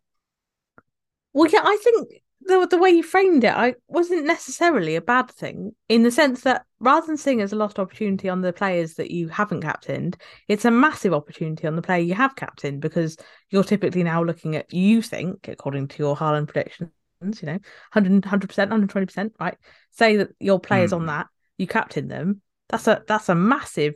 Well, 1.33 1.51
yeah, 1.51 1.63
I 1.65 1.77
think 1.83 2.23
the 2.43 2.67
the 2.67 2.79
way 2.79 2.91
you 2.91 3.03
framed 3.03 3.45
it, 3.45 3.53
I 3.55 3.75
wasn't 3.89 4.25
necessarily 4.27 4.97
a 4.97 5.01
bad 5.03 5.31
thing 5.31 5.75
in 5.89 6.03
the 6.03 6.11
sense 6.11 6.43
that 6.43 6.65
rather 6.81 7.07
than 7.07 7.17
seeing 7.17 7.41
as 7.41 7.53
a 7.53 7.57
lost 7.57 7.79
opportunity 7.79 8.29
on 8.29 8.41
the 8.41 8.53
players 8.53 8.95
that 8.95 9.11
you 9.11 9.29
haven't 9.29 9.61
captained, 9.63 10.17
it's 10.49 10.65
a 10.65 10.71
massive 10.71 11.13
opportunity 11.13 11.67
on 11.67 11.77
the 11.77 11.83
player 11.83 12.01
you 12.01 12.15
have 12.15 12.37
captained 12.37 12.81
because 12.81 13.17
you're 13.51 13.65
typically 13.65 14.03
now 14.03 14.23
looking 14.25 14.57
at 14.57 14.73
you 14.73 15.03
think, 15.03 15.49
according 15.49 15.89
to 15.89 15.99
your 16.03 16.17
Haaland 16.17 16.49
predictions, 16.49 16.91
you 17.23 17.47
know, 17.47 17.59
100 17.93 18.49
percent, 18.49 18.71
120 18.71 19.07
percent, 19.07 19.35
right? 19.39 19.57
Say 19.91 20.17
that 20.17 20.31
your 20.41 20.59
players 20.61 20.93
on 20.93 21.03
Hmm. 21.03 21.09
that, 21.09 21.27
you 21.59 21.67
captain 21.67 22.09
them. 22.09 22.41
That's 22.69 22.87
a 22.89 23.03
that's 23.07 23.29
a 23.29 23.35
massive 23.35 23.95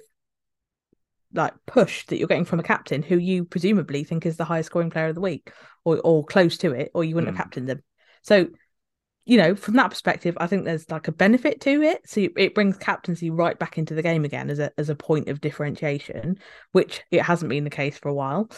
like 1.32 1.54
push 1.66 2.06
that 2.06 2.16
you're 2.18 2.28
getting 2.28 2.44
from 2.44 2.60
a 2.60 2.64
captain 2.64 3.02
who 3.02 3.16
you 3.16 3.44
presumably 3.44 4.04
think 4.04 4.24
is 4.24 4.36
the 4.36 4.44
highest 4.44 4.68
scoring 4.68 4.90
player 4.90 5.08
of 5.08 5.14
the 5.14 5.20
week 5.20 5.50
or 5.84 6.00
or 6.04 6.24
close 6.24 6.56
to 6.58 6.72
it, 6.72 6.90
or 6.94 7.04
you 7.04 7.14
wouldn't 7.14 7.30
Hmm. 7.30 7.36
have 7.36 7.44
captained 7.44 7.68
them. 7.68 7.82
So, 8.24 8.48
you 9.24 9.38
know, 9.38 9.54
from 9.54 9.74
that 9.74 9.90
perspective, 9.90 10.36
I 10.38 10.46
think 10.46 10.64
there's 10.64 10.90
like 10.90 11.08
a 11.08 11.12
benefit 11.12 11.60
to 11.62 11.82
it. 11.82 12.08
So 12.08 12.26
it 12.36 12.54
brings 12.54 12.76
captaincy 12.76 13.30
right 13.30 13.58
back 13.58 13.78
into 13.78 13.94
the 13.94 14.02
game 14.02 14.24
again 14.24 14.50
as 14.50 14.58
a 14.58 14.70
as 14.76 14.90
a 14.90 14.94
point 14.94 15.28
of 15.28 15.40
differentiation, 15.40 16.38
which 16.72 17.02
it 17.10 17.22
hasn't 17.22 17.48
been 17.48 17.64
the 17.64 17.70
case 17.70 17.96
for 17.96 18.08
a 18.08 18.14
while. 18.14 18.50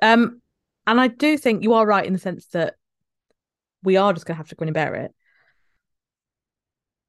Um, 0.00 0.40
and 0.86 1.00
I 1.00 1.08
do 1.08 1.36
think 1.36 1.62
you 1.62 1.74
are 1.74 1.86
right 1.86 2.06
in 2.06 2.12
the 2.12 2.18
sense 2.18 2.46
that 2.52 2.76
we 3.82 3.96
are 3.96 4.12
just 4.12 4.24
going 4.24 4.36
to 4.36 4.38
have 4.38 4.48
to 4.48 4.54
grin 4.54 4.68
and 4.68 4.74
bear 4.74 4.94
it. 4.94 5.14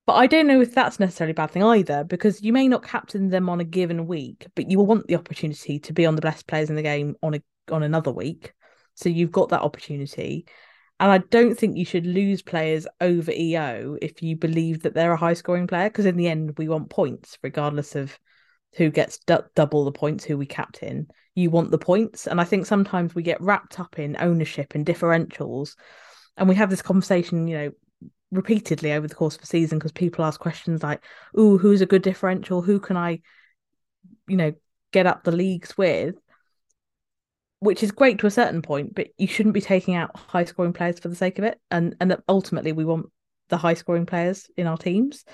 But 0.06 0.14
I 0.14 0.28
don't 0.28 0.48
know 0.48 0.62
if 0.62 0.74
that's 0.74 1.02
necessarily 1.02 1.32
a 1.32 1.36
bad 1.36 1.52
thing 1.52 1.64
either, 1.64 2.06
because 2.06 2.42
you 2.42 2.54
may 2.54 2.70
not 2.70 2.82
captain 2.82 3.30
them 3.30 3.50
on 3.50 3.60
a 3.60 3.66
given 3.66 4.08
week, 4.08 4.48
but 4.56 4.72
you 4.72 4.78
will 4.78 4.86
want 4.86 5.08
the 5.08 5.16
opportunity 5.16 5.80
to 5.80 5.94
be 5.94 6.06
on 6.06 6.16
the 6.16 6.22
best 6.22 6.48
players 6.48 6.70
in 6.70 6.78
the 6.78 6.82
game 6.82 7.16
on 7.22 7.36
a 7.36 7.42
on 7.70 7.84
another 7.84 8.12
week. 8.12 8.54
So 8.96 9.10
you've 9.10 9.32
got 9.32 9.50
that 9.50 9.62
opportunity. 9.62 10.46
And 11.00 11.12
I 11.12 11.20
don't 11.20 11.56
think 11.58 11.78
you 11.78 11.86
should 11.86 12.08
lose 12.08 12.42
players 12.42 12.88
over 13.00 13.32
EO 13.32 13.98
if 14.02 14.24
you 14.24 14.36
believe 14.36 14.82
that 14.82 14.96
they're 14.96 15.12
a 15.12 15.18
high 15.18 15.36
scoring 15.36 15.68
player, 15.68 15.90
because 15.90 16.06
in 16.06 16.18
the 16.18 16.28
end, 16.28 16.58
we 16.58 16.68
want 16.68 16.90
points, 16.90 17.38
regardless 17.44 17.96
of 17.96 18.18
who 18.76 18.90
gets 18.90 19.20
du- 19.20 19.46
double 19.56 19.86
the 19.86 19.92
points, 19.92 20.24
who 20.24 20.38
we 20.38 20.48
captain. 20.48 21.08
You 21.36 21.52
want 21.52 21.70
the 21.70 21.78
points. 21.78 22.26
And 22.26 22.42
I 22.42 22.46
think 22.46 22.66
sometimes 22.66 23.14
we 23.14 23.22
get 23.22 23.42
wrapped 23.42 23.80
up 23.80 24.00
in 24.00 24.18
ownership 24.20 24.74
and 24.74 24.86
differentials. 24.86 25.76
And 26.36 26.50
we 26.50 26.56
have 26.56 26.72
this 26.72 26.82
conversation, 26.82 27.48
you 27.48 27.58
know, 27.58 27.72
repeatedly 28.32 28.92
over 28.92 29.08
the 29.08 29.16
course 29.16 29.36
of 29.36 29.42
the 29.42 29.48
season 29.48 29.78
because 29.78 29.92
people 29.92 30.26
ask 30.26 30.40
questions 30.40 30.84
like, 30.84 31.04
"Ooh, 31.40 31.58
who's 31.58 31.82
a 31.82 31.86
good 31.86 32.02
differential? 32.02 32.62
Who 32.62 32.80
can 32.80 32.98
I, 32.98 33.22
you 34.28 34.36
know, 34.36 34.54
get 34.92 35.06
up 35.06 35.24
the 35.24 35.32
leagues 35.32 35.78
with?" 35.78 36.16
Which 37.60 37.82
is 37.82 37.92
great 37.92 38.20
to 38.20 38.28
a 38.28 38.32
certain 38.32 38.62
point, 38.62 38.94
but 38.94 39.08
you 39.18 39.28
shouldn't 39.28 39.56
be 39.56 39.62
taking 39.62 39.96
out 39.96 40.16
high 40.16 40.46
scoring 40.46 40.74
players 40.74 41.00
for 41.00 41.08
the 41.08 41.16
sake 41.16 41.40
of 41.40 41.46
it. 41.46 41.60
And 41.72 41.96
and 42.00 42.18
ultimately, 42.30 42.72
we 42.72 42.86
want 42.86 43.08
the 43.50 43.58
high 43.58 43.74
scoring 43.74 44.06
players 44.06 44.50
in 44.58 44.68
our 44.68 44.78
teams. 44.78 45.26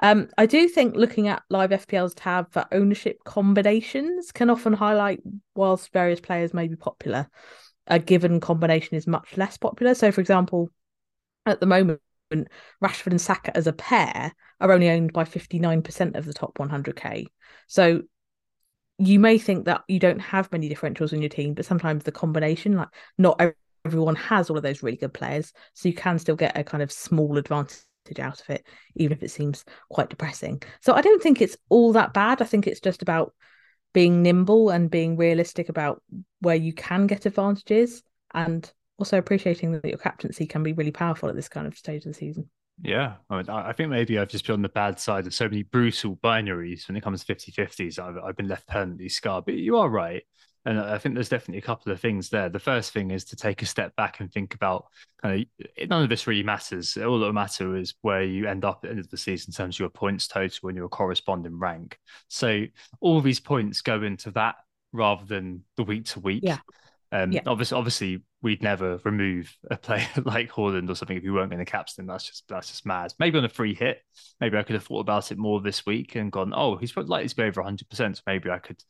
Um, 0.00 0.28
I 0.36 0.46
do 0.46 0.68
think 0.68 0.96
looking 0.96 1.28
at 1.28 1.42
live 1.50 1.70
FPL's 1.70 2.14
tab 2.14 2.52
for 2.52 2.66
ownership 2.72 3.18
combinations 3.24 4.32
can 4.32 4.50
often 4.50 4.72
highlight 4.72 5.20
whilst 5.54 5.92
various 5.92 6.20
players 6.20 6.52
may 6.52 6.66
be 6.66 6.76
popular, 6.76 7.28
a 7.86 7.98
given 7.98 8.40
combination 8.40 8.96
is 8.96 9.06
much 9.06 9.36
less 9.36 9.56
popular. 9.56 9.94
So, 9.94 10.10
for 10.10 10.20
example, 10.20 10.70
at 11.46 11.60
the 11.60 11.66
moment, 11.66 12.00
Rashford 12.82 13.12
and 13.12 13.20
Saka 13.20 13.56
as 13.56 13.66
a 13.66 13.72
pair 13.72 14.32
are 14.60 14.72
only 14.72 14.90
owned 14.90 15.12
by 15.12 15.24
59% 15.24 16.16
of 16.16 16.24
the 16.24 16.32
top 16.32 16.58
100k. 16.58 17.26
So 17.66 18.02
you 18.98 19.18
may 19.18 19.38
think 19.38 19.64
that 19.64 19.82
you 19.88 19.98
don't 19.98 20.20
have 20.20 20.52
many 20.52 20.68
differentials 20.68 21.12
in 21.12 21.20
your 21.20 21.28
team, 21.28 21.54
but 21.54 21.64
sometimes 21.64 22.04
the 22.04 22.12
combination, 22.12 22.76
like 22.76 22.88
not 23.18 23.40
everyone 23.84 24.16
has 24.16 24.48
all 24.48 24.56
of 24.56 24.62
those 24.62 24.82
really 24.82 24.96
good 24.96 25.12
players. 25.12 25.52
So 25.74 25.88
you 25.88 25.94
can 25.94 26.18
still 26.18 26.36
get 26.36 26.56
a 26.56 26.64
kind 26.64 26.82
of 26.82 26.92
small 26.92 27.36
advantage 27.36 27.80
out 28.18 28.40
of 28.40 28.50
it, 28.50 28.66
even 28.96 29.16
if 29.16 29.22
it 29.22 29.30
seems 29.30 29.64
quite 29.90 30.10
depressing. 30.10 30.62
So 30.80 30.92
I 30.92 31.00
don't 31.00 31.22
think 31.22 31.40
it's 31.40 31.56
all 31.68 31.92
that 31.92 32.14
bad. 32.14 32.40
I 32.40 32.44
think 32.44 32.66
it's 32.66 32.80
just 32.80 33.02
about 33.02 33.34
being 33.92 34.22
nimble 34.22 34.70
and 34.70 34.90
being 34.90 35.16
realistic 35.16 35.68
about 35.68 36.02
where 36.40 36.56
you 36.56 36.72
can 36.72 37.06
get 37.06 37.26
advantages 37.26 38.02
and 38.32 38.70
also 38.98 39.18
appreciating 39.18 39.72
that 39.72 39.84
your 39.84 39.98
captaincy 39.98 40.46
can 40.46 40.62
be 40.62 40.72
really 40.72 40.90
powerful 40.90 41.28
at 41.28 41.34
this 41.34 41.48
kind 41.48 41.66
of 41.66 41.76
stage 41.76 42.04
of 42.04 42.12
the 42.12 42.14
season. 42.14 42.50
Yeah, 42.82 43.14
I, 43.30 43.36
mean, 43.36 43.48
I 43.48 43.72
think 43.72 43.90
maybe 43.90 44.18
I've 44.18 44.28
just 44.28 44.46
been 44.46 44.54
on 44.54 44.62
the 44.62 44.68
bad 44.68 44.98
side 44.98 45.26
of 45.26 45.34
so 45.34 45.48
many 45.48 45.62
brutal 45.62 46.16
binaries 46.16 46.88
when 46.88 46.96
it 46.96 47.02
comes 47.02 47.20
to 47.20 47.26
50 47.26 47.52
50s. 47.52 47.98
I've, 47.98 48.16
I've 48.22 48.36
been 48.36 48.48
left 48.48 48.66
permanently 48.66 49.08
scarred, 49.08 49.44
but 49.44 49.54
you 49.54 49.76
are 49.78 49.88
right. 49.88 50.22
And 50.66 50.80
I 50.80 50.96
think 50.98 51.14
there's 51.14 51.28
definitely 51.28 51.58
a 51.58 51.62
couple 51.62 51.92
of 51.92 52.00
things 52.00 52.30
there. 52.30 52.48
The 52.48 52.58
first 52.58 52.92
thing 52.92 53.10
is 53.10 53.24
to 53.26 53.36
take 53.36 53.60
a 53.62 53.66
step 53.66 53.94
back 53.96 54.20
and 54.20 54.32
think 54.32 54.54
about 54.54 54.86
kind 55.22 55.46
of 55.78 55.88
none 55.90 56.02
of 56.02 56.08
this 56.08 56.26
really 56.26 56.42
matters. 56.42 56.96
All 56.96 57.18
that 57.18 57.26
will 57.26 57.32
matter 57.34 57.76
is 57.76 57.94
where 58.00 58.22
you 58.22 58.48
end 58.48 58.64
up 58.64 58.78
at 58.78 58.82
the 58.82 58.90
end 58.90 58.98
of 58.98 59.10
the 59.10 59.18
season 59.18 59.50
in 59.50 59.54
terms 59.54 59.76
of 59.76 59.80
your 59.80 59.90
points 59.90 60.26
total 60.26 60.68
and 60.70 60.76
your 60.76 60.88
corresponding 60.88 61.58
rank. 61.58 61.98
So 62.28 62.64
all 63.00 63.20
these 63.20 63.40
points 63.40 63.82
go 63.82 64.02
into 64.02 64.30
that 64.32 64.56
rather 64.92 65.26
than 65.26 65.64
the 65.76 65.84
week 65.84 66.06
to 66.06 66.20
week. 66.20 66.42
Yeah. 66.42 66.58
Um, 67.12 67.30
Yeah. 67.30 67.42
obviously, 67.46 67.76
obviously, 67.76 68.22
we'd 68.44 68.62
never 68.62 69.00
remove 69.04 69.56
a 69.70 69.76
player 69.78 70.06
like 70.24 70.50
Haaland 70.50 70.90
or 70.90 70.94
something 70.94 71.16
if 71.16 71.24
we 71.24 71.30
weren't 71.30 71.50
going 71.50 71.64
to 71.64 71.70
captain. 71.70 72.06
That's 72.06 72.24
just 72.24 72.44
that's 72.46 72.68
just 72.68 72.86
mad. 72.86 73.12
Maybe 73.18 73.38
on 73.38 73.44
a 73.44 73.48
free 73.48 73.74
hit, 73.74 74.02
maybe 74.38 74.58
I 74.58 74.62
could 74.62 74.74
have 74.74 74.84
thought 74.84 75.00
about 75.00 75.32
it 75.32 75.38
more 75.38 75.60
this 75.62 75.86
week 75.86 76.14
and 76.14 76.30
gone, 76.30 76.52
oh, 76.54 76.76
he's 76.76 76.92
probably 76.92 77.08
likely 77.08 77.28
to 77.30 77.36
be 77.36 77.42
over 77.42 77.62
100. 77.62 77.88
percent 77.88 78.18
So 78.18 78.22
maybe 78.26 78.50
I 78.50 78.58
could 78.58 78.80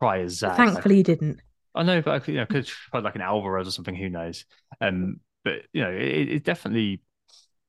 try 0.00 0.20
as 0.20 0.38
Zach. 0.38 0.56
Thankfully, 0.56 0.96
you 0.96 1.02
didn't. 1.04 1.40
I 1.74 1.82
know, 1.82 2.00
but 2.00 2.14
I 2.14 2.18
could, 2.20 2.34
you 2.34 2.40
know, 2.40 2.46
could 2.46 2.66
try 2.66 3.00
like 3.00 3.14
an 3.14 3.20
Alvarez 3.20 3.68
or 3.68 3.70
something. 3.70 3.94
Who 3.94 4.08
knows? 4.08 4.46
Um, 4.80 5.20
but 5.44 5.62
you 5.74 5.82
know, 5.82 5.90
it, 5.90 6.28
it 6.28 6.44
definitely 6.44 7.02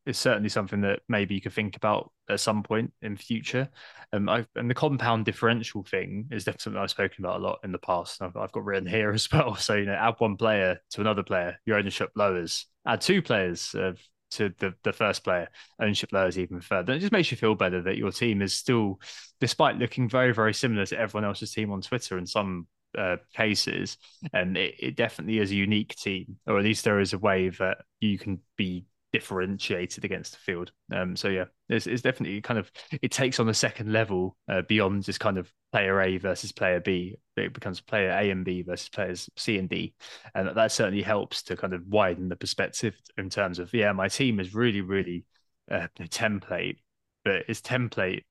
is 0.07 0.17
certainly 0.17 0.49
something 0.49 0.81
that 0.81 1.01
maybe 1.09 1.35
you 1.35 1.41
could 1.41 1.53
think 1.53 1.75
about 1.75 2.11
at 2.29 2.39
some 2.39 2.63
point 2.63 2.93
in 3.01 3.17
future. 3.17 3.69
Um, 4.13 4.29
I, 4.29 4.45
and 4.55 4.69
the 4.69 4.73
compound 4.73 5.25
differential 5.25 5.83
thing 5.83 6.27
is 6.31 6.45
definitely 6.45 6.63
something 6.63 6.81
I've 6.81 6.89
spoken 6.89 7.25
about 7.25 7.41
a 7.41 7.43
lot 7.43 7.59
in 7.63 7.73
the 7.73 7.77
past. 7.77 8.21
I've, 8.21 8.37
I've 8.37 8.51
got 8.51 8.63
written 8.63 8.87
here 8.87 9.11
as 9.13 9.29
well. 9.31 9.55
So 9.55 9.75
you 9.75 9.85
know, 9.85 9.93
add 9.93 10.15
one 10.19 10.37
player 10.37 10.79
to 10.91 11.01
another 11.01 11.23
player, 11.23 11.57
your 11.65 11.77
ownership 11.77 12.11
lowers. 12.15 12.65
Add 12.85 13.01
two 13.01 13.21
players 13.21 13.75
uh, 13.75 13.93
to 14.31 14.53
the 14.59 14.73
the 14.83 14.93
first 14.93 15.23
player, 15.23 15.49
ownership 15.81 16.13
lowers 16.13 16.39
even 16.39 16.61
further. 16.61 16.93
It 16.93 16.99
just 16.99 17.11
makes 17.11 17.31
you 17.31 17.37
feel 17.37 17.55
better 17.55 17.81
that 17.81 17.97
your 17.97 18.11
team 18.11 18.41
is 18.41 18.53
still, 18.53 18.99
despite 19.39 19.77
looking 19.77 20.09
very 20.09 20.33
very 20.33 20.53
similar 20.53 20.85
to 20.85 20.99
everyone 20.99 21.25
else's 21.25 21.51
team 21.51 21.71
on 21.71 21.81
Twitter 21.81 22.17
in 22.17 22.25
some 22.25 22.67
uh, 22.97 23.17
cases, 23.33 23.97
and 24.33 24.55
it, 24.57 24.75
it 24.79 24.95
definitely 24.95 25.39
is 25.39 25.51
a 25.51 25.55
unique 25.55 25.95
team, 25.95 26.37
or 26.47 26.57
at 26.57 26.63
least 26.63 26.85
there 26.85 26.99
is 26.99 27.13
a 27.13 27.19
way 27.19 27.49
that 27.49 27.79
you 27.99 28.17
can 28.17 28.39
be 28.55 28.85
differentiated 29.13 30.03
against 30.03 30.33
the 30.33 30.39
field. 30.39 30.71
Um, 30.93 31.15
so 31.15 31.29
yeah, 31.29 31.45
it's, 31.69 31.87
it's 31.87 32.01
definitely 32.01 32.41
kind 32.41 32.59
of 32.59 32.71
it 33.01 33.11
takes 33.11 33.39
on 33.39 33.49
a 33.49 33.53
second 33.53 33.91
level 33.91 34.35
uh, 34.49 34.61
beyond 34.67 35.03
just 35.03 35.19
kind 35.19 35.37
of 35.37 35.51
player 35.71 36.01
A 36.01 36.17
versus 36.17 36.51
player 36.51 36.79
B. 36.79 37.15
It 37.35 37.53
becomes 37.53 37.81
player 37.81 38.09
A 38.09 38.29
and 38.29 38.43
B 38.43 38.63
versus 38.63 38.89
players 38.89 39.29
C 39.37 39.57
and 39.57 39.69
D, 39.69 39.93
and 40.35 40.55
that 40.55 40.71
certainly 40.71 41.01
helps 41.01 41.43
to 41.43 41.55
kind 41.55 41.73
of 41.73 41.87
widen 41.87 42.29
the 42.29 42.35
perspective 42.35 42.95
in 43.17 43.29
terms 43.29 43.59
of 43.59 43.73
yeah, 43.73 43.91
my 43.91 44.07
team 44.07 44.39
is 44.39 44.53
really 44.53 44.81
really 44.81 45.25
uh, 45.71 45.87
template, 45.99 46.77
but 47.23 47.43
it's 47.47 47.61
template 47.61 48.23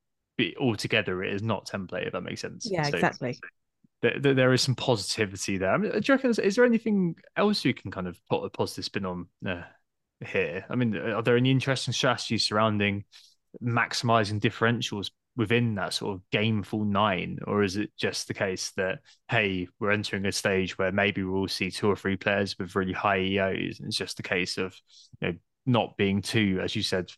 altogether. 0.60 1.22
It 1.22 1.34
is 1.34 1.42
not 1.42 1.66
template. 1.66 2.06
If 2.06 2.12
that 2.12 2.22
makes 2.22 2.40
sense. 2.40 2.68
Yeah, 2.70 2.84
so, 2.84 2.96
exactly. 2.96 3.38
There, 4.02 4.34
there 4.34 4.52
is 4.52 4.60
some 4.60 4.74
positivity 4.74 5.56
there. 5.56 5.70
I 5.70 5.78
mean, 5.78 5.90
do 5.90 6.00
you 6.02 6.14
reckon? 6.14 6.30
Is 6.30 6.56
there 6.56 6.66
anything 6.66 7.16
else 7.36 7.64
you 7.64 7.72
can 7.72 7.90
kind 7.90 8.06
of 8.06 8.20
put 8.28 8.44
a 8.44 8.50
positive 8.50 8.84
spin 8.84 9.06
on 9.06 9.26
uh, 9.46 9.62
here? 10.24 10.64
I 10.68 10.76
mean, 10.76 10.96
are 10.96 11.22
there 11.22 11.36
any 11.36 11.50
interesting 11.50 11.92
strategies 11.92 12.46
surrounding 12.46 13.04
maximizing 13.62 14.40
differentials 14.40 15.10
within 15.36 15.74
that 15.74 15.92
sort 15.92 16.14
of 16.14 16.22
gameful 16.32 16.86
nine, 16.86 17.38
or 17.46 17.62
is 17.62 17.76
it 17.76 17.90
just 17.96 18.26
the 18.26 18.34
case 18.34 18.72
that 18.76 19.00
hey, 19.28 19.68
we're 19.78 19.90
entering 19.90 20.24
a 20.26 20.32
stage 20.32 20.78
where 20.78 20.92
maybe 20.92 21.22
we'll 21.22 21.48
see 21.48 21.70
two 21.70 21.88
or 21.88 21.96
three 21.96 22.16
players 22.16 22.58
with 22.58 22.74
really 22.74 22.92
high 22.92 23.20
EOs, 23.20 23.78
and 23.78 23.88
it's 23.88 23.96
just 23.96 24.20
a 24.20 24.22
case 24.22 24.56
of 24.58 24.74
you 25.20 25.28
know 25.28 25.34
not 25.66 25.96
being 25.96 26.22
too, 26.22 26.60
as 26.62 26.74
you 26.74 26.82
said, 26.82 27.10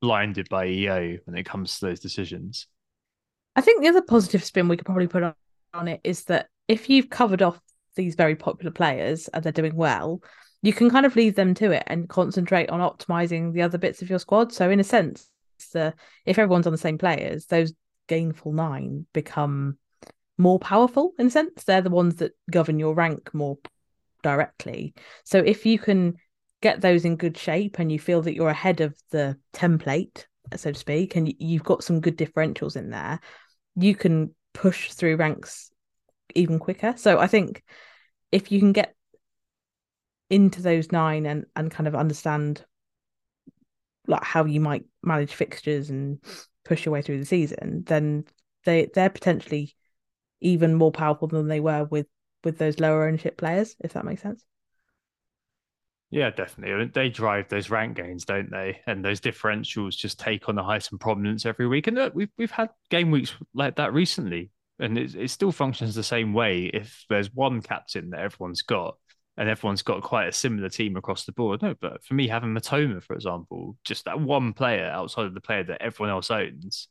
blinded 0.00 0.48
by 0.48 0.66
EO 0.66 1.18
when 1.24 1.36
it 1.36 1.44
comes 1.44 1.78
to 1.78 1.86
those 1.86 2.00
decisions. 2.00 2.66
I 3.54 3.60
think 3.60 3.82
the 3.82 3.88
other 3.88 4.02
positive 4.02 4.42
spin 4.42 4.68
we 4.68 4.76
could 4.76 4.86
probably 4.86 5.06
put 5.06 5.22
on, 5.22 5.34
on 5.74 5.88
it 5.88 6.00
is 6.02 6.24
that 6.24 6.48
if 6.68 6.88
you've 6.88 7.10
covered 7.10 7.42
off 7.42 7.60
these 7.96 8.14
very 8.14 8.34
popular 8.34 8.72
players 8.72 9.28
and 9.28 9.44
they're 9.44 9.52
doing 9.52 9.76
well, 9.76 10.22
you 10.62 10.72
can 10.72 10.88
kind 10.88 11.04
of 11.04 11.16
leave 11.16 11.34
them 11.34 11.54
to 11.54 11.72
it 11.72 11.82
and 11.88 12.08
concentrate 12.08 12.70
on 12.70 12.80
optimizing 12.80 13.52
the 13.52 13.62
other 13.62 13.78
bits 13.78 14.00
of 14.00 14.08
your 14.08 14.18
squad. 14.18 14.52
So 14.52 14.70
in 14.70 14.80
a 14.80 14.84
sense, 14.84 15.28
if 15.74 16.38
everyone's 16.38 16.66
on 16.66 16.72
the 16.72 16.78
same 16.78 16.98
players, 16.98 17.46
those 17.46 17.72
gainful 18.08 18.52
nine 18.52 19.06
become 19.12 19.76
more 20.38 20.58
powerful 20.58 21.12
in 21.18 21.26
a 21.26 21.30
sense. 21.30 21.64
They're 21.64 21.82
the 21.82 21.90
ones 21.90 22.16
that 22.16 22.32
govern 22.50 22.78
your 22.78 22.94
rank 22.94 23.34
more 23.34 23.58
directly. 24.22 24.94
So 25.24 25.38
if 25.38 25.66
you 25.66 25.78
can 25.78 26.16
get 26.60 26.80
those 26.80 27.04
in 27.04 27.16
good 27.16 27.36
shape 27.36 27.78
and 27.78 27.90
you 27.90 27.98
feel 27.98 28.22
that 28.22 28.34
you're 28.34 28.48
ahead 28.48 28.80
of 28.80 28.96
the 29.10 29.36
template, 29.52 30.26
so 30.56 30.70
to 30.72 30.78
speak, 30.78 31.16
and 31.16 31.32
you've 31.38 31.64
got 31.64 31.82
some 31.82 32.00
good 32.00 32.16
differentials 32.16 32.76
in 32.76 32.90
there, 32.90 33.20
you 33.74 33.94
can 33.94 34.34
push 34.52 34.92
through 34.92 35.16
ranks 35.16 35.70
even 36.34 36.58
quicker. 36.58 36.94
So 36.96 37.18
I 37.18 37.26
think 37.26 37.62
if 38.30 38.52
you 38.52 38.60
can 38.60 38.72
get 38.72 38.94
into 40.32 40.62
those 40.62 40.90
nine 40.90 41.26
and 41.26 41.44
and 41.54 41.70
kind 41.70 41.86
of 41.86 41.94
understand 41.94 42.64
like 44.08 44.24
how 44.24 44.44
you 44.46 44.60
might 44.60 44.84
manage 45.02 45.34
fixtures 45.34 45.90
and 45.90 46.18
push 46.64 46.84
your 46.84 46.92
way 46.92 47.02
through 47.02 47.18
the 47.18 47.26
season, 47.26 47.84
then 47.86 48.24
they 48.64 48.88
they're 48.94 49.10
potentially 49.10 49.76
even 50.40 50.74
more 50.74 50.90
powerful 50.90 51.28
than 51.28 51.48
they 51.48 51.60
were 51.60 51.84
with 51.84 52.06
with 52.44 52.58
those 52.58 52.80
lower 52.80 53.06
ownership 53.06 53.36
players, 53.36 53.76
if 53.80 53.92
that 53.92 54.04
makes 54.06 54.22
sense. 54.22 54.44
Yeah, 56.10 56.30
definitely. 56.30 56.74
I 56.74 56.78
mean, 56.78 56.90
they 56.92 57.08
drive 57.08 57.48
those 57.48 57.70
rank 57.70 57.96
gains, 57.96 58.24
don't 58.26 58.50
they? 58.50 58.80
And 58.86 59.02
those 59.04 59.20
differentials 59.20 59.96
just 59.96 60.18
take 60.20 60.48
on 60.48 60.58
a 60.58 60.64
heightened 60.64 61.00
prominence 61.00 61.46
every 61.46 61.66
week. 61.66 61.86
And 61.86 61.96
look, 61.96 62.14
we've 62.14 62.30
we've 62.36 62.50
had 62.50 62.70
game 62.90 63.10
weeks 63.10 63.34
like 63.54 63.76
that 63.76 63.94
recently, 63.94 64.50
and 64.78 64.98
it, 64.98 65.14
it 65.14 65.30
still 65.30 65.52
functions 65.52 65.94
the 65.94 66.02
same 66.02 66.34
way. 66.34 66.70
If 66.72 67.06
there's 67.08 67.32
one 67.32 67.62
captain 67.62 68.10
that 68.10 68.20
everyone's 68.20 68.62
got, 68.62 68.96
and 69.36 69.48
everyone's 69.48 69.82
got 69.82 70.02
quite 70.02 70.28
a 70.28 70.32
similar 70.32 70.68
team 70.68 70.96
across 70.96 71.24
the 71.24 71.32
board. 71.32 71.62
No, 71.62 71.74
but 71.80 72.04
for 72.04 72.14
me, 72.14 72.28
having 72.28 72.54
Mitoma, 72.54 73.02
for 73.02 73.14
example, 73.14 73.76
just 73.84 74.04
that 74.04 74.20
one 74.20 74.52
player 74.52 74.86
outside 74.86 75.26
of 75.26 75.34
the 75.34 75.40
player 75.40 75.64
that 75.64 75.82
everyone 75.82 76.10
else 76.10 76.30
owns, 76.30 76.88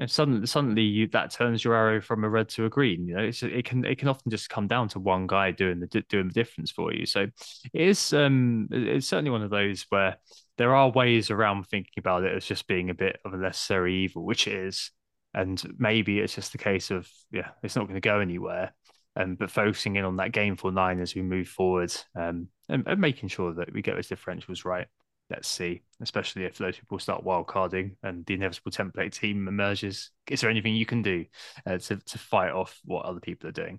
and 0.00 0.10
suddenly, 0.10 0.46
suddenly 0.46 0.82
you, 0.82 1.06
that 1.08 1.30
turns 1.30 1.62
your 1.62 1.74
arrow 1.74 2.00
from 2.00 2.24
a 2.24 2.28
red 2.28 2.48
to 2.50 2.64
a 2.64 2.70
green. 2.70 3.06
You 3.06 3.16
know, 3.16 3.30
it 3.30 3.64
can 3.66 3.84
it 3.84 3.98
can 3.98 4.08
often 4.08 4.30
just 4.30 4.48
come 4.48 4.66
down 4.66 4.88
to 4.88 4.98
one 4.98 5.26
guy 5.26 5.50
doing 5.50 5.78
the 5.78 5.86
doing 6.08 6.28
the 6.28 6.34
difference 6.34 6.70
for 6.70 6.92
you. 6.92 7.04
So 7.04 7.26
it 7.74 7.80
is 7.80 8.14
um 8.14 8.66
it's 8.70 9.06
certainly 9.06 9.30
one 9.30 9.42
of 9.42 9.50
those 9.50 9.84
where 9.90 10.16
there 10.56 10.74
are 10.74 10.90
ways 10.90 11.30
around 11.30 11.64
thinking 11.66 11.92
about 11.98 12.24
it 12.24 12.34
as 12.34 12.46
just 12.46 12.66
being 12.66 12.88
a 12.88 12.94
bit 12.94 13.20
of 13.26 13.34
a 13.34 13.36
necessary 13.36 14.04
evil, 14.04 14.24
which 14.24 14.48
is. 14.48 14.90
And 15.32 15.62
maybe 15.78 16.18
it's 16.18 16.34
just 16.34 16.56
a 16.56 16.58
case 16.58 16.90
of 16.90 17.08
yeah, 17.30 17.50
it's 17.62 17.76
not 17.76 17.82
going 17.84 17.94
to 17.94 18.00
go 18.00 18.20
anywhere 18.20 18.72
um, 19.16 19.34
but 19.34 19.50
focusing 19.50 19.96
in 19.96 20.04
on 20.04 20.16
that 20.16 20.32
gameful 20.32 20.72
nine 20.72 21.00
as 21.00 21.14
we 21.14 21.22
move 21.22 21.48
forward 21.48 21.92
um, 22.14 22.48
and, 22.68 22.84
and, 22.86 23.00
making 23.00 23.28
sure 23.28 23.52
that 23.54 23.72
we 23.72 23.82
get 23.82 23.96
those 23.96 24.08
differentials 24.08 24.64
right. 24.64 24.86
Let's 25.28 25.48
see, 25.48 25.82
especially 26.00 26.44
if 26.44 26.58
those 26.58 26.76
people 26.76 26.98
start 26.98 27.24
wildcarding 27.24 27.96
and 28.02 28.26
the 28.26 28.34
inevitable 28.34 28.72
template 28.72 29.12
team 29.12 29.46
emerges. 29.46 30.10
Is 30.28 30.40
there 30.40 30.50
anything 30.50 30.74
you 30.74 30.86
can 30.86 31.02
do 31.02 31.24
uh, 31.66 31.78
to, 31.78 31.96
to 31.96 32.18
fight 32.18 32.50
off 32.50 32.80
what 32.84 33.04
other 33.04 33.20
people 33.20 33.48
are 33.48 33.52
doing? 33.52 33.78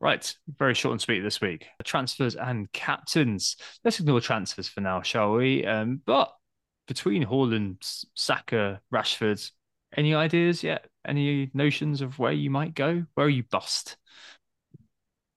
Right, 0.00 0.32
very 0.58 0.74
short 0.74 0.92
and 0.92 1.00
sweet 1.00 1.20
this 1.20 1.40
week. 1.40 1.66
Transfers 1.82 2.36
and 2.36 2.70
captains. 2.70 3.56
Let's 3.82 3.98
ignore 3.98 4.20
transfers 4.20 4.68
for 4.68 4.80
now, 4.80 5.02
shall 5.02 5.32
we? 5.32 5.64
Um, 5.64 6.02
but 6.04 6.32
between 6.86 7.24
Haaland, 7.24 8.04
Saka, 8.14 8.80
Rashford, 8.92 9.50
any 9.96 10.14
ideas 10.14 10.62
yet? 10.62 10.86
Any 11.06 11.50
notions 11.54 12.00
of 12.00 12.18
where 12.18 12.32
you 12.32 12.50
might 12.50 12.74
go? 12.74 13.04
Where 13.14 13.26
are 13.26 13.30
you 13.30 13.44
bust? 13.44 13.96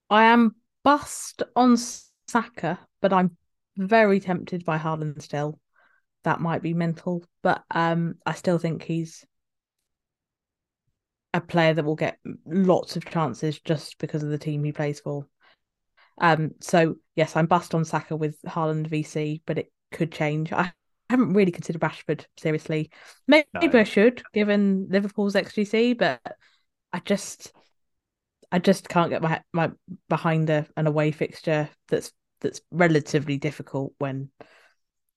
I 0.09 0.25
am 0.25 0.55
bust 0.83 1.43
on 1.55 1.77
Saka, 2.27 2.79
but 3.01 3.13
I'm 3.13 3.37
very 3.77 4.19
tempted 4.19 4.65
by 4.65 4.77
Haaland 4.77 5.21
still. 5.21 5.59
That 6.23 6.41
might 6.41 6.61
be 6.61 6.73
mental, 6.73 7.23
but 7.41 7.63
um, 7.71 8.15
I 8.25 8.33
still 8.33 8.57
think 8.57 8.83
he's 8.83 9.25
a 11.33 11.41
player 11.41 11.73
that 11.73 11.85
will 11.85 11.95
get 11.95 12.17
lots 12.45 12.95
of 12.95 13.05
chances 13.05 13.59
just 13.59 13.97
because 13.99 14.23
of 14.23 14.29
the 14.29 14.37
team 14.37 14.63
he 14.63 14.71
plays 14.71 14.99
for. 14.99 15.27
Um, 16.19 16.51
so 16.59 16.95
yes, 17.15 17.35
I'm 17.35 17.45
bust 17.45 17.73
on 17.73 17.85
Saka 17.85 18.15
with 18.15 18.41
Haaland 18.41 18.87
VC, 18.87 19.41
but 19.45 19.57
it 19.57 19.71
could 19.91 20.11
change. 20.11 20.51
I 20.51 20.73
haven't 21.09 21.33
really 21.33 21.51
considered 21.51 21.81
Rashford 21.81 22.25
seriously. 22.37 22.91
Maybe 23.27 23.47
no. 23.53 23.79
I 23.79 23.83
should, 23.83 24.21
given 24.33 24.87
Liverpool's 24.89 25.35
xGC, 25.35 25.97
but 25.97 26.19
I 26.91 26.99
just 26.99 27.53
I 28.51 28.59
just 28.59 28.89
can't 28.89 29.09
get 29.09 29.21
my 29.21 29.41
my 29.53 29.71
behind 30.07 30.49
a, 30.49 30.65
an 30.75 30.87
away 30.87 31.11
fixture 31.11 31.69
that's 31.87 32.11
that's 32.41 32.61
relatively 32.71 33.37
difficult 33.37 33.93
when 33.97 34.29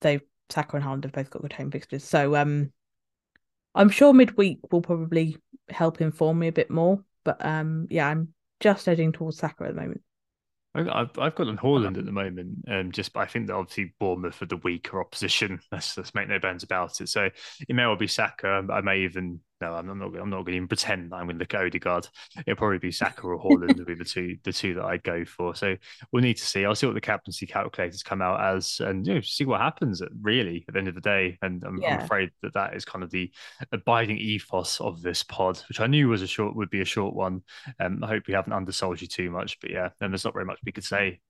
they 0.00 0.20
Saka 0.50 0.76
and 0.76 0.84
Haaland 0.84 1.04
have 1.04 1.12
both 1.12 1.30
got 1.30 1.42
good 1.42 1.52
home 1.52 1.70
fixtures. 1.70 2.04
So 2.04 2.36
um, 2.36 2.72
I'm 3.74 3.88
sure 3.88 4.12
midweek 4.12 4.58
will 4.70 4.82
probably 4.82 5.36
help 5.70 6.00
inform 6.00 6.38
me 6.38 6.48
a 6.48 6.52
bit 6.52 6.70
more. 6.70 7.02
But 7.24 7.44
um, 7.44 7.86
yeah, 7.90 8.08
I'm 8.08 8.34
just 8.60 8.88
edging 8.88 9.12
towards 9.12 9.38
Saka 9.38 9.64
at 9.64 9.74
the 9.74 9.80
moment. 9.80 10.02
I've 10.74 11.18
I've 11.18 11.34
got 11.34 11.48
on 11.48 11.58
Haaland 11.58 11.98
at 11.98 12.06
the 12.06 12.12
moment, 12.12 12.64
um, 12.66 12.92
just 12.92 13.14
I 13.14 13.26
think 13.26 13.46
that 13.46 13.54
obviously 13.54 13.94
Bournemouth 14.00 14.40
are 14.40 14.46
the 14.46 14.56
weaker 14.58 15.00
opposition. 15.00 15.60
Let's 15.72 15.96
let's 15.98 16.14
make 16.14 16.28
no 16.28 16.38
bones 16.38 16.62
about 16.62 17.00
it. 17.00 17.10
So 17.10 17.28
it 17.68 17.74
may 17.74 17.86
well 17.86 17.96
be 17.96 18.06
Saka. 18.06 18.66
I 18.70 18.80
may 18.80 19.00
even 19.00 19.40
no, 19.62 19.74
I'm 19.74 19.86
not. 19.86 20.20
I'm 20.20 20.28
not 20.28 20.38
going 20.38 20.46
to 20.46 20.56
even 20.56 20.68
pretend 20.68 21.14
I'm 21.14 21.26
going 21.26 21.36
to 21.36 21.40
look 21.40 21.54
at 21.54 21.64
Odegaard. 21.64 22.08
It'll 22.36 22.56
probably 22.56 22.78
be 22.78 22.90
Saka 22.90 23.22
or 23.22 23.38
Haaland 23.38 23.78
will 23.78 23.84
be 23.84 23.94
the 23.94 24.04
two, 24.04 24.36
the 24.42 24.52
two 24.52 24.74
that 24.74 24.84
I'd 24.84 25.04
go 25.04 25.24
for. 25.24 25.54
So 25.54 25.76
we'll 26.10 26.22
need 26.22 26.38
to 26.38 26.44
see. 26.44 26.64
I'll 26.64 26.74
see 26.74 26.86
what 26.86 26.96
the 26.96 27.00
captaincy 27.00 27.46
calculators 27.46 28.02
come 28.02 28.20
out 28.20 28.42
as, 28.56 28.80
and 28.80 29.06
you 29.06 29.14
know, 29.14 29.20
see 29.20 29.44
what 29.44 29.60
happens. 29.60 30.02
At, 30.02 30.08
really, 30.20 30.64
at 30.66 30.74
the 30.74 30.80
end 30.80 30.88
of 30.88 30.96
the 30.96 31.00
day, 31.00 31.38
and 31.42 31.62
I'm, 31.62 31.80
yeah. 31.80 31.94
I'm, 31.94 32.00
afraid 32.00 32.30
that 32.42 32.54
that 32.54 32.74
is 32.74 32.84
kind 32.84 33.04
of 33.04 33.10
the 33.10 33.30
abiding 33.70 34.18
ethos 34.18 34.80
of 34.80 35.00
this 35.00 35.22
pod, 35.22 35.58
which 35.68 35.78
I 35.78 35.86
knew 35.86 36.08
was 36.08 36.22
a 36.22 36.26
short 36.26 36.56
would 36.56 36.70
be 36.70 36.80
a 36.80 36.84
short 36.84 37.14
one. 37.14 37.42
Um, 37.78 38.02
I 38.02 38.08
hope 38.08 38.26
we 38.26 38.34
haven't 38.34 38.52
undersold 38.52 39.00
you 39.00 39.06
too 39.06 39.30
much, 39.30 39.60
but 39.60 39.70
yeah, 39.70 39.90
then 40.00 40.10
there's 40.10 40.24
not 40.24 40.34
very 40.34 40.44
much 40.44 40.58
we 40.66 40.72
could 40.72 40.84
say 40.84 41.20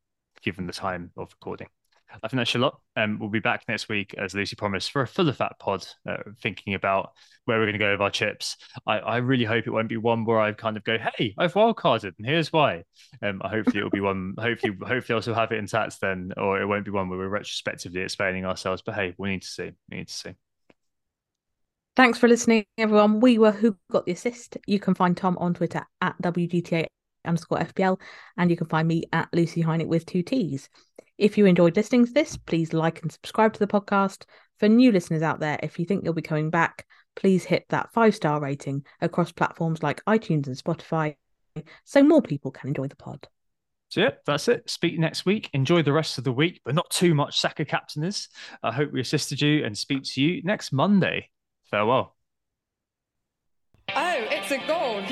given 0.42 0.66
the 0.66 0.72
time 0.72 1.10
of 1.18 1.30
recording. 1.32 1.68
I 2.22 2.28
think 2.28 2.38
that's 2.38 2.54
a 2.54 2.58
lot. 2.58 2.80
Um, 2.96 3.18
we'll 3.18 3.30
be 3.30 3.40
back 3.40 3.64
next 3.68 3.88
week, 3.88 4.14
as 4.18 4.34
Lucy 4.34 4.56
promised, 4.56 4.90
for 4.90 5.02
a 5.02 5.06
fuller 5.06 5.32
fat 5.32 5.58
pod, 5.58 5.86
uh, 6.08 6.16
thinking 6.40 6.74
about 6.74 7.12
where 7.44 7.58
we're 7.58 7.64
going 7.64 7.74
to 7.74 7.78
go 7.78 7.92
with 7.92 8.00
our 8.00 8.10
chips. 8.10 8.56
I, 8.86 8.98
I 8.98 9.16
really 9.18 9.44
hope 9.44 9.66
it 9.66 9.70
won't 9.70 9.88
be 9.88 9.96
one 9.96 10.24
where 10.24 10.40
I 10.40 10.52
kind 10.52 10.76
of 10.76 10.84
go, 10.84 10.98
"Hey, 10.98 11.34
I've 11.38 11.54
wildcarded, 11.54 12.12
and 12.18 12.26
here's 12.26 12.52
why." 12.52 12.84
Um, 13.22 13.40
hopefully 13.44 13.78
it'll 13.78 13.90
be 13.90 14.00
one. 14.00 14.34
Hopefully, 14.38 14.76
hopefully 14.82 15.14
also 15.14 15.34
have 15.34 15.52
it 15.52 15.58
intact 15.58 16.00
then, 16.00 16.32
or 16.36 16.60
it 16.60 16.66
won't 16.66 16.84
be 16.84 16.90
one 16.90 17.08
where 17.08 17.18
we're 17.18 17.28
retrospectively 17.28 18.00
explaining 18.00 18.44
ourselves. 18.44 18.82
But 18.84 18.94
hey, 18.94 19.14
we 19.18 19.30
need 19.30 19.42
to 19.42 19.48
see. 19.48 19.70
We 19.90 19.98
need 19.98 20.08
to 20.08 20.14
see. 20.14 20.32
Thanks 21.94 22.18
for 22.18 22.28
listening, 22.28 22.64
everyone. 22.78 23.20
We 23.20 23.38
were 23.38 23.52
Who 23.52 23.76
Got 23.90 24.06
the 24.06 24.12
Assist. 24.12 24.56
You 24.66 24.80
can 24.80 24.94
find 24.94 25.16
Tom 25.16 25.36
on 25.38 25.54
Twitter 25.54 25.86
at 26.00 26.20
WGTA 26.22 26.86
underscore 27.24 27.58
FPL, 27.58 28.00
and 28.36 28.50
you 28.50 28.56
can 28.56 28.66
find 28.66 28.86
me 28.86 29.04
at 29.12 29.28
Lucy 29.32 29.62
Heinick 29.62 29.86
with 29.86 30.06
two 30.06 30.22
T's. 30.22 30.68
If 31.18 31.38
you 31.38 31.46
enjoyed 31.46 31.76
listening 31.76 32.06
to 32.06 32.12
this, 32.12 32.36
please 32.36 32.72
like 32.72 33.02
and 33.02 33.12
subscribe 33.12 33.52
to 33.54 33.58
the 33.58 33.66
podcast. 33.66 34.24
For 34.58 34.68
new 34.68 34.92
listeners 34.92 35.22
out 35.22 35.40
there, 35.40 35.58
if 35.62 35.78
you 35.78 35.84
think 35.84 36.04
you'll 36.04 36.14
be 36.14 36.22
coming 36.22 36.50
back, 36.50 36.86
please 37.16 37.44
hit 37.44 37.66
that 37.68 37.92
five 37.92 38.14
star 38.14 38.40
rating 38.40 38.84
across 39.00 39.32
platforms 39.32 39.82
like 39.82 40.04
iTunes 40.04 40.46
and 40.46 40.56
Spotify 40.56 41.16
so 41.84 42.02
more 42.02 42.22
people 42.22 42.50
can 42.50 42.68
enjoy 42.68 42.88
the 42.88 42.96
pod. 42.96 43.28
So, 43.88 44.00
yeah, 44.00 44.10
that's 44.24 44.48
it. 44.48 44.70
Speak 44.70 44.98
next 44.98 45.26
week. 45.26 45.50
Enjoy 45.52 45.82
the 45.82 45.92
rest 45.92 46.16
of 46.16 46.24
the 46.24 46.32
week, 46.32 46.62
but 46.64 46.74
not 46.74 46.88
too 46.90 47.14
much 47.14 47.38
Saka 47.38 47.66
captainers. 47.66 48.28
I 48.62 48.72
hope 48.72 48.90
we 48.90 49.02
assisted 49.02 49.42
you 49.42 49.64
and 49.66 49.76
speak 49.76 50.04
to 50.04 50.22
you 50.22 50.42
next 50.44 50.72
Monday. 50.72 51.28
Farewell. 51.70 52.16
Oh, 53.94 54.26
it's 54.30 54.50
a 54.50 54.66
goal 54.66 55.02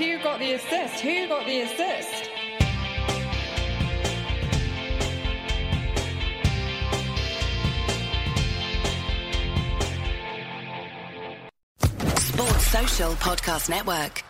the 0.41 0.55
assist? 0.55 1.01
Who 1.01 1.29
got 1.29 1.47
the 1.47 1.61
assist? 1.61 2.31
Sports 12.17 12.67
Social 12.67 13.13
Podcast 13.17 13.69
Network. 13.69 14.25